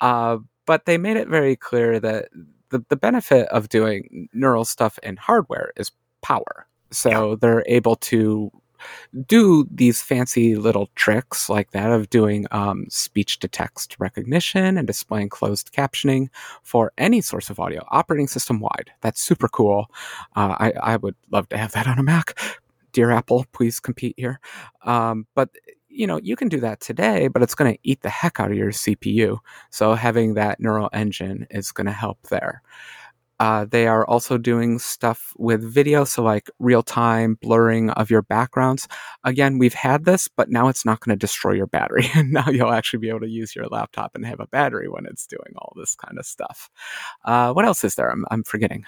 Uh, 0.00 0.38
but 0.66 0.86
they 0.86 0.98
made 0.98 1.16
it 1.16 1.28
very 1.28 1.54
clear 1.54 2.00
that 2.00 2.30
the, 2.70 2.84
the 2.88 2.96
benefit 2.96 3.46
of 3.50 3.68
doing 3.68 4.28
neural 4.32 4.64
stuff 4.64 4.98
in 5.04 5.16
hardware 5.16 5.72
is 5.76 5.92
power. 6.20 6.66
So 6.94 7.30
yeah. 7.30 7.36
they're 7.40 7.64
able 7.66 7.96
to 7.96 8.50
do 9.26 9.66
these 9.70 10.02
fancy 10.02 10.56
little 10.56 10.90
tricks 10.94 11.48
like 11.48 11.70
that 11.70 11.90
of 11.90 12.10
doing 12.10 12.46
um, 12.50 12.86
speech 12.88 13.38
to 13.40 13.48
text 13.48 13.96
recognition 13.98 14.76
and 14.76 14.86
displaying 14.86 15.28
closed 15.28 15.72
captioning 15.72 16.28
for 16.62 16.92
any 16.98 17.20
source 17.20 17.50
of 17.50 17.58
audio, 17.58 17.84
operating 17.90 18.28
system 18.28 18.60
wide. 18.60 18.90
That's 19.00 19.20
super 19.20 19.48
cool. 19.48 19.90
Uh, 20.36 20.54
I, 20.58 20.72
I 20.82 20.96
would 20.96 21.16
love 21.30 21.48
to 21.50 21.56
have 21.56 21.72
that 21.72 21.86
on 21.86 21.98
a 21.98 22.02
Mac. 22.02 22.38
Dear 22.92 23.10
Apple, 23.10 23.46
please 23.52 23.80
compete 23.80 24.14
here. 24.16 24.40
Um, 24.82 25.26
but 25.34 25.50
you 25.88 26.08
know, 26.08 26.18
you 26.22 26.34
can 26.34 26.48
do 26.48 26.58
that 26.58 26.80
today, 26.80 27.28
but 27.28 27.40
it's 27.40 27.54
going 27.54 27.72
to 27.72 27.78
eat 27.84 28.02
the 28.02 28.10
heck 28.10 28.40
out 28.40 28.50
of 28.50 28.56
your 28.56 28.72
CPU. 28.72 29.38
So 29.70 29.94
having 29.94 30.34
that 30.34 30.58
neural 30.58 30.90
engine 30.92 31.46
is 31.50 31.70
going 31.70 31.86
to 31.86 31.92
help 31.92 32.18
there. 32.30 32.62
Uh, 33.40 33.64
they 33.64 33.86
are 33.86 34.06
also 34.06 34.38
doing 34.38 34.78
stuff 34.78 35.32
with 35.36 35.62
video, 35.62 36.04
so 36.04 36.22
like 36.22 36.50
real 36.58 36.82
time 36.82 37.36
blurring 37.40 37.90
of 37.90 38.10
your 38.10 38.22
backgrounds. 38.22 38.86
Again, 39.24 39.58
we've 39.58 39.74
had 39.74 40.04
this, 40.04 40.28
but 40.28 40.50
now 40.50 40.68
it's 40.68 40.84
not 40.84 41.00
going 41.00 41.16
to 41.16 41.20
destroy 41.20 41.52
your 41.52 41.66
battery. 41.66 42.06
And 42.14 42.32
now 42.32 42.48
you'll 42.48 42.72
actually 42.72 43.00
be 43.00 43.08
able 43.08 43.20
to 43.20 43.28
use 43.28 43.56
your 43.56 43.66
laptop 43.66 44.14
and 44.14 44.24
have 44.24 44.38
a 44.40 44.46
battery 44.46 44.88
when 44.88 45.04
it's 45.04 45.26
doing 45.26 45.52
all 45.56 45.72
this 45.76 45.96
kind 45.96 46.18
of 46.18 46.24
stuff. 46.24 46.70
Uh, 47.24 47.52
what 47.52 47.64
else 47.64 47.82
is 47.82 47.96
there? 47.96 48.08
I'm, 48.08 48.24
I'm 48.30 48.44
forgetting. 48.44 48.84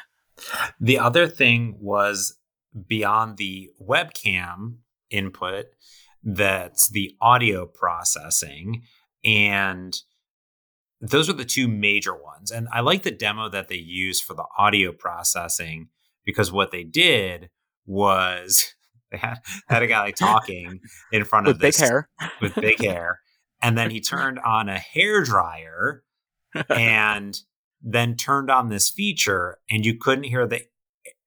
The 0.81 0.99
other 0.99 1.27
thing 1.27 1.77
was 1.81 2.39
beyond 2.87 3.37
the 3.37 3.71
webcam 3.83 4.77
input, 5.11 5.67
that's 6.23 6.89
the 6.91 7.17
audio 7.21 7.67
processing. 7.67 8.83
And 9.25 9.99
those 11.09 11.29
are 11.29 11.35
the 11.35 11.45
two 11.45 11.69
major 11.69 12.15
ones. 12.15 12.51
And 12.51 12.69
I 12.73 12.81
like 12.81 13.03
the 13.03 13.11
demo 13.11 13.49
that 13.49 13.69
they 13.69 13.77
used 13.77 14.25
for 14.25 14.35
the 14.35 14.47
audio 14.59 14.93
processing 14.93 15.89
because 16.25 16.53
what 16.53 16.71
they 16.71 16.85
did 16.85 17.51
was 17.87 18.75
they 19.11 19.19
had, 19.19 19.39
had 19.69 19.83
a 19.83 19.87
guy 19.87 20.11
talking 20.11 20.81
in 21.13 21.25
front 21.25 21.47
of 21.47 21.55
with 21.55 21.61
this, 21.61 21.81
big 21.81 21.89
hair 21.89 22.09
with 22.41 22.55
big 22.55 22.81
hair, 22.81 23.21
and 23.63 23.77
then 23.79 23.91
he 23.91 24.01
turned 24.01 24.39
on 24.41 24.69
a 24.69 24.79
hair 24.79 25.23
dryer 25.23 26.03
and 26.71 27.39
then 27.83 28.17
turned 28.17 28.51
on 28.51 28.69
this 28.69 28.91
feature, 28.91 29.59
and 29.71 29.85
you 29.85 29.97
couldn't 29.97 30.25
hear 30.25 30.47
the 30.47 30.63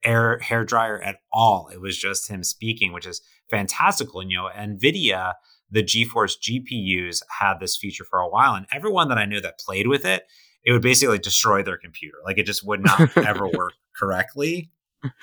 air 0.03 0.39
hair 0.39 0.65
dryer 0.65 1.01
at 1.01 1.17
all. 1.31 1.69
It 1.71 1.81
was 1.81 1.97
just 1.97 2.29
him 2.29 2.43
speaking, 2.43 2.91
which 2.91 3.05
is 3.05 3.21
fantastical. 3.49 4.19
And 4.19 4.31
you 4.31 4.37
know, 4.37 4.49
Nvidia 4.55 5.33
the 5.71 5.83
GeForce 5.83 6.35
GPUs 6.39 7.21
had 7.39 7.59
this 7.59 7.77
feature 7.77 8.03
for 8.03 8.19
a 8.19 8.29
while, 8.29 8.55
and 8.55 8.65
everyone 8.73 9.09
that 9.09 9.17
I 9.17 9.25
knew 9.25 9.41
that 9.41 9.59
played 9.59 9.87
with 9.87 10.05
it, 10.05 10.23
it 10.63 10.71
would 10.71 10.81
basically 10.81 11.19
destroy 11.19 11.63
their 11.63 11.77
computer. 11.77 12.17
Like 12.25 12.37
it 12.37 12.45
just 12.45 12.65
would 12.65 12.83
not 12.83 13.17
ever 13.17 13.47
work 13.47 13.73
correctly. 13.97 14.71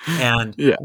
And 0.07 0.55
yeah. 0.57 0.77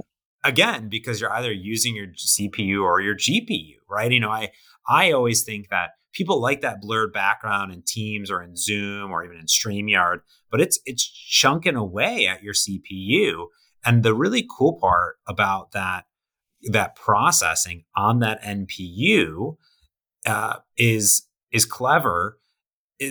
again, 0.44 0.88
because 0.88 1.20
you're 1.20 1.32
either 1.32 1.52
using 1.52 1.94
your 1.94 2.08
CPU 2.08 2.82
or 2.82 3.00
your 3.00 3.16
GPU, 3.16 3.76
right? 3.88 4.10
You 4.10 4.20
know, 4.20 4.30
I 4.30 4.50
I 4.88 5.12
always 5.12 5.44
think 5.44 5.68
that 5.70 5.90
people 6.12 6.40
like 6.40 6.60
that 6.60 6.80
blurred 6.80 7.12
background 7.12 7.72
in 7.72 7.82
Teams 7.86 8.30
or 8.30 8.42
in 8.42 8.56
Zoom 8.56 9.10
or 9.10 9.24
even 9.24 9.38
in 9.38 9.46
StreamYard, 9.46 10.20
but 10.50 10.60
it's 10.60 10.78
it's 10.84 11.04
chunking 11.04 11.76
away 11.76 12.26
at 12.26 12.42
your 12.42 12.54
CPU. 12.54 13.46
And 13.84 14.02
the 14.02 14.14
really 14.14 14.46
cool 14.56 14.78
part 14.78 15.16
about 15.26 15.72
that 15.72 16.04
that 16.64 16.94
processing 16.94 17.84
on 17.96 18.20
that 18.20 18.42
NPU 18.42 19.56
uh, 20.26 20.56
is 20.76 21.26
is 21.50 21.64
clever 21.64 22.38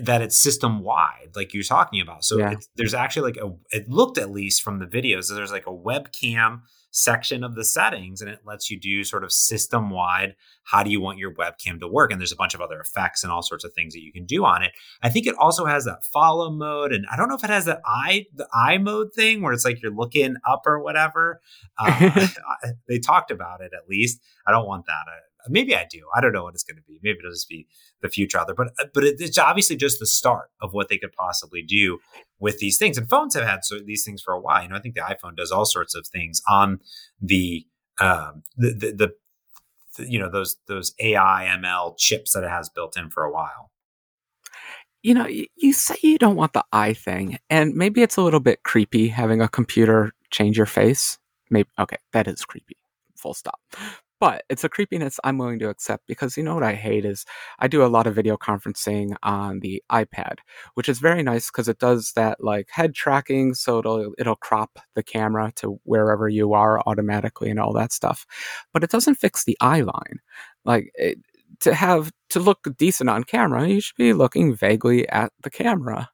that 0.01 0.21
it's 0.21 0.37
system 0.37 0.79
wide, 0.79 1.29
like 1.35 1.53
you're 1.53 1.63
talking 1.63 2.01
about. 2.01 2.23
So 2.23 2.37
yeah. 2.37 2.55
there's 2.75 2.93
actually 2.93 3.33
like 3.33 3.43
a. 3.43 3.53
It 3.75 3.89
looked 3.89 4.17
at 4.17 4.31
least 4.31 4.61
from 4.61 4.79
the 4.79 4.85
videos 4.85 5.27
that 5.27 5.35
there's 5.35 5.51
like 5.51 5.67
a 5.67 5.71
webcam 5.71 6.61
section 6.91 7.43
of 7.43 7.55
the 7.55 7.63
settings 7.63 8.21
and 8.21 8.29
it 8.29 8.39
lets 8.45 8.69
you 8.69 8.79
do 8.79 9.03
sort 9.03 9.23
of 9.23 9.31
system 9.31 9.89
wide 9.89 10.35
how 10.63 10.83
do 10.83 10.91
you 10.91 11.01
want 11.01 11.17
your 11.17 11.33
webcam 11.33 11.79
to 11.79 11.87
work? 11.87 12.11
And 12.11 12.21
there's 12.21 12.31
a 12.31 12.37
bunch 12.37 12.53
of 12.53 12.61
other 12.61 12.79
effects 12.79 13.23
and 13.23 13.31
all 13.31 13.41
sorts 13.41 13.63
of 13.63 13.73
things 13.73 13.93
that 13.93 14.01
you 14.01 14.11
can 14.13 14.25
do 14.25 14.45
on 14.45 14.61
it. 14.61 14.71
I 15.01 15.09
think 15.09 15.25
it 15.25 15.35
also 15.35 15.65
has 15.65 15.85
that 15.85 16.03
follow 16.13 16.51
mode 16.51 16.93
and 16.93 17.05
i 17.11 17.15
don't 17.15 17.29
know 17.29 17.35
if 17.35 17.43
it 17.43 17.49
has 17.49 17.65
that 17.65 17.81
eye 17.85 18.25
the 18.33 18.47
eye 18.53 18.77
mode 18.77 19.13
thing 19.13 19.41
where 19.41 19.53
it's 19.53 19.65
like 19.65 19.81
you're 19.81 19.93
looking 19.93 20.35
up 20.47 20.61
or 20.65 20.79
whatever. 20.79 21.41
Uh, 21.79 22.27
they 22.87 22.99
talked 22.99 23.31
about 23.31 23.61
it 23.61 23.71
at 23.73 23.89
least. 23.89 24.21
I 24.45 24.51
don't 24.51 24.67
want 24.67 24.85
that 24.85 25.05
maybe 25.47 25.75
I 25.75 25.85
do. 25.89 26.01
I 26.15 26.21
don't 26.21 26.33
know 26.33 26.43
what 26.43 26.53
it's 26.53 26.63
going 26.63 26.77
to 26.77 26.83
be. 26.83 26.99
Maybe 27.01 27.19
it'll 27.19 27.31
just 27.31 27.49
be 27.49 27.67
the 28.01 28.09
future 28.09 28.37
out 28.39 28.47
there. 28.47 28.55
But 28.55 28.73
but 28.93 29.03
it's 29.03 29.37
obviously 29.37 29.75
just 29.75 29.99
the 29.99 30.05
start 30.05 30.49
of 30.61 30.73
what 30.73 30.89
they 30.89 30.97
could 30.97 31.13
possibly 31.13 31.61
do 31.61 31.99
with 32.39 32.59
these 32.59 32.77
things. 32.77 32.97
And 32.97 33.09
phones 33.09 33.35
have 33.35 33.43
had 33.43 33.63
so, 33.63 33.79
these 33.79 34.03
things 34.03 34.21
for 34.21 34.33
a 34.33 34.39
while. 34.39 34.63
You 34.63 34.69
know, 34.69 34.75
I 34.75 34.79
think 34.79 34.95
the 34.95 35.01
iPhone 35.01 35.35
does 35.35 35.51
all 35.51 35.65
sorts 35.65 35.95
of 35.95 36.07
things 36.07 36.41
on 36.49 36.79
the 37.21 37.65
um, 37.99 38.43
the, 38.57 38.73
the, 38.73 39.13
the, 39.97 40.09
you 40.09 40.19
know 40.19 40.29
those 40.29 40.57
those 40.67 40.93
AI 40.99 41.47
ML 41.61 41.97
chips 41.97 42.33
that 42.33 42.43
it 42.43 42.49
has 42.49 42.69
built 42.69 42.97
in 42.97 43.09
for 43.09 43.23
a 43.23 43.31
while. 43.31 43.71
You 45.03 45.15
know, 45.15 45.27
you 45.27 45.73
say 45.73 45.95
you 46.03 46.17
don't 46.17 46.35
want 46.35 46.53
the 46.53 46.63
eye 46.71 46.93
thing, 46.93 47.39
and 47.49 47.73
maybe 47.75 48.01
it's 48.01 48.17
a 48.17 48.21
little 48.21 48.39
bit 48.39 48.63
creepy 48.63 49.07
having 49.07 49.41
a 49.41 49.47
computer 49.47 50.11
change 50.29 50.57
your 50.57 50.65
face. 50.65 51.17
Maybe 51.49 51.69
okay, 51.79 51.97
that 52.13 52.27
is 52.27 52.45
creepy. 52.45 52.77
Full 53.17 53.33
stop. 53.33 53.59
But 54.21 54.45
it's 54.49 54.63
a 54.63 54.69
creepiness 54.69 55.19
I'm 55.23 55.39
willing 55.39 55.59
to 55.59 55.69
accept 55.69 56.05
because 56.07 56.37
you 56.37 56.43
know 56.43 56.53
what 56.53 56.63
I 56.63 56.75
hate 56.75 57.05
is 57.05 57.25
I 57.59 57.67
do 57.67 57.83
a 57.83 57.87
lot 57.87 58.07
of 58.07 58.15
video 58.15 58.37
conferencing 58.37 59.15
on 59.23 59.61
the 59.61 59.83
iPad, 59.91 60.35
which 60.75 60.87
is 60.87 60.99
very 60.99 61.23
nice 61.23 61.51
because 61.51 61.67
it 61.67 61.79
does 61.79 62.13
that 62.15 62.43
like 62.43 62.69
head 62.71 62.93
tracking, 62.95 63.55
so 63.55 63.79
it'll 63.79 64.13
it'll 64.19 64.37
crop 64.37 64.79
the 64.95 65.03
camera 65.03 65.51
to 65.57 65.79
wherever 65.85 66.29
you 66.29 66.53
are 66.53 66.81
automatically 66.85 67.49
and 67.49 67.59
all 67.59 67.73
that 67.73 67.91
stuff. 67.91 68.25
But 68.73 68.83
it 68.83 68.91
doesn't 68.91 69.15
fix 69.15 69.43
the 69.43 69.57
eye 69.59 69.81
line. 69.81 70.19
Like 70.65 70.91
it, 70.95 71.17
to 71.61 71.73
have 71.73 72.11
to 72.29 72.39
look 72.39 72.67
decent 72.77 73.09
on 73.09 73.23
camera, 73.23 73.67
you 73.67 73.81
should 73.81 73.97
be 73.97 74.13
looking 74.13 74.55
vaguely 74.55 75.09
at 75.09 75.33
the 75.43 75.49
camera 75.49 76.09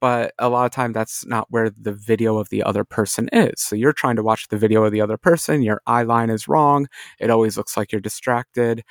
but 0.00 0.34
a 0.38 0.48
lot 0.48 0.66
of 0.66 0.72
time 0.72 0.92
that's 0.92 1.26
not 1.26 1.46
where 1.50 1.70
the 1.70 1.92
video 1.92 2.38
of 2.38 2.48
the 2.50 2.62
other 2.62 2.84
person 2.84 3.28
is. 3.32 3.54
So 3.58 3.76
you're 3.76 3.92
trying 3.92 4.16
to 4.16 4.22
watch 4.22 4.48
the 4.48 4.58
video 4.58 4.84
of 4.84 4.92
the 4.92 5.00
other 5.00 5.16
person, 5.18 5.62
your 5.62 5.80
eye 5.86 6.02
line 6.02 6.30
is 6.30 6.48
wrong, 6.48 6.88
it 7.20 7.30
always 7.30 7.56
looks 7.56 7.76
like 7.76 7.92
you're 7.92 8.00
distracted. 8.00 8.82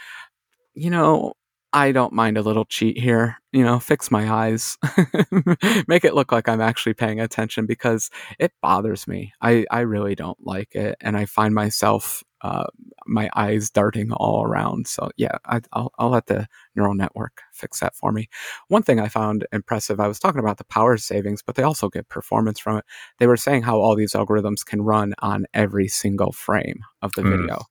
You 0.76 0.90
know, 0.92 1.34
I 1.74 1.92
don't 1.92 2.14
mind 2.14 2.38
a 2.38 2.44
little 2.44 2.66
cheat 2.66 3.00
here. 3.00 3.38
You 3.52 3.64
know, 3.64 3.80
fix 3.80 4.12
my 4.12 4.32
eyes, 4.32 4.78
make 5.88 6.06
it 6.06 6.14
look 6.14 6.32
like 6.32 6.48
I'm 6.48 6.62
actually 6.62 6.94
paying 6.94 7.20
attention 7.20 7.66
because 7.66 8.12
it 8.40 8.54
bothers 8.62 9.08
me. 9.08 9.34
I, 9.42 9.66
I 9.72 9.82
really 9.82 10.16
don't 10.16 10.38
like 10.46 10.76
it. 10.76 10.96
And 11.02 11.18
I 11.18 11.26
find 11.26 11.54
myself 11.54 12.24
uh, 12.42 12.66
my 13.08 13.30
eyes 13.36 13.70
darting 13.70 14.12
all 14.12 14.44
around. 14.44 14.88
So 14.88 15.10
yeah, 15.18 15.38
I, 15.46 15.62
will 15.76 15.94
I'll 15.98 16.10
let 16.10 16.28
the 16.28 16.48
neural 16.76 16.94
network 16.94 17.42
fix 17.54 17.80
that 17.80 17.96
for 17.96 18.12
me. 18.12 18.30
One 18.68 18.84
thing 18.84 19.00
I 19.00 19.08
found 19.08 19.48
impressive, 19.52 20.00
I 20.00 20.08
was 20.08 20.20
talking 20.20 20.40
about 20.40 20.58
the 20.58 20.66
power 20.66 20.98
savings, 20.98 21.42
but 21.42 21.56
they 21.56 21.64
also 21.64 21.90
get 21.90 22.10
performance 22.10 22.60
from 22.60 22.78
it. 22.78 22.86
They 23.18 23.28
were 23.28 23.38
saying 23.38 23.64
how 23.64 23.80
all 23.80 23.96
these 23.96 24.14
algorithms 24.14 24.66
can 24.66 24.82
run 24.82 25.14
on 25.20 25.46
every 25.54 25.88
single 25.88 26.34
frame 26.34 26.82
of 27.02 27.14
the 27.14 27.24
mm. 27.24 27.32
video. 27.32 27.62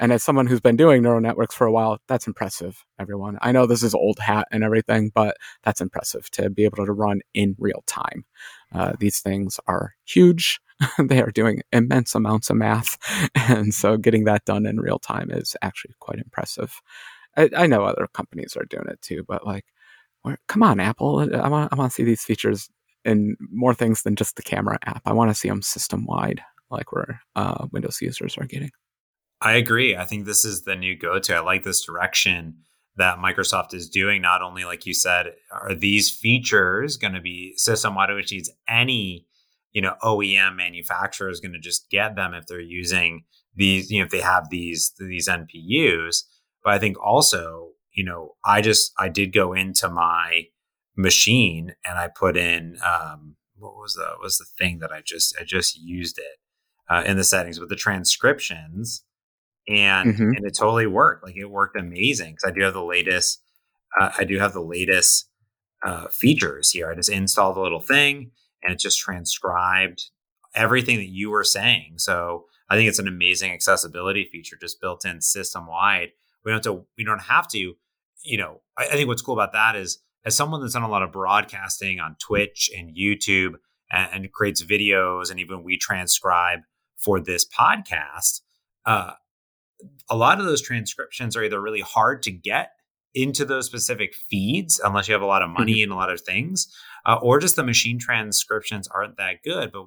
And 0.00 0.12
as 0.12 0.22
someone 0.22 0.46
who's 0.46 0.60
been 0.60 0.76
doing 0.76 1.02
neural 1.02 1.20
networks 1.20 1.54
for 1.54 1.66
a 1.66 1.72
while, 1.72 1.98
that's 2.06 2.26
impressive, 2.26 2.84
everyone. 2.98 3.38
I 3.42 3.52
know 3.52 3.66
this 3.66 3.82
is 3.82 3.94
old 3.94 4.18
hat 4.18 4.46
and 4.52 4.62
everything, 4.62 5.10
but 5.14 5.36
that's 5.64 5.80
impressive 5.80 6.30
to 6.32 6.50
be 6.50 6.64
able 6.64 6.84
to 6.84 6.92
run 6.92 7.20
in 7.34 7.56
real 7.58 7.82
time. 7.86 8.24
Uh, 8.72 8.92
these 8.98 9.20
things 9.20 9.58
are 9.66 9.94
huge. 10.04 10.60
they 10.98 11.20
are 11.20 11.30
doing 11.30 11.62
immense 11.72 12.14
amounts 12.14 12.50
of 12.50 12.56
math. 12.56 12.98
And 13.34 13.72
so 13.72 13.96
getting 13.96 14.24
that 14.24 14.44
done 14.44 14.66
in 14.66 14.78
real 14.78 14.98
time 14.98 15.30
is 15.30 15.56
actually 15.62 15.94
quite 16.00 16.18
impressive. 16.18 16.80
I, 17.36 17.48
I 17.56 17.66
know 17.66 17.84
other 17.84 18.06
companies 18.12 18.56
are 18.56 18.66
doing 18.66 18.86
it 18.88 19.00
too, 19.00 19.24
but 19.26 19.46
like, 19.46 19.64
come 20.48 20.62
on, 20.62 20.80
Apple. 20.80 21.20
I 21.34 21.48
want, 21.48 21.72
I 21.72 21.76
want 21.76 21.90
to 21.90 21.94
see 21.94 22.04
these 22.04 22.22
features 22.22 22.68
in 23.04 23.36
more 23.50 23.74
things 23.74 24.02
than 24.02 24.16
just 24.16 24.36
the 24.36 24.42
camera 24.42 24.78
app. 24.84 25.02
I 25.06 25.12
want 25.12 25.30
to 25.30 25.34
see 25.34 25.48
them 25.48 25.62
system 25.62 26.04
wide, 26.04 26.42
like 26.70 26.92
where 26.92 27.22
uh, 27.36 27.66
Windows 27.72 28.00
users 28.02 28.36
are 28.36 28.44
getting. 28.44 28.70
I 29.40 29.52
agree. 29.52 29.96
I 29.96 30.04
think 30.04 30.24
this 30.24 30.44
is 30.44 30.62
the 30.62 30.74
new 30.74 30.96
go 30.96 31.18
to. 31.18 31.36
I 31.36 31.40
like 31.40 31.62
this 31.62 31.84
direction 31.84 32.58
that 32.96 33.18
Microsoft 33.18 33.72
is 33.72 33.88
doing. 33.88 34.20
Not 34.20 34.42
only, 34.42 34.64
like 34.64 34.84
you 34.84 34.94
said, 34.94 35.34
are 35.52 35.74
these 35.74 36.10
features 36.10 36.96
going 36.96 37.14
to 37.14 37.20
be 37.20 37.54
system 37.56 37.94
wide, 37.94 38.12
which 38.12 38.32
means 38.32 38.50
any 38.68 39.26
you 39.72 39.80
know 39.80 39.94
OEM 40.02 40.56
manufacturer 40.56 41.30
is 41.30 41.40
going 41.40 41.52
to 41.52 41.60
just 41.60 41.88
get 41.90 42.16
them 42.16 42.34
if 42.34 42.46
they're 42.46 42.60
using 42.60 43.24
these, 43.54 43.90
you 43.90 44.00
know, 44.00 44.06
if 44.06 44.10
they 44.10 44.20
have 44.20 44.50
these 44.50 44.92
these 44.98 45.28
NPUs. 45.28 46.24
But 46.64 46.74
I 46.74 46.78
think 46.78 46.96
also, 47.00 47.70
you 47.92 48.04
know, 48.04 48.34
I 48.44 48.60
just 48.60 48.92
I 48.98 49.08
did 49.08 49.32
go 49.32 49.52
into 49.52 49.88
my 49.88 50.46
machine 50.96 51.74
and 51.86 51.96
I 51.96 52.08
put 52.08 52.36
in 52.36 52.78
um, 52.84 53.36
what 53.56 53.76
was 53.76 53.94
the 53.94 54.16
was 54.20 54.38
the 54.38 54.46
thing 54.58 54.80
that 54.80 54.90
I 54.90 55.00
just 55.04 55.36
I 55.40 55.44
just 55.44 55.78
used 55.78 56.18
it 56.18 56.40
uh, 56.90 57.04
in 57.06 57.16
the 57.16 57.24
settings 57.24 57.60
with 57.60 57.68
the 57.68 57.76
transcriptions 57.76 59.04
and 59.68 60.14
mm-hmm. 60.14 60.30
and 60.36 60.46
it 60.46 60.56
totally 60.58 60.86
worked. 60.86 61.24
Like 61.24 61.36
it 61.36 61.44
worked 61.44 61.78
amazing 61.78 62.32
because 62.32 62.50
I 62.50 62.54
do 62.54 62.62
have 62.62 62.74
the 62.74 62.84
latest. 62.84 63.42
Uh, 63.98 64.10
I 64.18 64.24
do 64.24 64.38
have 64.38 64.52
the 64.52 64.62
latest 64.62 65.28
uh, 65.84 66.08
features 66.08 66.70
here. 66.70 66.90
I 66.90 66.94
just 66.94 67.10
installed 67.10 67.56
the 67.56 67.60
little 67.60 67.80
thing, 67.80 68.30
and 68.62 68.72
it 68.72 68.78
just 68.78 68.98
transcribed 68.98 70.10
everything 70.54 70.96
that 70.96 71.08
you 71.08 71.30
were 71.30 71.44
saying. 71.44 71.94
So 71.98 72.46
I 72.68 72.76
think 72.76 72.88
it's 72.88 72.98
an 72.98 73.08
amazing 73.08 73.52
accessibility 73.52 74.28
feature, 74.30 74.56
just 74.60 74.80
built 74.80 75.04
in 75.04 75.20
system 75.20 75.66
wide. 75.66 76.10
We 76.44 76.50
don't 76.50 76.64
have 76.64 76.74
to. 76.74 76.86
We 76.96 77.04
don't 77.04 77.22
have 77.22 77.48
to. 77.48 77.74
You 78.24 78.38
know, 78.38 78.62
I, 78.76 78.86
I 78.86 78.92
think 78.92 79.08
what's 79.08 79.22
cool 79.22 79.34
about 79.34 79.52
that 79.52 79.76
is 79.76 79.98
as 80.24 80.34
someone 80.36 80.60
that's 80.60 80.74
done 80.74 80.82
a 80.82 80.88
lot 80.88 81.02
of 81.02 81.12
broadcasting 81.12 82.00
on 82.00 82.16
Twitch 82.18 82.70
and 82.76 82.96
YouTube 82.96 83.54
and, 83.90 84.24
and 84.24 84.32
creates 84.32 84.62
videos, 84.62 85.30
and 85.30 85.38
even 85.38 85.62
we 85.62 85.76
transcribe 85.76 86.60
for 86.96 87.20
this 87.20 87.46
podcast. 87.46 88.40
Uh, 88.84 89.12
a 90.08 90.16
lot 90.16 90.40
of 90.40 90.46
those 90.46 90.62
transcriptions 90.62 91.36
are 91.36 91.44
either 91.44 91.60
really 91.60 91.80
hard 91.80 92.22
to 92.24 92.30
get 92.30 92.72
into 93.14 93.44
those 93.44 93.66
specific 93.66 94.14
feeds 94.14 94.80
unless 94.84 95.08
you 95.08 95.14
have 95.14 95.22
a 95.22 95.26
lot 95.26 95.42
of 95.42 95.50
money 95.50 95.76
mm-hmm. 95.76 95.84
and 95.84 95.92
a 95.92 95.96
lot 95.96 96.10
of 96.10 96.20
things, 96.20 96.68
uh, 97.06 97.18
or 97.22 97.38
just 97.38 97.56
the 97.56 97.64
machine 97.64 97.98
transcriptions 97.98 98.88
aren't 98.88 99.16
that 99.16 99.42
good. 99.42 99.72
But 99.72 99.86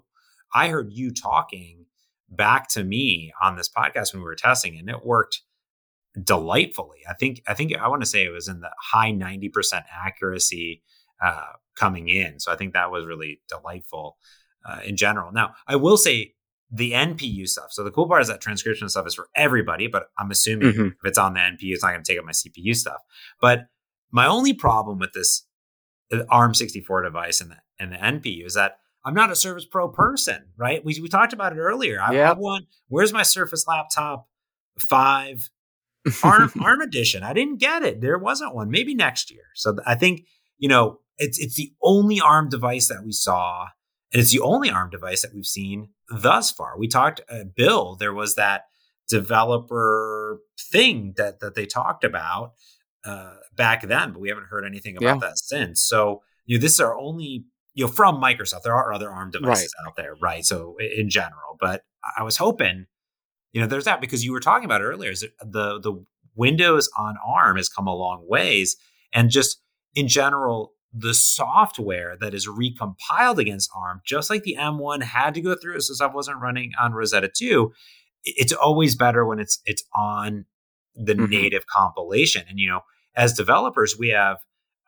I 0.54 0.70
heard 0.70 0.92
you 0.92 1.14
talking 1.14 1.86
back 2.30 2.68
to 2.70 2.84
me 2.84 3.32
on 3.42 3.56
this 3.56 3.70
podcast 3.70 4.14
when 4.14 4.22
we 4.22 4.26
were 4.26 4.36
testing, 4.36 4.78
and 4.78 4.90
it 4.90 5.06
worked 5.06 5.42
delightfully. 6.22 7.00
I 7.10 7.14
think 7.14 7.42
I 7.48 7.54
think 7.54 7.76
I 7.76 7.88
want 7.88 8.02
to 8.02 8.08
say 8.08 8.26
it 8.26 8.32
was 8.32 8.48
in 8.48 8.62
the 8.62 8.72
high 8.80 9.12
ninety 9.12 9.50
percent 9.50 9.86
accuracy 9.92 10.84
uh, 11.24 11.54
coming 11.76 12.10
in. 12.10 12.40
So 12.40 12.52
I 12.52 12.56
think 12.56 12.74
that 12.74 12.92
was 12.92 13.06
really 13.06 13.42
delightful 13.48 14.18
uh, 14.66 14.80
in 14.84 14.98
general. 14.98 15.32
Now 15.32 15.54
I 15.68 15.76
will 15.76 15.98
say 15.98 16.34
the 16.72 16.94
NPU 16.94 17.48
stuff. 17.48 17.72
So 17.72 17.84
the 17.84 17.92
cool 17.92 18.08
part 18.08 18.22
is 18.22 18.30
that 18.30 18.40
transcription 18.40 18.88
stuff 18.88 19.06
is 19.06 19.14
for 19.14 19.28
everybody, 19.36 19.88
but 19.88 20.08
I'm 20.18 20.32
assuming 20.32 20.72
mm-hmm. 20.72 20.86
if 20.88 21.06
it's 21.06 21.18
on 21.18 21.34
the 21.34 21.42
NPU, 21.42 21.74
it's 21.74 21.84
not 21.84 21.92
going 21.92 22.04
to 22.04 22.12
take 22.12 22.20
up 22.20 22.26
my 22.26 22.32
CPU 22.32 22.76
stuff. 22.76 23.02
But 23.42 23.66
my 24.12 24.26
only 24.26 24.54
problem 24.54 24.98
with 24.98 25.12
this 25.14 25.46
uh, 26.14 26.24
ARM64 26.32 27.04
device 27.04 27.42
and 27.42 27.52
the, 27.52 27.58
and 27.80 27.92
the 27.92 27.98
NPU 27.98 28.46
is 28.46 28.54
that 28.54 28.78
I'm 29.04 29.14
not 29.14 29.32
a 29.32 29.36
Surface 29.36 29.66
Pro 29.66 29.90
person, 29.90 30.46
right? 30.58 30.84
We, 30.86 31.00
we 31.02 31.10
talked 31.10 31.34
about 31.34 31.54
it 31.54 31.60
earlier. 31.60 32.00
I, 32.02 32.14
yep. 32.14 32.38
I 32.38 32.40
want, 32.40 32.66
where's 32.88 33.12
my 33.12 33.24
Surface 33.24 33.68
Laptop 33.68 34.30
5 34.80 35.50
ARM, 36.24 36.52
ARM 36.62 36.82
edition? 36.82 37.24
I 37.24 37.34
didn't 37.34 37.58
get 37.58 37.84
it. 37.84 38.00
There 38.00 38.18
wasn't 38.18 38.56
one. 38.56 38.70
Maybe 38.70 38.96
next 38.96 39.30
year. 39.30 39.44
So 39.56 39.76
I 39.86 39.96
think, 39.96 40.26
you 40.58 40.70
know, 40.70 41.00
it's, 41.18 41.38
it's 41.40 41.56
the 41.56 41.74
only 41.82 42.22
ARM 42.22 42.50
device 42.50 42.88
that 42.88 43.04
we 43.04 43.12
saw 43.12 43.68
and 44.14 44.22
it's 44.22 44.32
the 44.32 44.40
only 44.42 44.70
ARM 44.70 44.90
device 44.90 45.22
that 45.22 45.34
we've 45.34 45.46
seen 45.46 45.90
thus 46.10 46.52
far. 46.52 46.78
We 46.78 46.88
talked, 46.88 47.22
uh, 47.30 47.46
Bill, 47.56 47.96
there 47.96 48.14
was 48.14 48.36
that 48.36 48.66
developer 49.08 50.40
thing 50.60 51.14
that, 51.18 51.40
that 51.40 51.56
they 51.56 51.66
talked 51.66 52.04
about 52.04 52.54
uh, 53.06 53.36
back 53.56 53.82
then, 53.84 54.12
but 54.14 54.20
we 54.20 54.30
haven't 54.30 54.48
heard 54.48 54.66
anything 54.66 54.98
about 54.98 55.16
yeah. 55.16 55.30
that 55.30 55.38
since. 55.38 55.82
So, 55.82 56.22
you 56.46 56.58
know, 56.58 56.62
this 56.62 56.74
is 56.74 56.80
our 56.80 56.98
only, 56.98 57.46
you 57.74 57.86
know, 57.86 57.92
from 57.92 58.22
Microsoft. 58.22 58.64
There 58.64 58.76
are 58.76 58.94
other 58.94 59.10
ARM 59.10 59.32
devices 59.32 59.74
right. 59.78 59.88
out 59.88 59.96
there, 59.96 60.16
right? 60.22 60.46
So, 60.46 60.76
in 60.80 61.10
general, 61.10 61.58
but 61.60 61.84
I 62.18 62.24
was 62.24 62.38
hoping, 62.38 62.88
you 63.54 63.62
know, 63.62 63.68
there's 63.68 63.86
that 63.86 64.02
because 64.02 64.26
you 64.26 64.32
were 64.32 64.40
talking 64.40 64.66
about 64.66 64.82
earlier 64.82 65.12
is 65.12 65.26
the 65.42 65.80
the 65.80 66.04
Windows 66.36 66.90
on 66.98 67.16
ARM 67.26 67.58
has 67.58 67.70
come 67.70 67.88
a 67.88 67.96
long 67.96 68.26
ways, 68.28 68.78
and 69.14 69.30
just 69.30 69.62
in 69.96 70.08
general, 70.08 70.74
the 70.94 71.14
software 71.14 72.18
that 72.20 72.34
is 72.34 72.48
recompiled 72.48 73.38
against 73.38 73.70
ARM, 73.76 74.02
just 74.06 74.30
like 74.30 74.44
the 74.44 74.58
M1 74.60 75.04
had 75.04 75.34
to 75.36 75.42
go 75.42 75.56
through 75.56 75.80
so 75.82 75.94
stuff 75.94 76.14
wasn't 76.14 76.42
running 76.42 76.72
on 76.80 76.94
Rosetta 76.94 77.30
2, 77.34 77.72
it's 78.24 78.54
always 78.54 78.96
better 78.96 79.26
when 79.26 79.40
it's 79.40 79.60
it's 79.66 79.84
on 79.96 80.46
the 80.96 81.14
mm-hmm. 81.14 81.32
native 81.32 81.66
compilation. 81.68 82.44
And 82.50 82.60
you 82.60 82.70
know, 82.70 82.82
as 83.16 83.34
developers, 83.34 83.96
we 83.98 84.10
have 84.10 84.38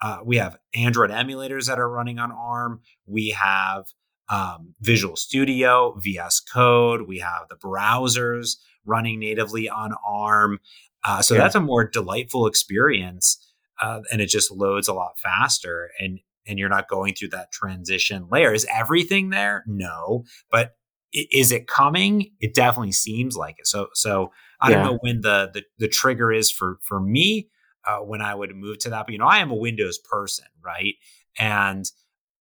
uh, 0.02 0.20
we 0.24 0.38
have 0.38 0.58
Android 0.76 1.10
emulators 1.10 1.68
that 1.68 1.80
are 1.80 1.90
running 1.90 2.20
on 2.20 2.32
ARM. 2.32 2.82
We 3.06 3.30
have 3.30 3.86
um, 4.30 4.74
Visual 4.82 5.16
Studio, 5.16 5.98
VS 6.00 6.42
Code. 6.42 7.08
We 7.08 7.20
have 7.20 7.48
the 7.50 7.56
browsers 7.56 8.58
running 8.86 9.20
natively 9.20 9.70
on 9.70 9.94
ARM. 10.06 10.60
Uh, 11.06 11.22
so 11.22 11.36
yeah. 11.36 11.42
that's 11.42 11.56
a 11.56 11.60
more 11.60 11.86
delightful 11.86 12.48
experience, 12.48 13.38
uh, 13.84 14.02
and 14.12 14.22
it 14.22 14.28
just 14.28 14.50
loads 14.50 14.88
a 14.88 14.94
lot 14.94 15.20
faster. 15.20 15.90
And 16.00 16.20
and 16.46 16.60
you're 16.60 16.70
not 16.70 16.90
going 16.90 17.14
through 17.14 17.30
that 17.30 17.52
transition 17.52 18.28
layer. 18.32 18.54
Is 18.54 18.68
everything 18.74 19.30
there? 19.30 19.64
No, 19.68 20.24
but 20.50 20.72
is 21.14 21.52
it 21.52 21.68
coming? 21.68 22.32
It 22.40 22.54
definitely 22.54 22.94
seems 22.94 23.36
like 23.36 23.60
it. 23.60 23.68
So 23.68 23.88
so 23.94 24.32
I 24.60 24.70
yeah. 24.70 24.76
don't 24.76 24.86
know 24.86 25.00
when 25.02 25.22
the, 25.22 25.52
the 25.54 25.64
the 25.78 25.88
trigger 25.88 26.32
is 26.32 26.50
for 26.50 26.80
for 26.82 27.00
me 27.00 27.50
uh, 27.86 28.00
when 28.00 28.22
I 28.22 28.34
would 28.34 28.56
move 28.56 28.80
to 28.80 28.90
that. 28.90 29.06
But 29.06 29.12
you 29.12 29.20
know, 29.20 29.28
I 29.28 29.40
am 29.40 29.52
a 29.52 29.56
Windows 29.56 30.00
person, 30.00 30.46
right? 30.64 30.96
And 31.38 31.86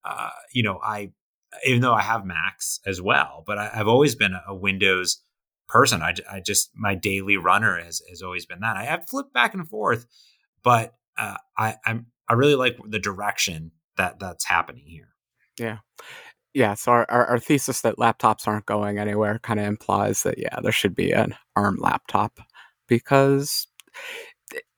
uh, 0.05 0.31
you 0.53 0.63
know, 0.63 0.79
I 0.83 1.11
even 1.67 1.83
though 1.83 1.95
I 1.95 2.03
have 2.03 2.25
Macs 2.25 2.81
as 2.87 3.03
well, 3.03 3.43
but 3.47 3.59
I, 3.59 3.69
have 3.75 3.89
always 3.89 4.15
been 4.15 4.33
a, 4.33 4.43
a 4.49 4.55
Windows 4.55 5.23
person. 5.69 6.03
I, 6.03 6.15
I, 6.31 6.41
just 6.41 6.71
my 6.75 6.95
daily 6.95 7.37
runner 7.37 7.79
has 7.79 8.01
has 8.09 8.23
always 8.23 8.47
been 8.47 8.61
that. 8.61 8.77
I 8.77 8.85
have 8.85 9.09
flipped 9.09 9.35
back 9.35 9.55
and 9.55 9.69
forth, 9.69 10.07
but 10.63 10.95
uh, 11.23 11.37
I 11.57 11.77
I'm 11.87 12.07
I 12.29 12.35
really 12.35 12.55
like 12.55 12.77
the 12.87 12.99
direction 12.99 13.73
that 13.97 14.19
that's 14.19 14.45
happening 14.45 14.85
here. 14.87 15.09
Yeah. 15.59 15.79
Yeah, 16.55 16.75
so 16.75 16.93
our, 16.93 17.07
our, 17.09 17.27
our 17.27 17.39
thesis 17.39 17.81
that 17.81 17.97
laptops 17.97 18.47
aren't 18.47 18.67
going 18.67 18.99
anywhere 18.99 19.39
kind 19.39 19.59
of 19.59 19.65
implies 19.65 20.23
that 20.25 20.37
yeah, 20.37 20.61
there 20.63 20.73
should 20.73 20.95
be 20.95 21.11
an 21.11 21.35
ARM 21.57 21.79
laptop 21.81 22.41
because 22.89 23.67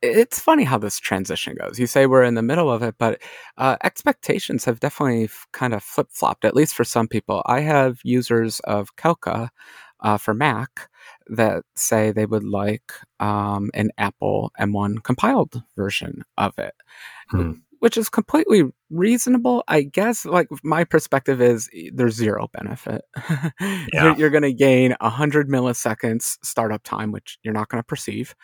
it's 0.00 0.38
funny 0.38 0.62
how 0.62 0.78
this 0.78 1.00
transition 1.00 1.56
goes. 1.60 1.80
You 1.80 1.88
say 1.88 2.06
we're 2.06 2.22
in 2.22 2.34
the 2.34 2.42
middle 2.42 2.70
of 2.70 2.84
it, 2.84 2.94
but 2.96 3.20
uh, 3.58 3.76
expectations 3.82 4.64
have 4.66 4.78
definitely 4.78 5.28
kind 5.52 5.74
of 5.74 5.82
flip 5.82 6.08
flopped, 6.12 6.44
at 6.44 6.54
least 6.54 6.76
for 6.76 6.84
some 6.84 7.08
people. 7.08 7.42
I 7.46 7.60
have 7.60 7.98
users 8.04 8.60
of 8.60 8.94
Calca 8.94 9.48
uh, 10.00 10.16
for 10.16 10.32
Mac 10.32 10.88
that 11.28 11.62
say 11.76 12.12
they 12.12 12.26
would 12.26 12.44
like 12.44 12.92
um, 13.20 13.70
an 13.74 13.90
Apple 13.98 14.52
M1 14.60 15.02
compiled 15.02 15.62
version 15.76 16.22
of 16.36 16.58
it. 16.58 16.74
Hmm 17.28 17.52
which 17.84 17.98
is 17.98 18.08
completely 18.08 18.62
reasonable, 18.88 19.62
I 19.68 19.82
guess. 19.82 20.24
Like 20.24 20.48
my 20.62 20.84
perspective 20.84 21.42
is 21.42 21.68
there's 21.92 22.14
zero 22.14 22.48
benefit. 22.50 23.02
Yeah. 23.92 24.04
you're, 24.04 24.16
you're 24.16 24.30
going 24.30 24.42
to 24.42 24.52
gain 24.54 24.94
100 25.00 25.48
milliseconds 25.48 26.38
startup 26.42 26.82
time, 26.82 27.12
which 27.12 27.38
you're 27.42 27.52
not 27.52 27.68
going 27.68 27.82
to 27.82 27.86
perceive. 27.86 28.34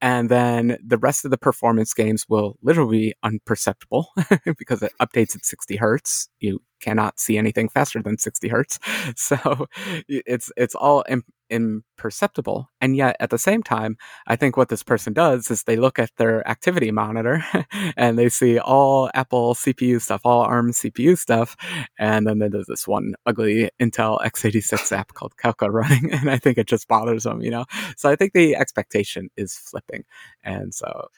And 0.00 0.28
then 0.28 0.78
the 0.84 0.98
rest 0.98 1.24
of 1.24 1.30
the 1.30 1.38
performance 1.38 1.94
games 1.94 2.26
will 2.28 2.56
literally 2.62 2.98
be 2.98 3.14
unperceptible 3.24 4.06
because 4.58 4.82
it 4.82 4.92
updates 5.00 5.36
at 5.36 5.44
60 5.44 5.76
hertz. 5.76 6.28
You 6.40 6.60
cannot 6.80 7.18
see 7.18 7.38
anything 7.38 7.68
faster 7.68 8.02
than 8.02 8.18
60 8.18 8.48
hertz. 8.48 8.78
So 9.16 9.66
it's, 10.08 10.50
it's 10.56 10.74
all 10.74 11.04
imperceptible. 11.50 12.68
And 12.80 12.96
yet 12.96 13.16
at 13.20 13.30
the 13.30 13.38
same 13.38 13.62
time, 13.62 13.96
I 14.26 14.36
think 14.36 14.56
what 14.56 14.68
this 14.68 14.82
person 14.82 15.12
does 15.12 15.50
is 15.50 15.62
they 15.62 15.76
look 15.76 15.98
at 15.98 16.10
their 16.16 16.46
activity 16.48 16.90
monitor 16.90 17.44
and 17.96 18.18
they 18.18 18.28
see 18.28 18.58
all 18.58 19.10
Apple 19.14 19.54
CPU 19.54 20.00
stuff, 20.00 20.22
all 20.24 20.42
ARM 20.42 20.72
CPU 20.72 21.16
stuff. 21.16 21.56
And 21.98 22.26
then 22.26 22.38
there's 22.38 22.66
this 22.66 22.86
one 22.86 23.14
ugly 23.26 23.70
Intel 23.80 24.20
x86 24.20 24.92
app 24.92 25.14
called 25.14 25.36
Calca 25.36 25.68
running. 25.72 26.12
And 26.12 26.30
I 26.30 26.38
think 26.38 26.58
it 26.58 26.66
just 26.66 26.88
bothers 26.88 27.24
them, 27.24 27.40
you 27.40 27.50
know? 27.50 27.64
So 27.96 28.08
I 28.08 28.16
think 28.16 28.32
the 28.32 28.56
expectation 28.56 29.30
is 29.36 29.56
flipping. 29.56 30.04
And 30.42 30.74
so 30.74 31.08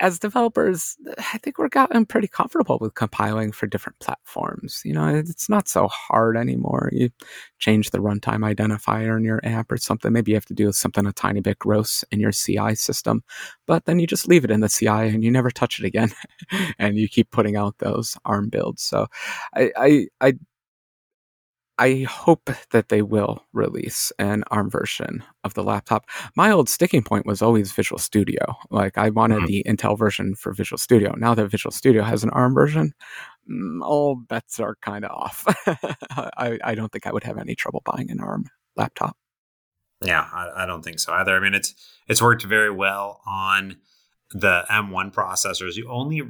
as 0.00 0.18
developers, 0.18 0.96
I 1.32 1.38
think 1.38 1.58
we're 1.58 1.68
gotten 1.68 2.06
pretty 2.06 2.28
comfortable 2.28 2.78
with 2.80 2.94
compiling 2.94 3.52
for 3.52 3.66
different 3.66 3.98
platforms. 4.00 4.82
You 4.84 4.94
know, 4.94 5.08
it's 5.08 5.48
not 5.48 5.68
so 5.68 5.88
hard 5.88 6.36
anymore. 6.36 6.90
You 6.92 7.10
change 7.58 7.90
the 7.90 7.98
runtime 7.98 8.40
identifier 8.40 9.16
in 9.16 9.24
your 9.24 9.40
app 9.44 9.70
or 9.70 9.76
something. 9.76 10.12
Maybe 10.12 10.32
you 10.32 10.36
have 10.36 10.46
to 10.46 10.54
do 10.54 10.72
something 10.72 11.06
a 11.06 11.12
tiny 11.12 11.40
bit 11.40 11.58
gross 11.58 12.04
in 12.10 12.20
your 12.20 12.32
CI 12.32 12.74
system, 12.74 13.22
but 13.66 13.84
then 13.84 13.98
you 13.98 14.06
just 14.06 14.28
leave 14.28 14.44
it 14.44 14.50
in 14.50 14.60
the 14.60 14.68
CI 14.68 14.88
and 14.88 15.22
you 15.24 15.30
never 15.30 15.50
touch 15.50 15.78
it 15.78 15.84
again, 15.84 16.10
and 16.78 16.96
you 16.98 17.08
keep 17.08 17.30
putting 17.30 17.56
out 17.56 17.78
those 17.78 18.16
ARM 18.24 18.48
builds. 18.48 18.82
So, 18.82 19.06
I 19.54 19.70
I, 19.76 20.06
I 20.20 20.34
I 21.78 22.06
hope 22.08 22.50
that 22.70 22.88
they 22.88 23.02
will 23.02 23.44
release 23.52 24.10
an 24.18 24.44
ARM 24.50 24.70
version 24.70 25.22
of 25.44 25.54
the 25.54 25.62
laptop. 25.62 26.06
My 26.34 26.50
old 26.50 26.68
sticking 26.68 27.02
point 27.02 27.26
was 27.26 27.42
always 27.42 27.72
Visual 27.72 27.98
Studio. 27.98 28.56
Like 28.70 28.96
I 28.96 29.10
wanted 29.10 29.40
mm-hmm. 29.40 29.46
the 29.46 29.64
Intel 29.66 29.98
version 29.98 30.34
for 30.34 30.52
Visual 30.52 30.78
Studio. 30.78 31.14
Now 31.16 31.34
that 31.34 31.48
Visual 31.48 31.72
Studio 31.72 32.02
has 32.02 32.24
an 32.24 32.30
ARM 32.30 32.54
version, 32.54 32.94
mm, 33.50 33.80
all 33.82 34.16
bets 34.16 34.58
are 34.58 34.76
kind 34.80 35.04
of 35.04 35.10
off. 35.10 35.44
I, 36.38 36.58
I 36.64 36.74
don't 36.74 36.90
think 36.90 37.06
I 37.06 37.12
would 37.12 37.24
have 37.24 37.38
any 37.38 37.54
trouble 37.54 37.82
buying 37.84 38.10
an 38.10 38.20
ARM 38.20 38.46
laptop. 38.76 39.16
Yeah, 40.04 40.28
I, 40.32 40.62
I 40.62 40.66
don't 40.66 40.82
think 40.82 40.98
so 40.98 41.12
either. 41.12 41.36
I 41.36 41.40
mean, 41.40 41.54
it's 41.54 41.74
it's 42.06 42.22
worked 42.22 42.44
very 42.44 42.70
well 42.70 43.20
on 43.26 43.76
the 44.32 44.64
M1 44.70 45.12
processors. 45.12 45.74
The 45.74 45.86
only 45.86 46.22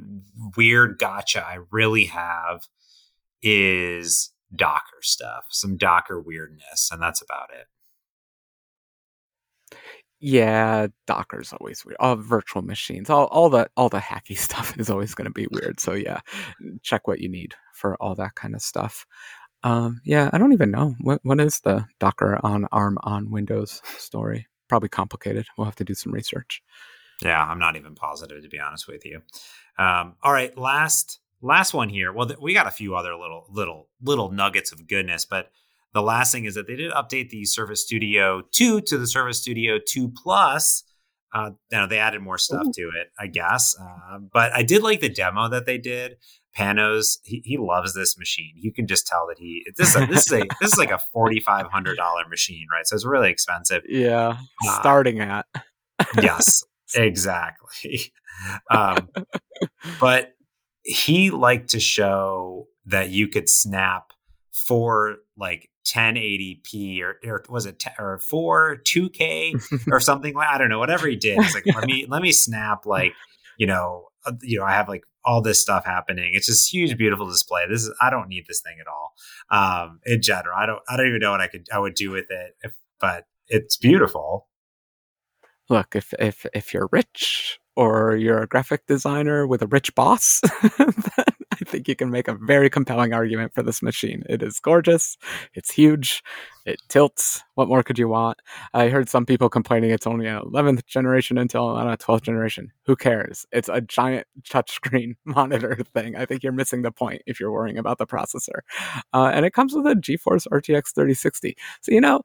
weird 0.55 0.99
gotcha 0.99 1.45
I 1.45 1.59
really 1.71 2.05
have 2.05 2.67
is 3.41 4.31
Docker 4.55 5.01
stuff, 5.01 5.45
some 5.49 5.77
Docker 5.77 6.21
weirdness, 6.21 6.89
and 6.91 7.01
that's 7.01 7.21
about 7.21 7.49
it. 7.53 7.67
Yeah, 10.19 10.87
Docker's 11.05 11.53
always 11.53 11.85
weird. 11.85 11.97
All 11.99 12.15
virtual 12.15 12.63
machines, 12.63 13.09
all 13.09 13.25
all 13.25 13.49
the 13.49 13.69
all 13.77 13.89
the 13.89 13.99
hacky 13.99 14.37
stuff 14.37 14.77
is 14.79 14.89
always 14.89 15.13
going 15.13 15.27
to 15.27 15.31
be 15.31 15.47
weird. 15.51 15.79
So 15.79 15.93
yeah, 15.93 16.19
check 16.81 17.07
what 17.07 17.19
you 17.19 17.29
need 17.29 17.53
for 17.73 17.95
all 18.01 18.15
that 18.15 18.35
kind 18.35 18.55
of 18.55 18.61
stuff. 18.61 19.05
Um, 19.63 20.01
yeah, 20.05 20.29
I 20.33 20.37
don't 20.37 20.53
even 20.53 20.71
know 20.71 20.95
what 21.01 21.19
what 21.23 21.39
is 21.39 21.59
the 21.59 21.85
Docker 21.99 22.39
on 22.43 22.65
ARM 22.71 22.97
on 23.03 23.29
Windows 23.29 23.81
story. 23.97 24.47
Probably 24.69 24.89
complicated. 24.89 25.45
We'll 25.57 25.65
have 25.65 25.75
to 25.75 25.83
do 25.83 25.93
some 25.93 26.11
research. 26.13 26.61
Yeah, 27.21 27.43
I'm 27.43 27.59
not 27.59 27.75
even 27.75 27.95
positive 27.95 28.41
to 28.43 28.49
be 28.49 28.59
honest 28.59 28.87
with 28.87 29.05
you. 29.05 29.21
Um, 29.77 30.15
all 30.23 30.33
right, 30.33 30.55
last 30.57 31.19
last 31.41 31.73
one 31.73 31.89
here. 31.89 32.11
Well, 32.11 32.27
th- 32.27 32.39
we 32.39 32.53
got 32.53 32.67
a 32.67 32.71
few 32.71 32.95
other 32.95 33.15
little 33.15 33.45
little 33.49 33.87
little 34.01 34.31
nuggets 34.31 34.71
of 34.71 34.87
goodness, 34.87 35.25
but 35.25 35.51
the 35.93 36.01
last 36.01 36.31
thing 36.31 36.45
is 36.45 36.55
that 36.55 36.67
they 36.67 36.75
did 36.75 36.91
update 36.91 37.29
the 37.29 37.45
Surface 37.45 37.81
Studio 37.81 38.41
2 38.51 38.81
to 38.81 38.97
the 38.97 39.07
Surface 39.07 39.41
Studio 39.41 39.79
2 39.85 40.11
Plus. 40.15 40.83
Uh, 41.33 41.51
you 41.71 41.77
know, 41.77 41.87
they 41.87 41.99
added 41.99 42.21
more 42.21 42.37
stuff 42.37 42.67
Ooh. 42.67 42.71
to 42.73 42.81
it, 42.99 43.11
I 43.19 43.27
guess. 43.27 43.75
Uh, 43.79 44.19
but 44.31 44.53
I 44.53 44.63
did 44.63 44.83
like 44.83 45.01
the 45.01 45.09
demo 45.09 45.49
that 45.49 45.65
they 45.65 45.77
did. 45.77 46.17
Panos, 46.57 47.19
he, 47.23 47.41
he 47.45 47.57
loves 47.57 47.93
this 47.93 48.17
machine. 48.17 48.53
You 48.55 48.73
can 48.73 48.87
just 48.87 49.05
tell 49.05 49.27
that 49.27 49.37
he 49.37 49.63
this 49.77 49.89
is 49.89 50.01
a, 50.01 50.05
this 50.07 50.25
is 50.27 50.31
a 50.33 50.43
this 50.61 50.73
is 50.73 50.77
like 50.77 50.91
a 50.91 50.99
forty 51.13 51.39
five 51.39 51.67
hundred 51.67 51.97
dollar 51.97 52.27
machine, 52.27 52.65
right? 52.71 52.87
So 52.87 52.95
it's 52.95 53.05
really 53.05 53.29
expensive. 53.29 53.83
Yeah, 53.87 54.37
uh, 54.67 54.79
starting 54.79 55.19
at. 55.19 55.45
yes, 56.21 56.63
exactly. 56.95 58.11
Um, 58.69 59.09
but 59.99 60.35
he 60.87 61.31
liked 61.31 61.69
to 61.71 61.81
show 61.81 62.67
that 62.85 63.09
you 63.09 63.27
could 63.27 63.49
snap 63.49 64.13
for 64.53 65.17
like 65.37 65.69
1080p 65.85 67.01
or, 67.01 67.17
or 67.25 67.43
was 67.49 67.65
it 67.65 67.79
t- 67.79 67.89
or 67.99 68.19
4 68.19 68.77
2k 68.85 69.87
or 69.91 69.99
something 69.99 70.33
like 70.33 70.47
I 70.47 70.57
don't 70.57 70.69
know 70.69 70.79
whatever 70.79 71.07
he 71.07 71.17
did. 71.17 71.41
He's 71.41 71.53
like 71.53 71.65
let 71.65 71.85
me 71.85 72.05
let 72.07 72.21
me 72.21 72.31
snap 72.31 72.85
like 72.85 73.13
you 73.57 73.67
know 73.67 74.07
uh, 74.25 74.31
you 74.41 74.59
know 74.59 74.65
I 74.65 74.71
have 74.71 74.87
like 74.87 75.03
all 75.25 75.41
this 75.41 75.61
stuff 75.61 75.85
happening. 75.85 76.31
It's 76.33 76.47
just 76.47 76.73
huge 76.73 76.97
beautiful 76.97 77.27
display. 77.27 77.63
This 77.69 77.83
is 77.83 77.93
I 78.01 78.09
don't 78.09 78.29
need 78.29 78.45
this 78.47 78.61
thing 78.61 78.77
at 78.79 78.87
all 78.87 79.13
um 79.51 79.99
in 80.05 80.21
general. 80.21 80.57
I 80.57 80.65
don't 80.65 80.81
I 80.89 80.95
don't 80.95 81.07
even 81.07 81.19
know 81.19 81.31
what 81.31 81.41
I 81.41 81.47
could 81.47 81.67
I 81.73 81.79
would 81.79 81.95
do 81.95 82.11
with 82.11 82.27
it 82.29 82.55
if 82.61 82.71
but 82.99 83.25
it's 83.49 83.75
beautiful. 83.75 84.47
Look 85.69 85.97
if 85.97 86.13
if 86.17 86.45
if 86.53 86.73
you're 86.73 86.87
rich 86.93 87.59
or 87.77 88.15
you're 88.15 88.41
a 88.41 88.47
graphic 88.47 88.87
designer 88.87 89.45
with 89.45 89.61
a 89.61 89.67
rich 89.67 89.93
boss, 89.93 90.41
I 90.43 91.63
think 91.63 91.87
you 91.87 91.95
can 91.95 92.09
make 92.09 92.27
a 92.27 92.33
very 92.33 92.71
compelling 92.71 93.13
argument 93.13 93.53
for 93.53 93.61
this 93.61 93.83
machine. 93.83 94.23
It 94.27 94.41
is 94.41 94.59
gorgeous, 94.59 95.15
it's 95.53 95.71
huge, 95.71 96.23
it 96.65 96.81
tilts. 96.89 97.43
What 97.53 97.67
more 97.67 97.83
could 97.83 97.99
you 97.99 98.07
want? 98.07 98.39
I 98.73 98.89
heard 98.89 99.09
some 99.09 99.27
people 99.27 99.47
complaining 99.47 99.91
it's 99.91 100.07
only 100.07 100.25
an 100.25 100.41
11th 100.41 100.87
generation 100.87 101.37
Intel, 101.37 101.75
not 101.75 101.93
a 101.93 102.03
12th 102.03 102.23
generation. 102.23 102.71
Who 102.87 102.95
cares? 102.95 103.45
It's 103.51 103.69
a 103.69 103.79
giant 103.79 104.25
touchscreen 104.41 105.15
monitor 105.25 105.77
thing. 105.93 106.15
I 106.15 106.25
think 106.25 106.41
you're 106.41 106.53
missing 106.53 106.81
the 106.81 106.91
point 106.91 107.21
if 107.27 107.39
you're 107.39 107.51
worrying 107.51 107.77
about 107.77 107.99
the 107.99 108.07
processor. 108.07 108.61
Uh, 109.13 109.29
and 109.31 109.45
it 109.45 109.53
comes 109.53 109.75
with 109.75 109.85
a 109.85 109.93
GeForce 109.93 110.47
RTX 110.51 110.95
3060. 110.95 111.55
So, 111.81 111.91
you 111.91 112.01
know, 112.01 112.23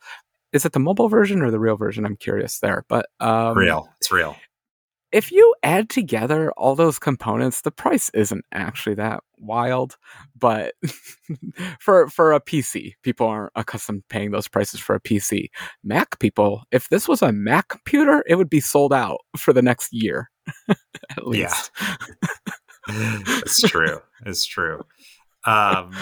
is 0.55 0.65
it 0.65 0.73
the 0.73 0.81
mobile 0.81 1.11
version 1.11 1.43
or 1.43 1.51
the 1.51 1.61
real 1.61 1.77
version? 1.77 2.07
I'm 2.07 2.17
curious 2.17 2.61
there. 2.61 2.87
But 2.89 3.07
um, 3.21 3.57
real, 3.57 3.91
it's 4.01 4.11
real 4.11 4.35
if 5.13 5.31
you 5.31 5.55
add 5.63 5.91
together 5.91 6.53
all 6.53 6.75
those 6.75 6.99
components, 6.99 7.61
the 7.61 7.71
price 7.71 8.11
isn't 8.15 8.45
actually 8.53 8.95
that 8.97 9.23
wild. 9.39 9.97
But 10.39 10.75
for 11.81 12.09
for 12.09 12.33
a 12.33 12.41
PC, 12.41 12.95
people 13.03 13.27
aren't 13.27 13.53
accustomed 13.55 14.03
paying 14.09 14.31
those 14.31 14.49
prices 14.49 14.81
for 14.81 14.95
a 14.95 15.01
PC. 15.01 15.49
Mac 15.85 16.19
people, 16.19 16.63
if 16.73 16.89
this 16.89 17.07
was 17.07 17.23
a 17.23 17.33
Mac 17.33 17.69
computer, 17.69 18.25
it 18.27 18.37
would 18.37 18.51
be 18.51 18.61
sold 18.61 18.93
out 18.93 19.21
for 19.37 19.53
the 19.53 19.63
next 19.63 19.93
year, 19.93 20.31
at 20.69 21.27
least. 21.27 21.71
Yeah, 21.81 21.97
it's 22.89 23.61
true. 23.61 24.01
It's 24.25 24.47
true. 24.47 24.83
Um, 25.45 25.93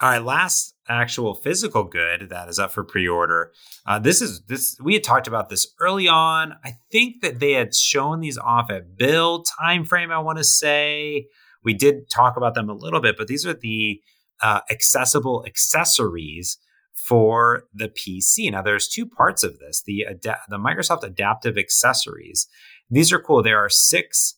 all 0.00 0.10
right, 0.10 0.22
last 0.22 0.74
actual 0.88 1.34
physical 1.34 1.84
good 1.84 2.28
that 2.28 2.48
is 2.48 2.58
up 2.58 2.70
for 2.70 2.84
pre-order. 2.84 3.52
Uh, 3.86 3.98
this 3.98 4.20
is 4.20 4.42
this 4.42 4.76
we 4.82 4.94
had 4.94 5.02
talked 5.02 5.26
about 5.26 5.48
this 5.48 5.68
early 5.80 6.06
on. 6.06 6.54
I 6.64 6.74
think 6.92 7.22
that 7.22 7.40
they 7.40 7.52
had 7.52 7.74
shown 7.74 8.20
these 8.20 8.36
off 8.36 8.70
at 8.70 8.96
build 8.96 9.46
timeframe. 9.60 10.12
I 10.12 10.18
want 10.18 10.38
to 10.38 10.44
say 10.44 11.28
we 11.64 11.72
did 11.72 12.10
talk 12.10 12.36
about 12.36 12.54
them 12.54 12.68
a 12.68 12.74
little 12.74 13.00
bit, 13.00 13.16
but 13.16 13.26
these 13.26 13.46
are 13.46 13.54
the 13.54 14.00
uh, 14.42 14.60
accessible 14.70 15.44
accessories 15.46 16.58
for 16.92 17.64
the 17.72 17.88
PC. 17.88 18.50
Now, 18.50 18.62
there's 18.62 18.88
two 18.88 19.06
parts 19.06 19.42
of 19.42 19.58
this: 19.58 19.82
the 19.82 20.06
ada- 20.10 20.40
the 20.48 20.58
Microsoft 20.58 21.04
Adaptive 21.04 21.56
Accessories. 21.56 22.46
These 22.90 23.12
are 23.12 23.18
cool. 23.18 23.42
There 23.42 23.58
are 23.58 23.70
six 23.70 24.34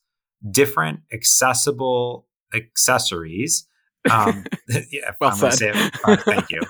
different 0.52 1.00
accessible 1.12 2.28
accessories 2.54 3.67
um, 4.10 4.44
yeah, 4.90 5.12
well 5.20 5.30
I'm 5.30 5.50
said. 5.52 5.76
Uh, 6.04 6.16
thank 6.24 6.50
you. 6.50 6.60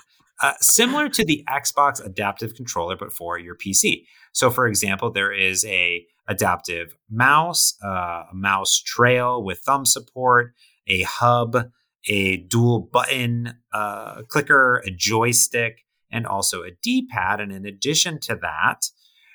Uh, 0.40 0.52
similar 0.60 1.08
to 1.08 1.24
the 1.24 1.44
Xbox 1.48 2.04
adaptive 2.04 2.54
controller, 2.54 2.96
but 2.96 3.12
for 3.12 3.38
your 3.38 3.56
PC. 3.56 4.04
So, 4.32 4.50
for 4.50 4.66
example, 4.66 5.10
there 5.10 5.32
is 5.32 5.64
a 5.64 6.06
adaptive 6.28 6.94
mouse, 7.10 7.76
uh, 7.84 8.24
a 8.30 8.34
mouse 8.34 8.80
trail 8.80 9.42
with 9.42 9.58
thumb 9.60 9.84
support, 9.84 10.54
a 10.86 11.02
hub, 11.02 11.70
a 12.08 12.36
dual 12.36 12.80
button 12.80 13.54
uh, 13.72 14.22
clicker, 14.28 14.82
a 14.86 14.90
joystick, 14.90 15.84
and 16.10 16.26
also 16.26 16.62
a 16.62 16.70
D-pad. 16.82 17.40
And 17.40 17.52
in 17.52 17.66
addition 17.66 18.20
to 18.20 18.36
that, 18.36 18.90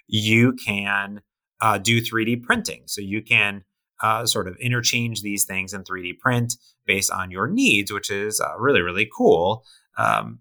you 0.07 0.53
can 0.53 1.21
uh, 1.61 1.77
do 1.77 2.01
3D 2.01 2.43
printing. 2.43 2.83
So 2.85 3.01
you 3.01 3.21
can 3.21 3.63
uh, 4.03 4.25
sort 4.25 4.47
of 4.47 4.55
interchange 4.57 5.21
these 5.21 5.45
things 5.45 5.73
in 5.73 5.83
3D 5.83 6.19
print 6.19 6.57
based 6.85 7.09
on 7.09 7.31
your 7.31 7.47
needs, 7.47 7.91
which 7.91 8.11
is 8.11 8.39
uh, 8.39 8.55
really, 8.59 8.81
really 8.81 9.09
cool. 9.15 9.63
Um, 9.97 10.39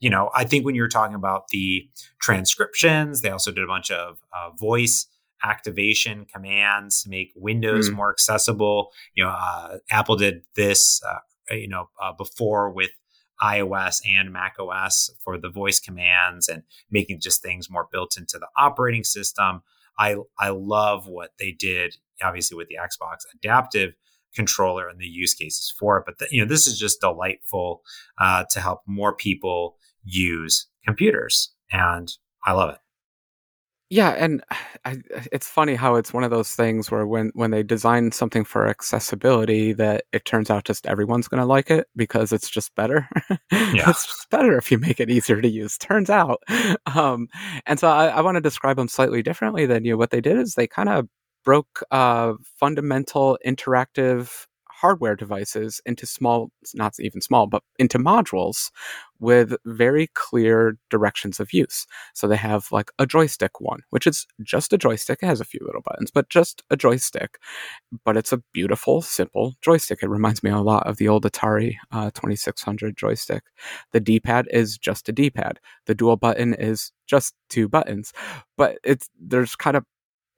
you 0.00 0.10
know, 0.10 0.30
I 0.34 0.44
think 0.44 0.64
when 0.64 0.74
you're 0.74 0.88
talking 0.88 1.14
about 1.14 1.48
the 1.48 1.88
transcriptions, 2.20 3.20
they 3.20 3.30
also 3.30 3.52
did 3.52 3.62
a 3.62 3.66
bunch 3.66 3.90
of 3.90 4.18
uh, 4.32 4.50
voice 4.50 5.06
activation 5.44 6.24
commands 6.24 7.02
to 7.02 7.10
make 7.10 7.32
Windows 7.36 7.90
mm. 7.90 7.94
more 7.94 8.10
accessible. 8.10 8.90
You 9.14 9.24
know, 9.24 9.30
uh, 9.30 9.78
Apple 9.90 10.16
did 10.16 10.42
this, 10.54 11.00
uh, 11.06 11.54
you 11.54 11.68
know, 11.68 11.90
uh, 12.02 12.12
before 12.12 12.70
with 12.70 12.90
iOS 13.42 14.00
and 14.06 14.32
Mac 14.32 14.56
OS 14.58 15.10
for 15.20 15.38
the 15.38 15.50
voice 15.50 15.78
commands 15.78 16.48
and 16.48 16.62
making 16.90 17.20
just 17.20 17.42
things 17.42 17.70
more 17.70 17.88
built 17.90 18.16
into 18.16 18.38
the 18.38 18.48
operating 18.56 19.04
system. 19.04 19.62
I 19.98 20.16
I 20.38 20.50
love 20.50 21.06
what 21.06 21.32
they 21.38 21.52
did, 21.52 21.96
obviously 22.22 22.56
with 22.56 22.68
the 22.68 22.78
Xbox 22.80 23.18
adaptive 23.34 23.94
controller 24.34 24.88
and 24.88 25.00
the 25.00 25.06
use 25.06 25.34
cases 25.34 25.74
for 25.76 25.98
it. 25.98 26.04
But 26.06 26.18
the, 26.18 26.28
you 26.30 26.40
know, 26.40 26.48
this 26.48 26.66
is 26.66 26.78
just 26.78 27.00
delightful 27.00 27.82
uh, 28.20 28.44
to 28.50 28.60
help 28.60 28.82
more 28.86 29.14
people 29.14 29.76
use 30.04 30.66
computers, 30.84 31.50
and 31.72 32.12
I 32.44 32.52
love 32.52 32.70
it. 32.70 32.78
Yeah, 33.88 34.10
and 34.18 34.42
I, 34.84 34.96
it's 35.30 35.48
funny 35.48 35.76
how 35.76 35.94
it's 35.94 36.12
one 36.12 36.24
of 36.24 36.30
those 36.32 36.50
things 36.56 36.90
where 36.90 37.06
when 37.06 37.30
when 37.34 37.52
they 37.52 37.62
design 37.62 38.10
something 38.10 38.44
for 38.44 38.66
accessibility, 38.66 39.72
that 39.74 40.06
it 40.12 40.24
turns 40.24 40.50
out 40.50 40.64
just 40.64 40.86
everyone's 40.86 41.28
going 41.28 41.40
to 41.40 41.46
like 41.46 41.70
it 41.70 41.86
because 41.94 42.32
it's 42.32 42.50
just 42.50 42.74
better. 42.74 43.08
Yeah. 43.52 43.90
it's 43.90 44.06
just 44.06 44.30
better 44.30 44.56
if 44.58 44.70
you 44.70 44.78
make 44.78 45.00
it 45.00 45.10
easier 45.10 45.40
to 45.40 45.48
use. 45.48 45.78
Turns 45.78 46.10
out, 46.10 46.42
um, 46.86 47.28
and 47.66 47.78
so 47.78 47.88
I, 47.88 48.08
I 48.08 48.20
want 48.22 48.36
to 48.36 48.40
describe 48.40 48.76
them 48.76 48.88
slightly 48.88 49.22
differently 49.22 49.66
than 49.66 49.84
you. 49.84 49.96
What 49.96 50.10
they 50.10 50.20
did 50.20 50.36
is 50.38 50.54
they 50.54 50.66
kind 50.66 50.88
of 50.88 51.08
broke 51.46 51.82
uh, 51.92 52.34
fundamental 52.60 53.38
interactive 53.46 54.46
hardware 54.68 55.16
devices 55.16 55.80
into 55.86 56.04
small, 56.04 56.50
not 56.74 56.94
even 57.00 57.22
small, 57.22 57.46
but 57.46 57.62
into 57.78 57.98
modules 57.98 58.70
with 59.18 59.54
very 59.64 60.08
clear 60.14 60.76
directions 60.90 61.40
of 61.40 61.54
use. 61.54 61.86
So 62.12 62.28
they 62.28 62.36
have 62.36 62.70
like 62.70 62.90
a 62.98 63.06
joystick 63.06 63.58
one, 63.58 63.80
which 63.88 64.06
is 64.06 64.26
just 64.42 64.74
a 64.74 64.78
joystick. 64.78 65.20
It 65.22 65.26
has 65.26 65.40
a 65.40 65.46
few 65.46 65.60
little 65.64 65.80
buttons, 65.80 66.10
but 66.10 66.28
just 66.28 66.62
a 66.70 66.76
joystick. 66.76 67.38
But 68.04 68.18
it's 68.18 68.32
a 68.34 68.42
beautiful, 68.52 69.00
simple 69.00 69.54
joystick. 69.62 70.00
It 70.02 70.10
reminds 70.10 70.42
me 70.42 70.50
a 70.50 70.58
lot 70.58 70.86
of 70.86 70.98
the 70.98 71.08
old 71.08 71.24
Atari 71.24 71.76
uh, 71.90 72.10
2600 72.10 72.98
joystick. 72.98 73.44
The 73.92 74.00
D 74.00 74.20
pad 74.20 74.46
is 74.50 74.76
just 74.76 75.08
a 75.08 75.12
D 75.12 75.30
pad. 75.30 75.58
The 75.86 75.94
dual 75.94 76.18
button 76.18 76.52
is 76.52 76.92
just 77.06 77.34
two 77.48 77.66
buttons, 77.68 78.12
but 78.58 78.76
it's 78.84 79.08
there's 79.18 79.56
kind 79.56 79.76
of 79.76 79.84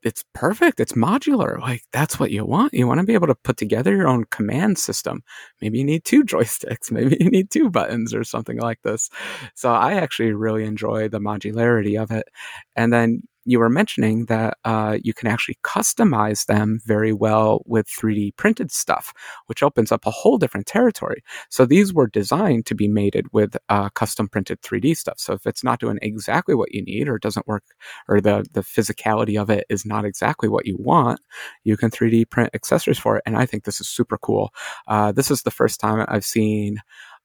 it's 0.03 0.25
perfect. 0.35 0.81
It's 0.81 0.93
modular. 0.93 1.61
Like 1.61 1.83
that's 1.93 2.21
what 2.21 2.31
you 2.31 2.45
want. 2.45 2.75
You 2.75 2.87
want 2.87 3.01
to 3.01 3.07
be 3.07 3.15
able 3.15 3.27
to 3.27 3.35
put 3.35 3.57
together 3.57 3.95
your 3.95 4.09
own 4.09 4.25
command 4.31 4.79
system. 4.79 5.23
Maybe 5.61 5.79
you 5.79 5.85
need 5.85 6.05
two 6.05 6.25
joysticks. 6.25 6.91
Maybe 6.91 7.17
you 7.21 7.31
need 7.31 7.51
two 7.51 7.71
buttons 7.71 8.15
or 8.15 8.25
something 8.25 8.59
like 8.59 8.81
this. 8.83 9.11
So 9.55 9.73
I 9.73 9.95
actually 9.95 10.33
really 10.33 10.65
enjoy 10.65 11.09
the 11.09 11.21
modularity 11.21 12.01
of 12.01 12.11
it. 12.11 12.29
And 12.77 12.93
then 12.93 13.23
you 13.49 13.59
were 13.59 13.71
mentioning 13.71 14.27
that 14.27 14.59
uh, 14.67 14.99
you 15.03 15.15
can 15.15 15.27
actually 15.27 15.57
customize 15.65 16.45
them 16.47 16.81
very 16.85 17.15
well 17.15 17.63
with 17.65 17.87
3D 17.87 18.37
printed 18.37 18.71
stuff, 18.71 19.15
which 19.47 19.63
opens 19.63 19.91
up 19.91 20.05
a 20.05 20.11
whole 20.11 20.37
different 20.37 20.67
territory. 20.67 21.23
So 21.49 21.65
these 21.65 21.95
were 21.95 22.09
designed 22.09 22.67
to 22.67 22.75
be 22.75 22.89
mated 22.89 23.27
with 23.33 23.57
uh, 23.71 23.89
custom 23.91 24.29
printed 24.29 24.61
3D 24.61 24.99
stuff. 24.99 25.19
So 25.19 25.33
if 25.33 25.47
it's 25.47 25.65
not 25.65 25.81
doing 25.81 25.99
exactly 26.03 26.55
what 26.55 26.75
you 26.75 26.83
need 26.83 27.09
or 27.09 27.19
doesn't 27.19 27.47
work 27.47 27.65
or 28.07 28.21
the, 28.21 28.45
the 28.53 28.61
physicality 28.61 29.41
of 29.41 29.49
it 29.49 29.65
is 29.71 29.87
not 29.87 30.05
exactly 30.05 30.51
what 30.51 30.67
you 30.67 30.77
want, 30.79 31.19
you 31.65 31.79
can 31.79 31.91
3D 31.91 32.29
print 32.29 32.51
accessories 32.53 32.99
for 32.99 33.17
it. 33.17 33.23
And 33.25 33.35
I 33.35 33.47
think 33.47 33.65
this 33.65 33.81
is 33.81 33.89
super 33.89 34.19
cool. 34.19 34.51
Uh, 34.87 35.11
this 35.11 35.31
is 35.31 35.43
the 35.43 35.51
first 35.51 35.81
time 35.81 36.05
I've 36.07 36.25
seen 36.25 36.81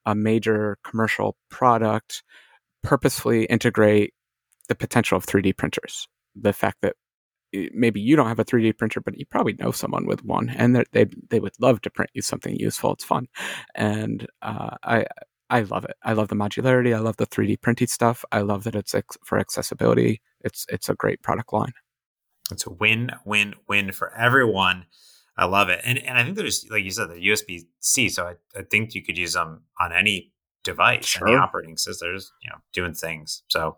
a 0.05 0.15
major 0.15 0.77
commercial 0.85 1.35
product 1.49 2.23
purposefully 2.81 3.43
integrate 3.45 4.13
the 4.69 4.75
potential 4.75 5.17
of 5.17 5.25
3D 5.25 5.57
printers 5.57 6.07
the 6.35 6.53
fact 6.53 6.77
that 6.81 6.95
eh, 7.53 7.69
maybe 7.73 8.01
you 8.01 8.15
don't 8.15 8.27
have 8.27 8.39
a 8.39 8.45
3D 8.45 8.77
printer, 8.77 9.01
but 9.01 9.17
you 9.17 9.25
probably 9.25 9.53
know 9.53 9.71
someone 9.71 10.05
with 10.05 10.23
one, 10.23 10.49
and 10.49 10.83
they 10.91 11.05
they 11.29 11.39
would 11.39 11.53
love 11.59 11.81
to 11.81 11.89
print 11.89 12.11
you 12.13 12.21
something 12.21 12.55
useful. 12.57 12.93
It's 12.93 13.03
fun, 13.03 13.27
and 13.75 14.27
uh, 14.41 14.75
I 14.83 15.05
I 15.49 15.61
love 15.61 15.85
it. 15.85 15.95
I 16.03 16.13
love 16.13 16.29
the 16.29 16.35
modularity. 16.35 16.95
I 16.95 16.99
love 16.99 17.17
the 17.17 17.27
3D 17.27 17.61
printing 17.61 17.87
stuff. 17.87 18.25
I 18.31 18.41
love 18.41 18.63
that 18.63 18.75
it's 18.75 18.95
ex- 18.95 19.17
for 19.23 19.37
accessibility. 19.37 20.21
It's 20.41 20.65
it's 20.69 20.89
a 20.89 20.95
great 20.95 21.21
product 21.21 21.53
line. 21.53 21.73
It's 22.51 22.65
a 22.65 22.71
win 22.71 23.11
win 23.25 23.53
win 23.67 23.91
for 23.91 24.15
everyone. 24.15 24.85
I 25.37 25.45
love 25.45 25.69
it, 25.69 25.81
and 25.83 25.97
and 25.99 26.17
I 26.17 26.23
think 26.23 26.37
there's 26.37 26.65
like 26.69 26.83
you 26.83 26.91
said 26.91 27.09
the 27.09 27.27
USB 27.27 27.61
C, 27.79 28.09
so 28.09 28.25
I, 28.25 28.59
I 28.59 28.63
think 28.63 28.93
you 28.93 29.03
could 29.03 29.17
use 29.17 29.33
them 29.33 29.63
on 29.79 29.91
any 29.91 30.31
device, 30.63 31.05
sure. 31.05 31.27
any 31.27 31.37
operating 31.37 31.77
system. 31.77 32.09
There's 32.09 32.31
you 32.41 32.49
know 32.49 32.57
doing 32.71 32.93
things. 32.93 33.43
So 33.47 33.77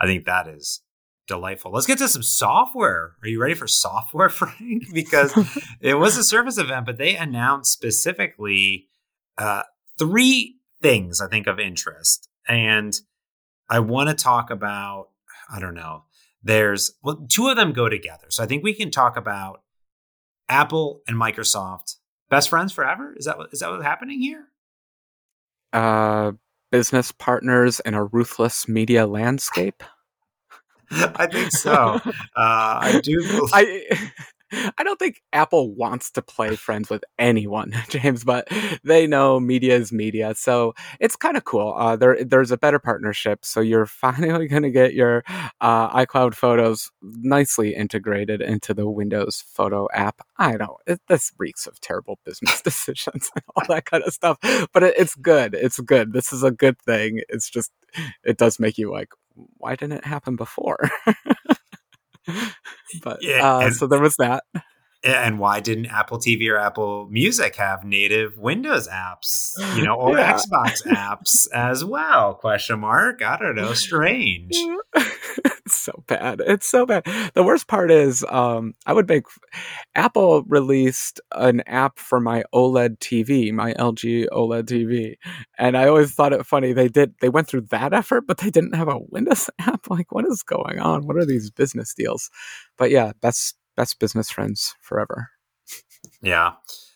I 0.00 0.06
think 0.06 0.24
that 0.24 0.48
is 0.48 0.80
delightful. 1.26 1.72
Let's 1.72 1.86
get 1.86 1.98
to 1.98 2.08
some 2.08 2.22
software. 2.22 3.12
Are 3.22 3.28
you 3.28 3.40
ready 3.40 3.54
for 3.54 3.66
software, 3.66 4.28
Frank? 4.30 4.84
Because 4.92 5.32
it 5.80 5.94
was 5.94 6.16
a 6.16 6.24
Surface 6.24 6.58
event, 6.58 6.86
but 6.86 6.98
they 6.98 7.16
announced 7.16 7.72
specifically 7.72 8.88
uh, 9.38 9.62
three 9.98 10.56
things 10.80 11.20
I 11.20 11.28
think 11.28 11.46
of 11.46 11.58
interest. 11.58 12.28
And 12.48 12.94
I 13.68 13.78
want 13.80 14.08
to 14.08 14.14
talk 14.14 14.50
about, 14.50 15.08
I 15.52 15.60
don't 15.60 15.74
know, 15.74 16.04
there's, 16.42 16.92
well, 17.02 17.24
two 17.28 17.48
of 17.48 17.56
them 17.56 17.72
go 17.72 17.88
together. 17.88 18.26
So 18.28 18.42
I 18.42 18.46
think 18.46 18.64
we 18.64 18.74
can 18.74 18.90
talk 18.90 19.16
about 19.16 19.62
Apple 20.48 21.02
and 21.06 21.16
Microsoft 21.16 21.96
best 22.28 22.48
friends 22.48 22.72
forever. 22.72 23.14
Is 23.16 23.26
that 23.26 23.38
what, 23.38 23.52
is 23.52 23.60
that 23.60 23.70
what's 23.70 23.84
happening 23.84 24.20
here? 24.20 24.46
Uh, 25.72 26.32
business 26.70 27.12
partners 27.12 27.80
in 27.80 27.94
a 27.94 28.04
ruthless 28.04 28.66
media 28.66 29.06
landscape. 29.06 29.82
I 31.16 31.26
think 31.26 31.52
so. 31.52 32.00
Uh, 32.36 32.78
I 32.82 33.00
do. 33.02 33.20
Believe- 33.22 33.50
I 33.52 34.10
I 34.78 34.84
don't 34.84 34.98
think 34.98 35.22
Apple 35.32 35.74
wants 35.74 36.10
to 36.10 36.20
play 36.22 36.56
friends 36.56 36.90
with 36.90 37.04
anyone, 37.18 37.72
James, 37.88 38.22
but 38.22 38.48
they 38.84 39.06
know 39.06 39.40
media 39.40 39.76
is 39.76 39.92
media, 39.92 40.34
so 40.34 40.74
it's 41.00 41.16
kind 41.16 41.38
of 41.38 41.44
cool. 41.44 41.72
Uh, 41.74 41.96
there, 41.96 42.22
there's 42.22 42.50
a 42.50 42.58
better 42.58 42.78
partnership, 42.78 43.46
so 43.46 43.60
you're 43.60 43.86
finally 43.86 44.48
going 44.48 44.62
to 44.62 44.70
get 44.70 44.92
your 44.92 45.24
uh, 45.62 45.88
iCloud 46.04 46.34
photos 46.34 46.90
nicely 47.00 47.74
integrated 47.74 48.42
into 48.42 48.74
the 48.74 48.88
Windows 48.90 49.42
Photo 49.46 49.88
app. 49.94 50.20
I 50.36 50.56
know 50.58 50.76
it, 50.86 51.00
this 51.08 51.32
reeks 51.38 51.66
of 51.66 51.80
terrible 51.80 52.18
business 52.24 52.60
decisions 52.62 53.30
and 53.34 53.44
all 53.56 53.64
that 53.68 53.86
kind 53.86 54.02
of 54.04 54.12
stuff, 54.12 54.38
but 54.74 54.82
it, 54.82 54.94
it's 54.98 55.14
good. 55.14 55.54
It's 55.54 55.80
good. 55.80 56.12
This 56.12 56.30
is 56.32 56.42
a 56.42 56.50
good 56.50 56.78
thing. 56.82 57.22
It's 57.30 57.48
just, 57.48 57.70
it 58.22 58.36
does 58.36 58.58
make 58.60 58.76
you 58.76 58.90
like, 58.92 59.08
why 59.34 59.76
didn't 59.76 59.98
it 59.98 60.04
happen 60.04 60.36
before? 60.36 60.90
but 63.02 63.18
yeah, 63.22 63.46
uh, 63.46 63.70
so 63.70 63.86
there 63.86 64.00
was 64.00 64.16
that. 64.16 64.44
And 65.04 65.40
why 65.40 65.58
didn't 65.58 65.86
Apple 65.86 66.18
TV 66.18 66.48
or 66.48 66.56
Apple 66.56 67.08
Music 67.10 67.56
have 67.56 67.84
native 67.84 68.38
Windows 68.38 68.86
apps, 68.86 69.54
you 69.76 69.82
know, 69.82 69.96
or 69.96 70.16
yeah. 70.18 70.34
Xbox 70.38 70.86
apps 70.86 71.48
as 71.52 71.84
well? 71.84 72.34
Question 72.34 72.80
mark. 72.80 73.20
I 73.20 73.36
don't 73.36 73.56
know. 73.56 73.72
Strange. 73.72 74.52
it's 74.94 75.80
so 75.80 76.04
bad. 76.06 76.40
It's 76.46 76.68
so 76.68 76.86
bad. 76.86 77.04
The 77.34 77.42
worst 77.42 77.66
part 77.66 77.90
is, 77.90 78.24
um, 78.28 78.74
I 78.86 78.92
would 78.92 79.08
make 79.08 79.24
Apple 79.94 80.42
released 80.44 81.20
an 81.32 81.62
app 81.66 81.98
for 81.98 82.20
my 82.20 82.44
OLED 82.54 82.98
TV, 82.98 83.52
my 83.52 83.74
LG 83.74 84.26
OLED 84.32 84.64
TV, 84.64 85.14
and 85.58 85.76
I 85.76 85.88
always 85.88 86.14
thought 86.14 86.32
it 86.32 86.46
funny. 86.46 86.72
They 86.72 86.88
did. 86.88 87.14
They 87.20 87.28
went 87.28 87.48
through 87.48 87.62
that 87.70 87.92
effort, 87.92 88.26
but 88.26 88.38
they 88.38 88.50
didn't 88.50 88.74
have 88.74 88.88
a 88.88 89.00
Windows 89.08 89.50
app. 89.58 89.88
Like, 89.90 90.12
what 90.12 90.26
is 90.26 90.42
going 90.42 90.78
on? 90.78 91.06
What 91.06 91.16
are 91.16 91.26
these 91.26 91.50
business 91.50 91.94
deals? 91.94 92.30
But 92.76 92.90
yeah, 92.90 93.12
that's 93.20 93.54
best 93.82 93.98
business 93.98 94.30
friends 94.30 94.76
forever. 94.80 95.28
Yeah. 96.22 96.52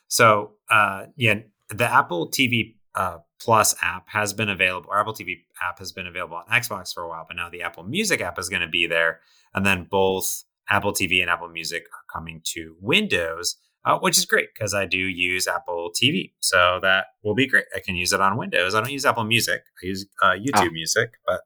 So, 0.07 0.53
uh, 0.71 1.07
yeah, 1.17 1.41
the 1.69 1.93
Apple 1.93 2.31
TV 2.31 2.77
uh, 2.95 3.19
Plus 3.41 3.75
app 3.83 4.09
has 4.09 4.33
been 4.33 4.49
available, 4.49 4.89
or 4.89 5.01
Apple 5.01 5.13
TV 5.13 5.43
app 5.61 5.81
has 5.81 5.91
been 5.91 6.07
available 6.07 6.37
on 6.37 6.45
Xbox 6.61 6.95
for 6.95 7.03
a 7.03 7.09
while, 7.09 7.25
but 7.27 7.37
now 7.37 7.51
the 7.51 7.63
Apple 7.63 7.83
Music 7.83 8.21
app 8.21 8.39
is 8.39 8.49
going 8.49 8.63
to 8.63 8.69
be 8.69 8.87
there. 8.87 9.19
And 9.53 9.67
then 9.67 9.89
both 9.91 10.45
Apple 10.69 10.93
TV 10.93 11.21
and 11.21 11.29
Apple 11.29 11.49
Music 11.49 11.83
are 11.93 12.19
coming 12.19 12.41
to 12.55 12.77
Windows, 12.81 13.57
uh, 13.85 13.99
which 13.99 14.17
is 14.17 14.25
great 14.25 14.51
because 14.55 14.73
I 14.73 14.87
do 14.87 14.99
use 14.99 15.49
Apple 15.49 15.91
TV. 15.91 16.35
So 16.39 16.79
that 16.83 17.07
will 17.25 17.35
be 17.35 17.49
great. 17.49 17.65
I 17.75 17.81
can 17.81 17.97
use 17.97 18.13
it 18.13 18.21
on 18.21 18.37
Windows. 18.37 18.77
I 18.77 18.81
don't 18.81 18.93
use 18.93 19.05
Apple 19.05 19.25
Music, 19.25 19.63
I 19.83 19.87
use 19.87 20.07
uh, 20.23 20.35
YouTube 20.35 20.69
oh. 20.69 20.71
Music, 20.71 21.11
but. 21.27 21.41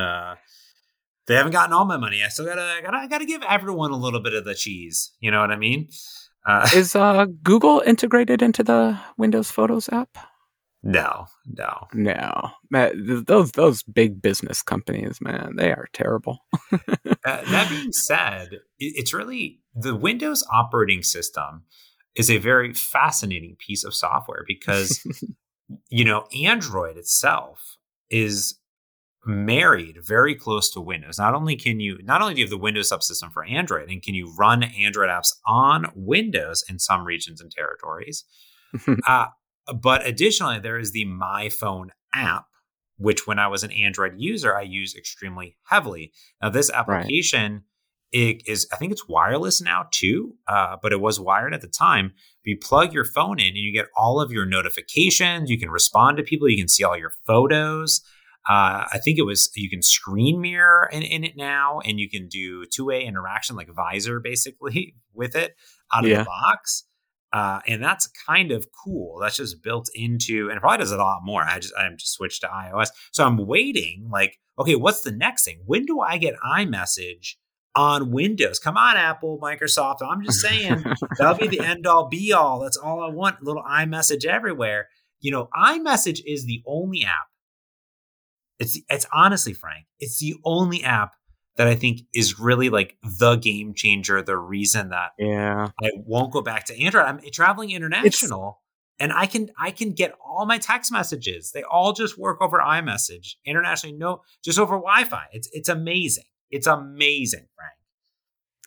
Uh, 0.00 0.36
they 1.30 1.36
haven't 1.36 1.52
gotten 1.52 1.72
all 1.72 1.84
my 1.84 1.96
money. 1.96 2.24
I 2.24 2.28
still 2.28 2.44
gotta, 2.44 2.80
gotta, 2.82 3.06
gotta 3.06 3.24
give 3.24 3.40
everyone 3.48 3.92
a 3.92 3.96
little 3.96 4.20
bit 4.20 4.34
of 4.34 4.44
the 4.44 4.54
cheese. 4.56 5.12
You 5.20 5.30
know 5.30 5.40
what 5.40 5.52
I 5.52 5.56
mean? 5.56 5.88
Uh, 6.44 6.68
Is 6.74 6.96
uh, 6.96 7.26
Google 7.44 7.84
integrated 7.86 8.42
into 8.42 8.64
the 8.64 8.98
Windows 9.16 9.48
Photos 9.48 9.88
app? 9.90 10.18
No, 10.82 11.26
no, 11.46 11.86
no. 11.94 12.50
Man, 12.70 13.24
those 13.26 13.52
those 13.52 13.84
big 13.84 14.20
business 14.20 14.60
companies, 14.60 15.20
man, 15.20 15.54
they 15.56 15.70
are 15.70 15.86
terrible. 15.92 16.38
uh, 16.72 16.78
that 17.24 17.68
being 17.68 17.92
said, 17.92 18.60
it's 18.78 19.14
really 19.14 19.60
the 19.72 19.94
Windows 19.94 20.44
operating 20.52 21.04
system 21.04 21.62
is 22.16 22.28
a 22.28 22.38
very 22.38 22.72
fascinating 22.72 23.56
piece 23.58 23.84
of 23.84 23.94
software 23.94 24.42
because 24.48 25.06
you 25.90 26.04
know 26.04 26.26
Android 26.34 26.96
itself 26.96 27.76
is 28.08 28.56
married 29.26 29.98
very 30.02 30.34
close 30.34 30.70
to 30.70 30.80
Windows. 30.80 31.18
Not 31.18 31.34
only 31.34 31.56
can 31.56 31.80
you, 31.80 31.98
not 32.02 32.22
only 32.22 32.34
do 32.34 32.40
you 32.40 32.46
have 32.46 32.50
the 32.50 32.58
Windows 32.58 32.90
subsystem 32.90 33.32
for 33.32 33.44
Android, 33.44 33.90
and 33.90 34.02
can 34.02 34.14
you 34.14 34.32
run 34.36 34.62
Android 34.62 35.10
apps 35.10 35.32
on 35.46 35.90
Windows 35.94 36.64
in 36.68 36.78
some 36.78 37.04
regions 37.04 37.40
and 37.40 37.50
territories, 37.50 38.24
uh, 39.06 39.26
but 39.74 40.06
additionally, 40.06 40.58
there 40.58 40.78
is 40.78 40.92
the 40.92 41.04
My 41.04 41.48
Phone 41.48 41.90
app, 42.14 42.46
which 42.96 43.26
when 43.26 43.38
I 43.38 43.48
was 43.48 43.62
an 43.62 43.72
Android 43.72 44.14
user, 44.16 44.56
I 44.56 44.62
use 44.62 44.94
extremely 44.96 45.56
heavily. 45.64 46.12
Now, 46.40 46.50
this 46.50 46.70
application. 46.70 47.52
Right. 47.52 47.62
It 48.12 48.42
is, 48.44 48.66
I 48.72 48.76
think 48.76 48.90
it's 48.90 49.06
wireless 49.08 49.62
now 49.62 49.86
too, 49.92 50.34
uh, 50.48 50.78
but 50.82 50.90
it 50.90 51.00
was 51.00 51.20
wired 51.20 51.54
at 51.54 51.60
the 51.60 51.68
time. 51.68 52.12
You 52.42 52.58
plug 52.60 52.92
your 52.92 53.04
phone 53.04 53.38
in 53.38 53.46
and 53.46 53.56
you 53.56 53.72
get 53.72 53.86
all 53.96 54.20
of 54.20 54.32
your 54.32 54.44
notifications. 54.44 55.48
You 55.48 55.60
can 55.60 55.70
respond 55.70 56.16
to 56.16 56.24
people. 56.24 56.48
You 56.48 56.56
can 56.56 56.66
see 56.66 56.82
all 56.82 56.98
your 56.98 57.12
photos. 57.24 58.02
Uh, 58.48 58.88
I 58.92 58.98
think 59.04 59.18
it 59.18 59.22
was 59.22 59.50
you 59.54 59.68
can 59.68 59.82
screen 59.82 60.40
mirror 60.40 60.88
in, 60.92 61.02
in 61.02 61.24
it 61.24 61.36
now, 61.36 61.80
and 61.80 62.00
you 62.00 62.08
can 62.08 62.26
do 62.26 62.64
two 62.64 62.86
way 62.86 63.04
interaction 63.04 63.54
like 63.54 63.68
Vysor 63.68 64.22
basically 64.22 64.96
with 65.14 65.36
it 65.36 65.54
out 65.92 66.04
of 66.04 66.10
yeah. 66.10 66.18
the 66.18 66.24
box. 66.24 66.84
Uh, 67.32 67.60
and 67.68 67.82
that's 67.82 68.08
kind 68.26 68.50
of 68.50 68.66
cool. 68.84 69.18
That's 69.20 69.36
just 69.36 69.62
built 69.62 69.88
into, 69.94 70.48
and 70.48 70.56
it 70.56 70.60
probably 70.60 70.78
does 70.78 70.90
a 70.90 70.96
lot 70.96 71.20
more. 71.22 71.42
I 71.42 71.60
just 71.60 71.74
I'm 71.78 71.96
just 71.96 72.14
switched 72.14 72.40
to 72.40 72.48
iOS, 72.48 72.88
so 73.12 73.24
I'm 73.24 73.46
waiting. 73.46 74.08
Like, 74.10 74.38
okay, 74.58 74.74
what's 74.74 75.02
the 75.02 75.12
next 75.12 75.44
thing? 75.44 75.60
When 75.64 75.84
do 75.84 76.00
I 76.00 76.18
get 76.18 76.34
iMessage 76.44 77.36
on 77.76 78.10
Windows? 78.10 78.58
Come 78.58 78.76
on, 78.76 78.96
Apple, 78.96 79.38
Microsoft. 79.40 79.98
I'm 80.02 80.24
just 80.24 80.40
saying 80.40 80.82
that'll 81.18 81.38
be 81.38 81.46
the 81.46 81.64
end 81.64 81.86
all 81.86 82.08
be 82.08 82.32
all. 82.32 82.58
That's 82.58 82.76
all 82.76 83.00
I 83.00 83.10
want. 83.10 83.44
Little 83.44 83.62
iMessage 83.62 84.24
everywhere. 84.24 84.88
You 85.20 85.30
know, 85.30 85.48
iMessage 85.54 86.22
is 86.26 86.46
the 86.46 86.62
only 86.66 87.04
app 87.04 87.29
it's 88.60 88.78
it's 88.88 89.06
honestly, 89.12 89.54
Frank, 89.54 89.86
it's 89.98 90.18
the 90.18 90.36
only 90.44 90.84
app 90.84 91.14
that 91.56 91.66
I 91.66 91.74
think 91.74 92.02
is 92.14 92.38
really 92.38 92.70
like 92.70 92.96
the 93.02 93.36
game 93.36 93.74
changer. 93.74 94.22
The 94.22 94.36
reason 94.36 94.90
that 94.90 95.10
yeah 95.18 95.68
I 95.82 95.90
won't 95.96 96.32
go 96.32 96.42
back 96.42 96.66
to 96.66 96.80
Android. 96.80 97.06
I'm 97.06 97.20
traveling 97.32 97.70
international. 97.70 98.60
It's, 98.60 99.02
and 99.02 99.12
I 99.12 99.26
can 99.26 99.48
I 99.58 99.70
can 99.70 99.92
get 99.92 100.14
all 100.24 100.46
my 100.46 100.58
text 100.58 100.92
messages. 100.92 101.52
They 101.52 101.62
all 101.62 101.92
just 101.94 102.18
work 102.18 102.40
over 102.42 102.58
iMessage 102.58 103.36
internationally. 103.44 103.96
No, 103.96 104.20
just 104.44 104.58
over 104.58 104.76
Wi-Fi. 104.76 105.26
It's 105.32 105.48
it's 105.52 105.68
amazing. 105.68 106.24
It's 106.50 106.66
amazing, 106.66 107.46
Frank. 107.56 107.72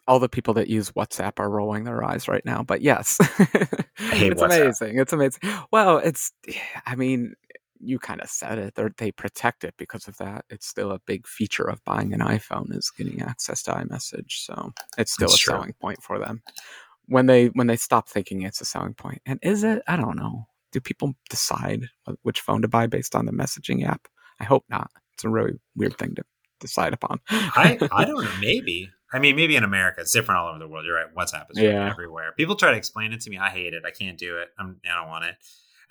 All 0.08 0.20
the 0.20 0.28
people 0.28 0.56
that 0.56 0.68
use 0.68 0.92
WhatsApp 0.92 1.40
are 1.40 1.50
rolling 1.50 1.86
their 1.86 2.04
eyes 2.04 2.28
right 2.28 2.44
now, 2.44 2.62
but 2.62 2.82
yes, 2.82 3.18
it's 3.22 4.42
WhatsApp. 4.42 4.46
amazing. 4.46 4.98
It's 4.98 5.14
amazing. 5.14 5.42
Well, 5.72 6.00
it's 6.00 6.32
I 6.86 6.96
mean, 6.96 7.36
you 7.84 8.00
kind 8.00 8.22
of 8.22 8.30
said 8.30 8.58
it. 8.58 8.76
They're, 8.76 8.94
they 8.98 9.12
protect 9.12 9.64
it 9.64 9.74
because 9.78 10.08
of 10.08 10.18
that. 10.18 10.46
It's 10.50 10.68
still 10.68 10.92
a 10.92 11.00
big 11.00 11.28
feature 11.28 11.64
of 11.64 11.84
buying 11.84 12.14
an 12.14 12.20
iPhone 12.20 12.76
is 12.76 12.92
getting 12.96 13.22
access 13.22 13.62
to 13.64 13.72
iMessage. 13.72 14.32
So 14.46 14.74
it's 14.98 15.14
still 15.14 15.28
That's 15.28 15.36
a 15.36 15.44
true. 15.44 15.54
selling 15.54 15.74
point 15.82 16.02
for 16.02 16.20
them. 16.20 16.42
When 17.08 17.26
they 17.26 17.48
when 17.48 17.68
they 17.68 17.76
stop 17.76 18.08
thinking 18.08 18.44
it's 18.44 18.62
a 18.62 18.66
selling 18.66 18.94
point, 18.94 19.22
and 19.26 19.38
is 19.42 19.64
it? 19.64 19.84
I 19.88 19.98
don't 19.98 20.16
know. 20.16 20.48
Do 20.72 20.80
people 20.80 21.14
decide 21.30 21.90
which 22.22 22.40
phone 22.40 22.62
to 22.62 22.70
buy 22.70 22.88
based 22.88 23.14
on 23.14 23.26
the 23.26 23.34
messaging 23.34 23.86
app? 23.86 24.08
I 24.40 24.46
hope 24.46 24.64
not. 24.70 24.90
It's 25.14 25.26
a 25.26 25.30
really 25.30 25.60
weird 25.76 25.98
thing 25.98 26.16
to 26.16 26.24
decide 26.62 26.94
upon. 26.94 27.20
I 27.30 27.78
I 27.92 28.06
don't 28.06 28.24
know. 28.24 28.32
Maybe. 28.40 28.90
I 29.12 29.20
mean, 29.20 29.36
maybe 29.36 29.56
in 29.56 29.64
America 29.64 30.02
it's 30.02 30.12
different 30.12 30.40
all 30.40 30.50
over 30.50 30.60
the 30.60 30.68
world. 30.68 30.86
You're 30.86 30.96
right. 30.96 31.14
WhatsApp 31.14 31.48
is 31.52 31.60
yeah. 31.60 31.90
everywhere. 31.90 32.32
People 32.36 32.56
try 32.56 32.72
to 32.72 32.78
explain 32.78 33.12
it 33.12 33.22
to 33.22 33.30
me. 33.30 33.38
I 33.38 33.50
hate 33.50 33.74
it. 33.74 33.84
I 33.86 33.92
can't 33.92 34.18
do 34.18 34.38
it. 34.38 34.50
I'm, 34.58 34.80
I 34.90 34.96
don't 35.00 35.10
want 35.10 35.26
it. 35.26 35.36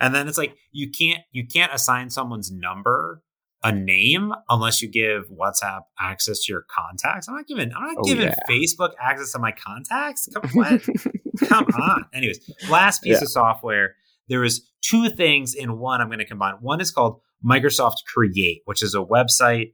And 0.03 0.13
then 0.13 0.27
it's 0.27 0.37
like 0.37 0.57
you 0.73 0.89
can't 0.91 1.21
you 1.31 1.47
can't 1.47 1.73
assign 1.73 2.09
someone's 2.09 2.51
number 2.51 3.23
a 3.63 3.71
name 3.71 4.33
unless 4.49 4.81
you 4.81 4.91
give 4.91 5.29
WhatsApp 5.29 5.83
access 5.97 6.43
to 6.43 6.51
your 6.51 6.65
contacts. 6.69 7.29
I'm 7.29 7.35
not 7.35 7.47
giving 7.47 7.71
I'm 7.73 7.83
not 7.85 7.95
oh, 7.99 8.03
giving 8.03 8.27
yeah. 8.27 8.35
Facebook 8.49 8.91
access 9.01 9.31
to 9.31 9.39
my 9.39 9.53
contacts. 9.53 10.27
Come 10.33 10.43
on. 10.59 10.81
Come 11.47 11.65
on. 11.81 12.05
Anyways, 12.13 12.51
last 12.69 13.01
piece 13.01 13.13
yeah. 13.13 13.23
of 13.23 13.29
software. 13.29 13.95
There 14.27 14.43
is 14.43 14.69
two 14.81 15.09
things 15.09 15.53
in 15.53 15.79
one 15.79 16.01
I'm 16.01 16.07
going 16.07 16.19
to 16.19 16.25
combine. 16.25 16.55
One 16.59 16.81
is 16.81 16.91
called 16.91 17.21
Microsoft 17.45 18.03
Create, 18.13 18.61
which 18.65 18.83
is 18.83 18.95
a 18.95 18.99
website 18.99 19.73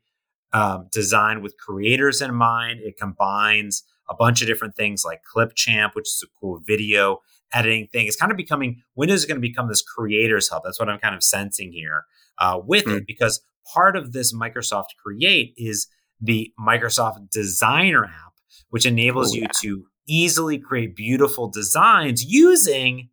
um, 0.54 0.90
designed 0.92 1.42
with 1.42 1.58
creators 1.58 2.22
in 2.22 2.36
mind. 2.36 2.82
It 2.84 2.98
combines 3.00 3.84
a 4.08 4.14
bunch 4.16 4.42
of 4.42 4.48
different 4.48 4.76
things 4.76 5.04
like 5.04 5.22
Clipchamp, 5.36 5.96
which 5.96 6.08
is 6.08 6.24
a 6.24 6.30
cool 6.40 6.62
video 6.64 7.20
editing 7.54 7.88
thing. 7.88 8.08
It's 8.08 8.16
kind 8.16 8.32
of 8.32 8.38
becoming 8.38 8.82
Windows 8.96 9.20
is 9.20 9.26
going 9.26 9.42
to 9.42 9.48
become 9.48 9.68
this 9.68 9.82
creators 9.82 10.50
hub. 10.50 10.64
That's 10.64 10.80
what 10.80 10.90
I'm 10.90 11.00
kind 11.00 11.16
of 11.16 11.24
sensing 11.24 11.72
here 11.72 12.06
uh, 12.38 12.60
with 12.64 12.86
mm. 12.86 12.98
it 12.98 13.08
because 13.08 13.42
part 13.74 13.96
of 13.96 14.14
this 14.14 14.34
Microsoft 14.34 14.96
Create 15.04 15.54
is 15.58 15.88
the 16.22 16.52
Microsoft 16.60 17.30
Designer 17.30 18.06
app, 18.06 18.34
which 18.70 18.86
enables 18.86 19.34
oh, 19.34 19.40
you 19.40 19.48
to 19.62 19.86
easily 20.08 20.58
create 20.58 20.96
beautiful 20.96 21.48
designs 21.48 22.26
using 22.26 23.10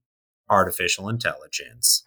artificial 0.48 1.08
intelligence. 1.08 2.04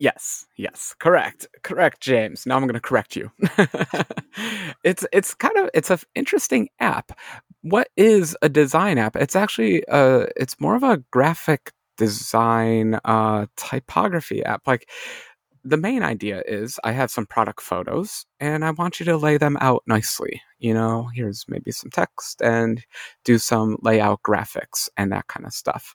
Yes, 0.00 0.46
yes, 0.56 0.94
correct, 1.00 1.48
correct, 1.64 2.00
James. 2.00 2.46
Now 2.46 2.54
I'm 2.56 2.62
going 2.62 2.74
to 2.74 2.80
correct 2.80 3.16
you. 3.16 3.32
it's 4.84 5.04
it's 5.12 5.34
kind 5.34 5.56
of 5.56 5.70
it's 5.74 5.90
an 5.90 5.98
interesting 6.14 6.68
app. 6.78 7.18
What 7.62 7.88
is 7.96 8.36
a 8.42 8.48
design 8.48 8.98
app? 8.98 9.16
It's 9.16 9.36
actually 9.36 9.86
uh 9.88 10.26
it's 10.36 10.60
more 10.60 10.76
of 10.76 10.82
a 10.82 11.02
graphic 11.10 11.72
design 11.96 13.00
uh 13.04 13.46
typography 13.56 14.44
app. 14.44 14.62
Like 14.66 14.88
the 15.64 15.76
main 15.76 16.02
idea 16.02 16.42
is 16.46 16.78
I 16.84 16.92
have 16.92 17.10
some 17.10 17.26
product 17.26 17.60
photos 17.60 18.24
and 18.40 18.64
I 18.64 18.70
want 18.70 19.00
you 19.00 19.06
to 19.06 19.16
lay 19.16 19.36
them 19.38 19.58
out 19.60 19.82
nicely. 19.86 20.40
You 20.58 20.72
know, 20.72 21.08
here's 21.14 21.44
maybe 21.48 21.72
some 21.72 21.90
text 21.90 22.40
and 22.40 22.84
do 23.24 23.38
some 23.38 23.76
layout 23.82 24.22
graphics 24.22 24.88
and 24.96 25.12
that 25.12 25.26
kind 25.26 25.44
of 25.46 25.52
stuff. 25.52 25.94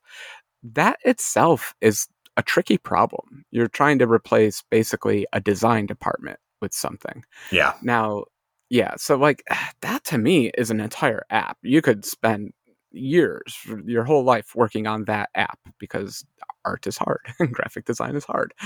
That 0.64 1.00
itself 1.04 1.74
is 1.82 2.08
a 2.38 2.44
tricky 2.44 2.78
problem. 2.78 3.46
You're 3.52 3.68
trying 3.68 4.00
to 4.00 4.08
replace 4.08 4.64
basically 4.70 5.26
a 5.34 5.40
design 5.40 5.86
department 5.86 6.40
with 6.62 6.74
something. 6.74 7.24
Yeah. 7.52 7.74
Now, 7.82 8.26
yeah, 8.74 8.96
so 8.98 9.16
like 9.18 9.44
that 9.82 10.04
to 10.06 10.18
me 10.18 10.50
is 10.58 10.72
an 10.72 10.80
entire 10.82 11.24
app. 11.30 11.58
You 11.62 11.82
could 11.82 12.04
spend 12.06 12.54
years, 12.92 13.56
your 13.86 14.04
whole 14.04 14.24
life 14.24 14.56
working 14.56 14.88
on 14.88 15.06
that 15.06 15.30
app 15.36 15.60
because 15.80 16.26
art 16.66 16.86
is 16.88 16.98
hard 16.98 17.20
and 17.40 17.54
graphic 17.54 17.86
design 17.86 18.16
is 18.16 18.26
hard. 18.26 18.54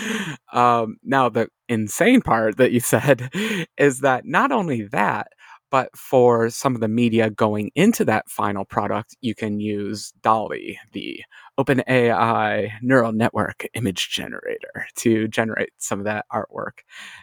Um, 0.54 0.96
now, 1.04 1.28
the 1.28 1.50
insane 1.68 2.22
part 2.22 2.56
that 2.58 2.72
you 2.72 2.80
said 2.96 3.30
is 3.78 4.00
that 4.00 4.26
not 4.26 4.52
only 4.52 4.84
that, 4.84 5.28
but 5.70 5.96
for 5.96 6.50
some 6.50 6.74
of 6.74 6.80
the 6.82 6.88
media 6.88 7.30
going 7.30 7.70
into 7.76 8.06
that 8.06 8.30
final 8.30 8.64
product, 8.64 9.16
you 9.20 9.36
can 9.36 9.60
use 9.60 10.14
DALL-E, 10.24 10.80
the 10.94 11.22
OpenAI 11.60 12.72
neural 12.82 13.12
network 13.12 13.68
image 13.74 14.10
generator, 14.10 14.88
to 14.96 15.28
generate 15.28 15.72
some 15.78 16.00
of 16.00 16.06
that 16.06 16.26
artwork, 16.32 16.80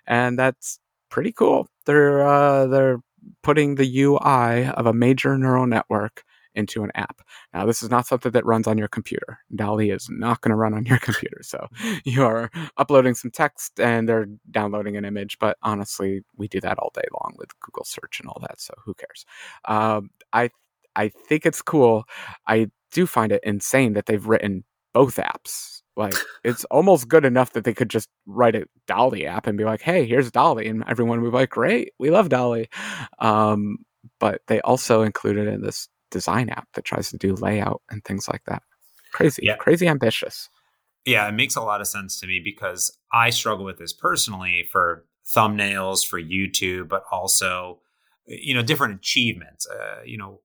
and 0.06 0.38
that's 0.38 0.78
pretty 1.14 1.30
cool. 1.30 1.68
They're 1.86 2.26
uh, 2.26 2.66
they're 2.66 2.98
putting 3.44 3.76
the 3.76 4.00
UI 4.00 4.66
of 4.66 4.86
a 4.86 4.92
major 4.92 5.38
neural 5.38 5.64
network 5.64 6.24
into 6.56 6.82
an 6.82 6.90
app. 6.96 7.20
Now, 7.52 7.66
this 7.66 7.84
is 7.84 7.90
not 7.90 8.06
something 8.06 8.32
that 8.32 8.44
runs 8.44 8.66
on 8.66 8.78
your 8.78 8.88
computer. 8.88 9.38
DALL-E 9.54 9.90
is 9.90 10.08
not 10.10 10.40
going 10.40 10.50
to 10.50 10.56
run 10.56 10.74
on 10.74 10.84
your 10.86 10.98
computer. 10.98 11.38
So 11.42 11.68
you 12.04 12.24
are 12.24 12.50
uploading 12.76 13.14
some 13.14 13.30
text 13.30 13.80
and 13.80 14.08
they're 14.08 14.26
downloading 14.50 14.96
an 14.96 15.04
image. 15.04 15.38
But 15.38 15.56
honestly, 15.62 16.22
we 16.36 16.48
do 16.48 16.60
that 16.60 16.78
all 16.78 16.90
day 16.94 17.06
long 17.12 17.34
with 17.38 17.58
Google 17.60 17.84
search 17.84 18.18
and 18.20 18.28
all 18.28 18.40
that. 18.42 18.60
So 18.60 18.74
who 18.84 18.94
cares? 18.94 19.24
Um, 19.66 20.10
I 20.32 20.50
I 20.96 21.10
think 21.28 21.46
it's 21.46 21.62
cool. 21.62 22.04
I 22.48 22.70
do 22.90 23.06
find 23.06 23.30
it 23.30 23.40
insane 23.44 23.92
that 23.92 24.06
they've 24.06 24.26
written 24.26 24.64
both 24.94 25.16
apps. 25.16 25.82
Like 25.96 26.14
it's 26.42 26.64
almost 26.66 27.08
good 27.08 27.24
enough 27.24 27.52
that 27.52 27.64
they 27.64 27.74
could 27.74 27.90
just 27.90 28.08
write 28.26 28.56
a 28.56 28.64
DALL-E 28.86 29.26
app 29.26 29.46
and 29.46 29.58
be 29.58 29.64
like, 29.64 29.82
"Hey, 29.82 30.06
here's 30.06 30.30
DALL-E," 30.30 30.66
and 30.66 30.82
everyone 30.88 31.20
would 31.20 31.30
be 31.30 31.36
like, 31.36 31.50
"Great, 31.50 31.92
we 31.98 32.10
love 32.10 32.30
DALL-E." 32.30 32.68
Um, 33.18 33.78
but 34.18 34.40
they 34.48 34.60
also 34.62 35.02
included 35.02 35.46
in 35.46 35.62
this 35.62 35.88
design 36.10 36.48
app 36.48 36.68
that 36.74 36.84
tries 36.84 37.10
to 37.10 37.18
do 37.18 37.34
layout 37.34 37.82
and 37.90 38.04
things 38.04 38.28
like 38.28 38.42
that. 38.46 38.62
Crazy, 39.12 39.42
yeah. 39.44 39.56
crazy 39.56 39.86
ambitious. 39.86 40.48
Yeah, 41.04 41.28
it 41.28 41.32
makes 41.32 41.54
a 41.54 41.62
lot 41.62 41.80
of 41.80 41.86
sense 41.86 42.18
to 42.20 42.26
me 42.26 42.40
because 42.42 42.96
I 43.12 43.30
struggle 43.30 43.64
with 43.64 43.78
this 43.78 43.92
personally 43.92 44.66
for 44.72 45.04
thumbnails 45.26 46.06
for 46.06 46.20
YouTube, 46.20 46.88
but 46.88 47.04
also 47.12 47.80
you 48.26 48.54
know 48.54 48.62
different 48.62 48.94
achievements. 48.94 49.66
Uh, 49.68 50.00
you 50.04 50.18
know, 50.18 50.40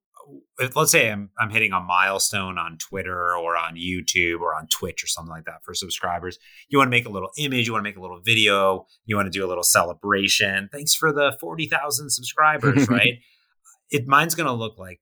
if, 0.60 0.76
let's 0.76 0.92
say 0.92 1.12
I'm 1.12 1.30
I'm 1.40 1.50
hitting 1.50 1.74
a 1.74 1.80
milestone 1.80 2.58
on 2.58 2.78
Twitter 2.78 3.36
or 3.36 3.58
on 3.58 3.76
YouTube 3.76 4.42
or 4.42 4.56
on 4.56 4.68
Twitch 4.68 5.04
or 5.04 5.08
something 5.08 5.32
like 5.32 5.46
that 5.46 5.64
for 5.64 5.74
subscribers. 5.74 6.38
You 6.70 6.78
want 6.78 6.88
to 6.88 6.92
make 6.92 7.06
a 7.06 7.10
little 7.10 7.30
image, 7.38 7.68
you 7.68 7.74
want 7.74 7.84
to 7.84 7.90
make 7.90 7.98
a 7.98 8.02
little 8.02 8.22
video, 8.22 8.86
you 9.06 9.16
want 9.16 9.28
to 9.28 9.38
do 9.38 9.46
a 9.46 9.48
little 9.48 9.64
celebration. 9.64 10.70
Thanks 10.72 10.94
for 10.94 11.12
the 11.12 11.36
forty 11.40 11.68
thousand 11.68 12.12
subscribers, 12.12 12.88
right? 12.90 13.20
It 13.90 14.08
mine's 14.08 14.36
going 14.36 14.48
to 14.48 14.54
look 14.54 14.78
like 14.78 15.00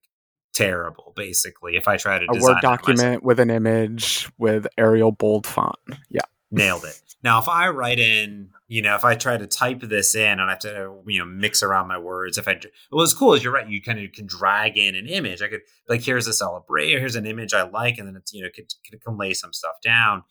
terrible 0.53 1.13
basically 1.15 1.75
if 1.75 1.87
i 1.87 1.97
try 1.97 2.17
to 2.17 2.25
a 2.27 2.41
word 2.41 2.57
document 2.63 3.21
with 3.21 3.39
an 3.39 3.51
image 3.51 4.27
with 4.39 4.65
arial 4.75 5.11
bold 5.11 5.45
font 5.45 5.75
yeah 6.09 6.21
nailed 6.49 6.83
it 6.83 6.99
now 7.23 7.37
if 7.37 7.47
i 7.47 7.69
write 7.69 7.99
in 7.99 8.49
you 8.67 8.81
know 8.81 8.95
if 8.95 9.03
i 9.03 9.15
try 9.15 9.37
to 9.37 9.47
type 9.47 9.81
this 9.81 10.13
in 10.15 10.39
and 10.39 10.43
i 10.43 10.49
have 10.49 10.59
to 10.59 10.95
you 11.07 11.19
know 11.19 11.25
mix 11.25 11.63
around 11.63 11.87
my 11.87 11.97
words 11.97 12.37
if 12.37 12.47
i 12.47 12.59
well 12.91 13.03
it's 13.03 13.13
cool 13.13 13.33
is 13.33 13.43
you're 13.43 13.53
right 13.53 13.69
you 13.69 13.81
kind 13.81 13.99
of 13.99 14.11
can 14.11 14.25
drag 14.25 14.77
in 14.77 14.95
an 14.95 15.07
image. 15.07 15.41
I 15.41 15.47
could 15.47 15.61
like 15.87 16.01
here's 16.01 16.27
a 16.27 16.33
celebrate 16.33 16.91
here's 16.91 17.15
an 17.15 17.25
image 17.25 17.53
i 17.53 17.63
like 17.63 17.97
and 17.97 18.07
then 18.07 18.15
it's 18.15 18.33
you 18.33 18.43
know 18.43 18.49
could, 18.53 18.71
could, 18.89 19.01
can 19.01 19.17
lay 19.17 19.33
some 19.33 19.53
stuff 19.53 19.75
down. 19.83 20.23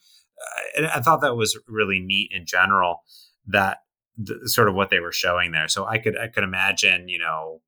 Uh, 0.79 0.89
i 0.95 1.01
thought 1.01 1.23
that 1.23 1.37
was 1.37 1.59
really 1.67 2.01
neat 2.01 2.31
in 2.33 2.47
general 2.47 3.03
that 3.47 3.79
the, 4.19 4.49
sort 4.49 4.69
of 4.69 4.75
what 4.75 4.91
they 4.91 5.01
were 5.01 5.13
showing 5.13 5.53
there. 5.53 5.69
So 5.69 5.87
i 5.87 5.99
could 5.99 6.19
i 6.19 6.29
could 6.29 6.45
imagine 6.45 7.09
you 7.09 7.19
know 7.19 7.63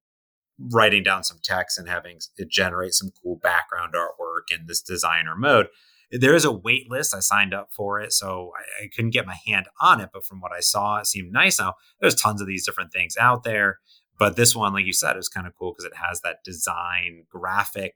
writing 0.58 1.02
down 1.02 1.22
some 1.22 1.38
text 1.42 1.78
and 1.78 1.88
having 1.88 2.18
it 2.36 2.50
generate 2.50 2.92
some 2.92 3.10
cool 3.22 3.38
background 3.42 3.94
artwork 3.94 4.54
in 4.54 4.66
this 4.66 4.82
designer 4.82 5.36
mode. 5.36 5.68
There 6.10 6.34
is 6.34 6.44
a 6.44 6.52
wait 6.52 6.90
list. 6.90 7.14
I 7.14 7.20
signed 7.20 7.52
up 7.52 7.68
for 7.70 8.00
it, 8.00 8.12
so 8.12 8.52
I, 8.56 8.84
I, 8.84 8.88
couldn't 8.94 9.10
get 9.10 9.26
my 9.26 9.36
hand 9.46 9.66
on 9.80 10.00
it. 10.00 10.10
But 10.12 10.24
from 10.24 10.40
what 10.40 10.52
I 10.52 10.60
saw, 10.60 10.98
it 10.98 11.06
seemed 11.06 11.32
nice. 11.32 11.58
Now, 11.58 11.74
there's 12.00 12.14
tons 12.14 12.40
of 12.40 12.46
these 12.46 12.64
different 12.64 12.92
things 12.92 13.16
out 13.18 13.44
there. 13.44 13.78
But 14.18 14.36
this 14.36 14.56
one, 14.56 14.72
like 14.72 14.86
you 14.86 14.92
said, 14.92 15.16
is 15.16 15.28
kind 15.28 15.46
of 15.46 15.52
cool 15.58 15.72
because 15.72 15.84
it 15.84 15.96
has 15.96 16.22
that 16.22 16.38
design 16.44 17.26
graphic, 17.30 17.94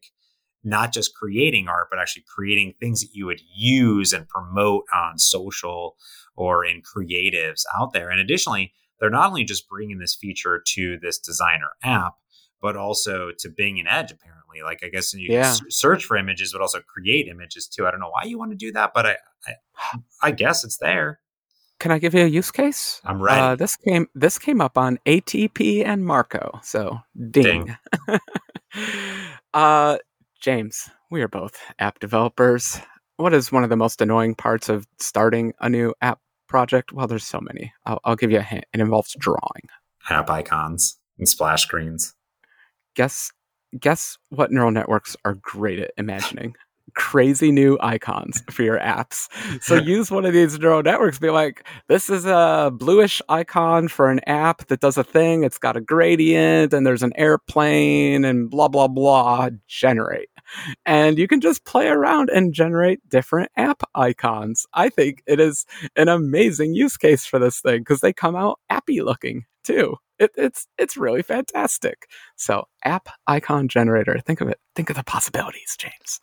not 0.62 0.92
just 0.92 1.14
creating 1.14 1.68
art, 1.68 1.88
but 1.90 1.98
actually 1.98 2.24
creating 2.32 2.74
things 2.78 3.00
that 3.00 3.10
you 3.12 3.26
would 3.26 3.40
use 3.54 4.12
and 4.12 4.28
promote 4.28 4.84
on 4.94 5.18
social 5.18 5.96
or 6.36 6.64
in 6.64 6.82
creatives 6.82 7.62
out 7.76 7.92
there. 7.92 8.10
And 8.10 8.20
additionally, 8.20 8.72
they're 9.00 9.10
not 9.10 9.28
only 9.28 9.44
just 9.44 9.68
bringing 9.68 9.98
this 9.98 10.14
feature 10.14 10.62
to 10.74 10.98
this 11.02 11.18
designer 11.18 11.70
app, 11.82 12.12
but 12.62 12.76
also 12.76 13.32
to 13.40 13.50
Bing 13.50 13.78
and 13.78 13.88
Edge 13.88 14.12
apparently. 14.12 14.62
Like 14.64 14.80
I 14.82 14.88
guess 14.88 15.12
you 15.12 15.28
yeah. 15.30 15.56
can 15.56 15.70
search 15.70 16.04
for 16.04 16.16
images, 16.16 16.52
but 16.52 16.62
also 16.62 16.80
create 16.80 17.26
images 17.28 17.66
too. 17.66 17.86
I 17.86 17.90
don't 17.90 18.00
know 18.00 18.10
why 18.10 18.22
you 18.24 18.38
want 18.38 18.52
to 18.52 18.56
do 18.56 18.72
that, 18.72 18.92
but 18.94 19.06
I, 19.06 19.16
I, 19.46 19.98
I 20.22 20.30
guess 20.30 20.64
it's 20.64 20.78
there. 20.78 21.18
Can 21.80 21.90
I 21.90 21.98
give 21.98 22.14
you 22.14 22.22
a 22.22 22.28
use 22.28 22.52
case? 22.52 23.00
I'm 23.04 23.20
ready. 23.20 23.40
Uh, 23.40 23.56
this 23.56 23.76
came 23.76 24.06
this 24.14 24.38
came 24.38 24.60
up 24.60 24.78
on 24.78 24.98
ATP 25.04 25.84
and 25.84 26.06
Marco, 26.06 26.60
so 26.62 27.00
ding. 27.30 27.74
ding. 28.06 28.20
uh, 29.54 29.98
James, 30.40 30.88
we 31.10 31.22
are 31.22 31.28
both 31.28 31.60
app 31.80 31.98
developers. 31.98 32.80
What 33.16 33.34
is 33.34 33.50
one 33.50 33.64
of 33.64 33.70
the 33.70 33.76
most 33.76 34.00
annoying 34.00 34.36
parts 34.36 34.68
of 34.68 34.86
starting 35.00 35.54
a 35.60 35.68
new 35.68 35.92
app 36.00 36.20
project? 36.48 36.92
Well, 36.92 37.08
there's 37.08 37.26
so 37.26 37.40
many. 37.40 37.72
I'll, 37.84 38.00
I'll 38.04 38.16
give 38.16 38.30
you 38.30 38.38
a 38.38 38.42
hint. 38.42 38.64
It 38.72 38.80
involves 38.80 39.16
drawing. 39.18 39.68
App 40.08 40.30
icons 40.30 40.98
and 41.18 41.28
splash 41.28 41.62
screens 41.62 42.14
guess 42.94 43.30
guess 43.78 44.18
what 44.28 44.50
neural 44.50 44.70
networks 44.70 45.16
are 45.24 45.34
great 45.34 45.78
at 45.78 45.92
imagining 45.96 46.54
crazy 46.94 47.50
new 47.50 47.78
icons 47.80 48.42
for 48.50 48.62
your 48.62 48.78
apps. 48.78 49.28
So 49.62 49.74
use 49.82 50.10
one 50.10 50.24
of 50.24 50.32
these 50.32 50.58
neural 50.58 50.82
networks, 50.82 51.18
be 51.18 51.30
like, 51.30 51.66
this 51.88 52.10
is 52.10 52.26
a 52.26 52.72
bluish 52.74 53.22
icon 53.28 53.88
for 53.88 54.10
an 54.10 54.20
app 54.26 54.66
that 54.66 54.80
does 54.80 54.98
a 54.98 55.04
thing. 55.04 55.44
It's 55.44 55.58
got 55.58 55.76
a 55.76 55.80
gradient 55.80 56.72
and 56.72 56.86
there's 56.86 57.02
an 57.02 57.12
airplane 57.16 58.24
and 58.24 58.50
blah, 58.50 58.68
blah, 58.68 58.88
blah. 58.88 59.50
Generate. 59.66 60.28
And 60.84 61.18
you 61.18 61.28
can 61.28 61.40
just 61.40 61.64
play 61.64 61.88
around 61.88 62.28
and 62.28 62.52
generate 62.52 63.08
different 63.08 63.50
app 63.56 63.82
icons. 63.94 64.66
I 64.74 64.88
think 64.88 65.22
it 65.26 65.40
is 65.40 65.64
an 65.96 66.08
amazing 66.08 66.74
use 66.74 66.96
case 66.96 67.24
for 67.24 67.38
this 67.38 67.60
thing 67.60 67.80
because 67.80 68.00
they 68.00 68.12
come 68.12 68.36
out 68.36 68.58
appy 68.68 69.00
looking 69.00 69.44
too. 69.62 69.96
It, 70.18 70.30
it's 70.36 70.66
it's 70.78 70.96
really 70.96 71.22
fantastic. 71.22 72.06
So 72.36 72.64
app 72.84 73.08
icon 73.26 73.68
generator. 73.68 74.20
Think 74.24 74.40
of 74.40 74.48
it. 74.48 74.58
Think 74.74 74.90
of 74.90 74.96
the 74.96 75.04
possibilities, 75.04 75.76
James. 75.78 76.20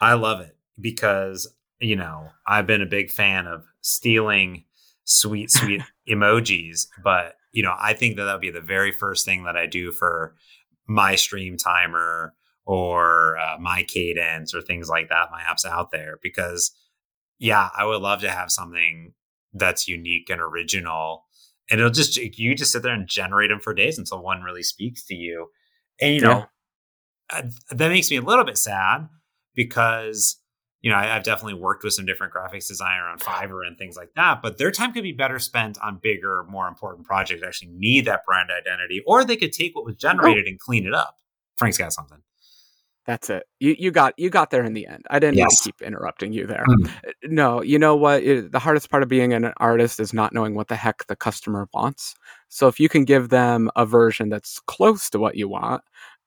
I 0.00 0.14
love 0.14 0.40
it 0.40 0.56
because 0.78 1.52
you 1.80 1.96
know 1.96 2.28
I've 2.46 2.66
been 2.66 2.82
a 2.82 2.86
big 2.86 3.10
fan 3.10 3.46
of 3.46 3.64
stealing 3.80 4.64
sweet 5.04 5.50
sweet 5.50 5.82
emojis, 6.08 6.86
but 7.02 7.34
you 7.52 7.62
know 7.62 7.74
I 7.78 7.94
think 7.94 8.16
that 8.16 8.24
that 8.24 8.32
would 8.32 8.40
be 8.42 8.50
the 8.50 8.60
very 8.60 8.92
first 8.92 9.24
thing 9.24 9.44
that 9.44 9.56
I 9.56 9.66
do 9.66 9.92
for 9.92 10.34
my 10.86 11.14
stream 11.14 11.56
timer 11.56 12.34
or 12.66 13.38
uh, 13.38 13.56
my 13.58 13.84
cadence 13.84 14.54
or 14.54 14.60
things 14.60 14.88
like 14.88 15.08
that. 15.08 15.30
My 15.30 15.42
apps 15.42 15.64
out 15.64 15.90
there 15.90 16.18
because 16.22 16.72
yeah, 17.38 17.70
I 17.74 17.86
would 17.86 18.02
love 18.02 18.20
to 18.20 18.30
have 18.30 18.50
something 18.50 19.14
that's 19.54 19.88
unique 19.88 20.28
and 20.30 20.40
original 20.40 21.24
and 21.70 21.80
it'll 21.80 21.92
just 21.92 22.16
you 22.16 22.54
just 22.54 22.72
sit 22.72 22.82
there 22.82 22.94
and 22.94 23.08
generate 23.08 23.50
them 23.50 23.60
for 23.60 23.72
days 23.72 23.98
until 23.98 24.22
one 24.22 24.42
really 24.42 24.62
speaks 24.62 25.04
to 25.06 25.14
you 25.14 25.48
and 26.00 26.14
you 26.14 26.20
know 26.20 26.46
yeah. 27.32 27.42
that 27.70 27.88
makes 27.88 28.10
me 28.10 28.16
a 28.16 28.22
little 28.22 28.44
bit 28.44 28.58
sad 28.58 29.08
because 29.54 30.36
you 30.82 30.90
know 30.90 30.96
I, 30.96 31.06
have 31.06 31.22
definitely 31.22 31.60
worked 31.60 31.84
with 31.84 31.92
some 31.92 32.06
different 32.06 32.32
graphics 32.32 32.68
designer 32.68 33.06
on 33.08 33.18
fiverr 33.18 33.66
and 33.66 33.78
things 33.78 33.96
like 33.96 34.10
that 34.16 34.42
but 34.42 34.58
their 34.58 34.70
time 34.70 34.92
could 34.92 35.02
be 35.02 35.12
better 35.12 35.38
spent 35.38 35.78
on 35.80 36.00
bigger 36.02 36.44
more 36.48 36.68
important 36.68 37.06
projects 37.06 37.40
that 37.40 37.46
actually 37.46 37.72
need 37.72 38.04
that 38.06 38.24
brand 38.26 38.50
identity 38.50 39.02
or 39.06 39.24
they 39.24 39.36
could 39.36 39.52
take 39.52 39.74
what 39.74 39.84
was 39.84 39.96
generated 39.96 40.44
oh. 40.46 40.50
and 40.50 40.58
clean 40.58 40.86
it 40.86 40.94
up 40.94 41.16
frank's 41.56 41.78
got 41.78 41.92
something 41.92 42.18
that's 43.06 43.30
it. 43.30 43.44
You 43.58 43.74
you 43.78 43.90
got 43.90 44.14
you 44.18 44.30
got 44.30 44.50
there 44.50 44.62
in 44.62 44.74
the 44.74 44.86
end. 44.86 45.06
I 45.10 45.18
didn't 45.18 45.38
yes. 45.38 45.62
keep 45.62 45.80
interrupting 45.82 46.32
you 46.32 46.46
there. 46.46 46.64
Mm. 46.68 46.90
No, 47.24 47.62
you 47.62 47.78
know 47.78 47.96
what? 47.96 48.22
It, 48.22 48.52
the 48.52 48.58
hardest 48.58 48.90
part 48.90 49.02
of 49.02 49.08
being 49.08 49.32
an 49.32 49.52
artist 49.56 50.00
is 50.00 50.12
not 50.12 50.34
knowing 50.34 50.54
what 50.54 50.68
the 50.68 50.76
heck 50.76 51.06
the 51.06 51.16
customer 51.16 51.66
wants. 51.72 52.14
So 52.48 52.68
if 52.68 52.78
you 52.78 52.88
can 52.88 53.04
give 53.04 53.30
them 53.30 53.70
a 53.74 53.86
version 53.86 54.28
that's 54.28 54.60
close 54.66 55.08
to 55.10 55.18
what 55.18 55.36
you 55.36 55.48
want, 55.48 55.82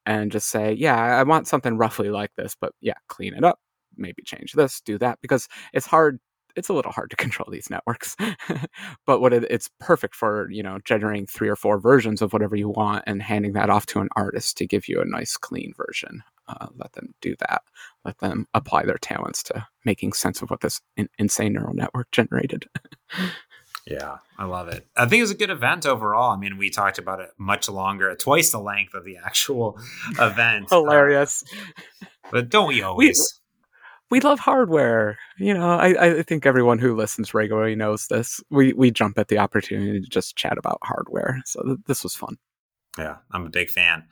and 0.06 0.32
just 0.32 0.50
say, 0.50 0.74
"Yeah, 0.74 0.96
I 0.96 1.24
want 1.24 1.48
something 1.48 1.78
roughly 1.78 2.10
like 2.10 2.32
this, 2.36 2.56
but 2.60 2.74
yeah, 2.82 2.98
clean 3.08 3.36
it 3.36 3.44
up, 3.44 3.60
maybe 3.96 4.24
change 4.24 4.54
this, 4.54 4.82
do 4.82 4.98
that," 4.98 5.20
because 5.22 5.48
it's 5.74 5.86
hard 5.88 6.20
it's 6.56 6.70
a 6.70 6.74
little 6.74 6.92
hard 6.92 7.10
to 7.10 7.16
control 7.18 7.48
these 7.52 7.70
networks 7.72 8.16
but 9.08 9.22
what 9.22 9.34
it, 9.34 9.44
it's 9.50 9.70
perfect 9.80 10.16
for 10.16 10.48
you 10.52 10.62
know 10.62 10.78
generating 10.86 11.26
three 11.26 11.50
or 11.50 11.56
four 11.56 11.80
versions 11.80 12.22
of 12.22 12.32
whatever 12.32 12.56
you 12.56 12.70
want 12.70 13.04
and 13.08 13.24
handing 13.24 13.54
that 13.54 13.72
off 13.72 13.88
to 13.88 14.00
an 14.00 14.10
artist 14.16 14.58
to 14.58 14.68
give 14.68 14.88
you 14.88 15.02
a 15.02 15.06
nice 15.06 15.36
clean 15.36 15.74
version 15.76 16.22
uh, 16.48 16.68
let 16.76 16.92
them 16.94 17.14
do 17.22 17.36
that 17.40 17.62
let 18.06 18.18
them 18.20 18.48
apply 18.54 18.84
their 18.84 18.98
talents 18.98 19.44
to 19.44 19.66
making 19.86 20.14
sense 20.14 20.42
of 20.42 20.50
what 20.50 20.62
this 20.62 20.82
in- 20.98 21.10
insane 21.18 21.54
neural 21.54 21.74
network 21.74 22.10
generated 22.12 22.66
yeah 23.88 24.18
i 24.38 24.46
love 24.46 24.68
it 24.68 24.88
i 24.96 25.06
think 25.06 25.20
it 25.20 25.24
was 25.24 25.32
a 25.32 25.36
good 25.36 25.50
event 25.50 25.86
overall 25.86 26.32
i 26.32 26.38
mean 26.38 26.58
we 26.58 26.70
talked 26.70 26.98
about 26.98 27.20
it 27.20 27.30
much 27.38 27.70
longer 27.70 28.16
twice 28.16 28.52
the 28.52 28.60
length 28.60 28.94
of 28.94 29.04
the 29.06 29.18
actual 29.18 29.78
event 30.20 30.70
hilarious 30.70 31.44
uh, 31.52 32.06
but 32.32 32.50
don't 32.50 32.68
we 32.68 32.82
always 32.82 33.42
we, 34.10 34.18
we 34.18 34.20
love 34.20 34.40
hardware. 34.40 35.18
You 35.38 35.56
know, 35.56 35.72
I, 35.72 36.18
I 36.18 36.22
think 36.22 36.46
everyone 36.46 36.78
who 36.78 36.96
listens 36.96 37.34
regularly 37.34 37.76
knows 37.76 38.06
this. 38.08 38.42
We 38.52 38.72
we 38.74 38.92
jump 38.92 39.18
at 39.18 39.28
the 39.28 39.40
opportunity 39.40 40.00
to 40.00 40.08
just 40.08 40.36
chat 40.36 40.56
about 40.58 40.78
hardware. 40.84 41.42
So 41.46 41.64
th- 41.64 41.80
this 41.88 42.04
was 42.04 42.14
fun. 42.14 42.38
Yeah, 42.96 43.18
I'm 43.32 43.48
a 43.48 43.50
big 43.50 43.72
fan 43.72 44.04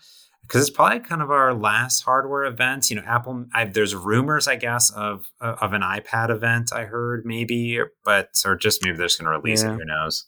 because 0.51 0.67
it's 0.67 0.75
probably 0.75 0.99
kind 0.99 1.21
of 1.21 1.31
our 1.31 1.53
last 1.53 2.01
hardware 2.01 2.43
event. 2.43 2.89
You 2.89 2.97
know, 2.97 3.03
Apple. 3.05 3.45
I, 3.53 3.65
there's 3.65 3.95
rumors, 3.95 4.47
I 4.47 4.57
guess, 4.57 4.91
of 4.91 5.31
of 5.39 5.71
an 5.73 5.81
iPad 5.81 6.29
event. 6.29 6.73
I 6.73 6.85
heard 6.85 7.25
maybe, 7.25 7.79
but 8.03 8.41
or 8.45 8.55
just 8.55 8.83
maybe 8.83 8.97
they're 8.97 9.07
just 9.07 9.19
going 9.19 9.31
to 9.31 9.37
release 9.39 9.63
yeah. 9.63 9.73
it. 9.73 9.77
Who 9.77 9.85
knows? 9.85 10.25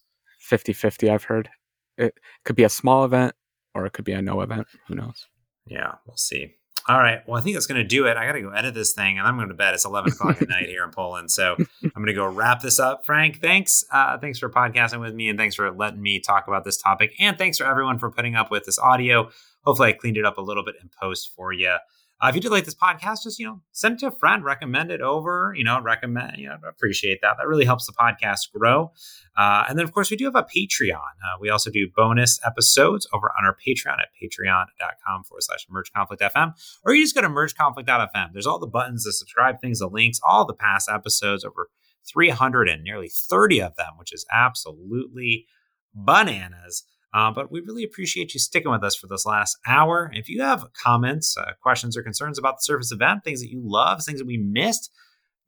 50-50, 0.50 1.10
I've 1.10 1.24
heard. 1.24 1.50
It 1.98 2.20
could 2.44 2.58
be 2.58 2.66
a 2.66 2.70
small 2.70 3.06
event 3.06 3.34
or 3.74 3.86
it 3.86 3.94
could 3.94 4.06
be 4.06 4.12
a 4.12 4.22
no 4.22 4.42
event. 4.42 4.68
Who 4.88 4.96
knows? 4.96 5.28
Yeah, 5.66 5.96
we'll 6.06 6.18
see. 6.18 6.56
All 6.90 7.00
right. 7.00 7.22
Well, 7.26 7.40
I 7.40 7.42
think 7.42 7.56
that's 7.56 7.66
going 7.66 7.82
to 7.82 7.88
do 7.88 8.08
it. 8.08 8.18
I 8.18 8.26
got 8.26 8.34
to 8.34 8.42
go 8.42 8.50
edit 8.50 8.74
this 8.74 8.92
thing, 8.92 9.18
and 9.18 9.26
I'm 9.26 9.38
going 9.38 9.48
to 9.48 9.54
bed. 9.54 9.74
It's 9.74 9.86
11 9.86 10.12
o'clock 10.12 10.42
at 10.42 10.50
night 10.50 10.68
here 10.68 10.84
in 10.84 10.92
Poland, 10.92 11.32
so 11.32 11.56
I'm 11.84 11.92
going 11.96 12.08
to 12.08 12.14
go 12.14 12.28
wrap 12.28 12.62
this 12.62 12.78
up. 12.78 13.06
Frank, 13.06 13.42
thanks. 13.42 13.86
Uh, 13.90 14.18
thanks 14.18 14.38
for 14.38 14.50
podcasting 14.50 15.00
with 15.00 15.14
me, 15.14 15.30
and 15.30 15.40
thanks 15.40 15.56
for 15.56 15.72
letting 15.72 16.02
me 16.02 16.20
talk 16.20 16.50
about 16.50 16.66
this 16.66 16.78
topic, 16.78 17.16
and 17.20 17.38
thanks 17.38 17.58
for 17.58 17.64
everyone 17.64 18.00
for 18.00 18.12
putting 18.12 18.36
up 18.36 18.52
with 18.52 18.66
this 18.66 18.78
audio. 18.80 19.30
Hopefully, 19.64 19.90
I 19.90 19.94
cleaned 19.94 20.18
it 20.18 20.26
up 20.26 20.38
a 20.38 20.42
little 20.42 20.64
bit 20.64 20.76
in 20.82 20.90
post 21.00 21.32
for 21.36 21.52
you. 21.54 21.78
Uh, 22.24 22.30
if 22.30 22.36
you 22.36 22.42
did 22.42 22.52
like 22.52 22.64
this 22.64 22.76
podcast, 22.76 23.24
just 23.24 23.38
you 23.38 23.46
know, 23.46 23.62
send 23.74 23.96
it 23.96 24.00
to 24.00 24.08
a 24.08 24.12
friend, 24.12 24.46
recommend 24.46 24.92
it 24.92 25.02
over. 25.02 25.54
You 25.58 25.66
know, 25.66 25.82
recommend. 25.82 26.38
You 26.38 26.48
know, 26.48 26.58
appreciate 26.68 27.20
that. 27.22 27.36
That 27.38 27.48
really 27.48 27.66
helps 27.66 27.86
the 27.86 27.92
podcast 27.92 28.52
grow. 28.58 28.94
Uh, 29.36 29.66
and 29.68 29.78
then, 29.78 29.84
of 29.84 29.92
course, 29.92 30.10
we 30.10 30.16
do 30.16 30.26
have 30.26 30.36
a 30.36 30.44
Patreon. 30.44 30.96
Uh, 30.96 31.38
we 31.42 31.50
also 31.50 31.70
do 31.70 31.90
bonus 31.94 32.40
episodes 32.46 33.06
over 33.12 33.32
on 33.38 33.46
our 33.46 33.56
Patreon 33.56 34.00
at 34.00 34.08
patreon.com 34.22 35.24
forward 35.24 35.44
slash 35.44 35.66
merge 35.70 35.92
conflict 35.92 36.22
FM, 36.22 36.54
or 36.86 36.94
you 36.94 37.04
just 37.04 37.16
go 37.16 37.22
to 37.22 37.28
mergeconflict.fm. 37.28 38.32
There's 38.32 38.48
all 38.48 38.60
the 38.60 38.68
buttons, 38.68 39.04
the 39.04 39.12
subscribe 39.12 39.60
things, 39.60 39.80
the 39.80 39.88
links, 39.88 40.20
all 40.26 40.46
the 40.46 40.54
past 40.54 40.90
episodes, 40.90 41.44
over 41.44 41.70
300 42.08 42.70
and 42.70 42.84
nearly 42.84 43.10
30 43.10 43.62
of 43.62 43.76
them, 43.76 43.94
which 43.98 44.14
is 44.14 44.26
absolutely 44.32 45.46
bananas. 45.94 46.84
Uh, 47.14 47.32
but 47.32 47.52
we 47.52 47.62
really 47.62 47.84
appreciate 47.84 48.34
you 48.34 48.40
sticking 48.40 48.72
with 48.72 48.84
us 48.84 48.96
for 48.96 49.08
this 49.08 49.26
last 49.26 49.58
hour. 49.68 50.10
If 50.14 50.30
you 50.30 50.42
have 50.42 50.66
comments, 50.74 51.38
uh, 51.38 51.52
questions, 51.62 51.96
or 51.96 52.02
concerns 52.02 52.40
about 52.40 52.58
the 52.58 52.64
Surface 52.64 52.92
event, 52.92 53.24
things 53.24 53.42
that 53.42 53.52
you 53.52 53.62
love, 53.64 54.04
things 54.04 54.20
that 54.20 54.26
we 54.26 54.38
missed, 54.38 54.92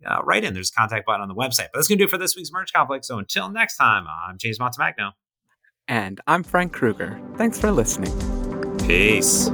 uh, 0.06 0.22
write 0.24 0.44
in. 0.44 0.54
There's 0.54 0.70
a 0.70 0.80
contact 0.80 1.06
button 1.06 1.22
on 1.22 1.28
the 1.28 1.36
website. 1.36 1.70
But 1.72 1.76
that's 1.76 1.88
going 1.88 1.98
to 1.98 2.04
do 2.04 2.08
it 2.08 2.12
for 2.12 2.18
this 2.18 2.36
week's 2.36 2.52
Merge 2.52 2.72
Conflict. 2.72 3.06
So 3.06 3.18
until 3.18 3.50
next 3.50 3.78
time, 3.78 4.06
I'm 4.28 4.38
James 4.38 4.60
Montemagno. 4.60 5.12
And 5.88 6.20
I'm 6.28 6.44
Frank 6.44 6.74
Krueger. 6.74 7.20
Thanks 7.38 7.60
for 7.60 7.72
listening. 7.72 8.12
Peace. 8.80 9.50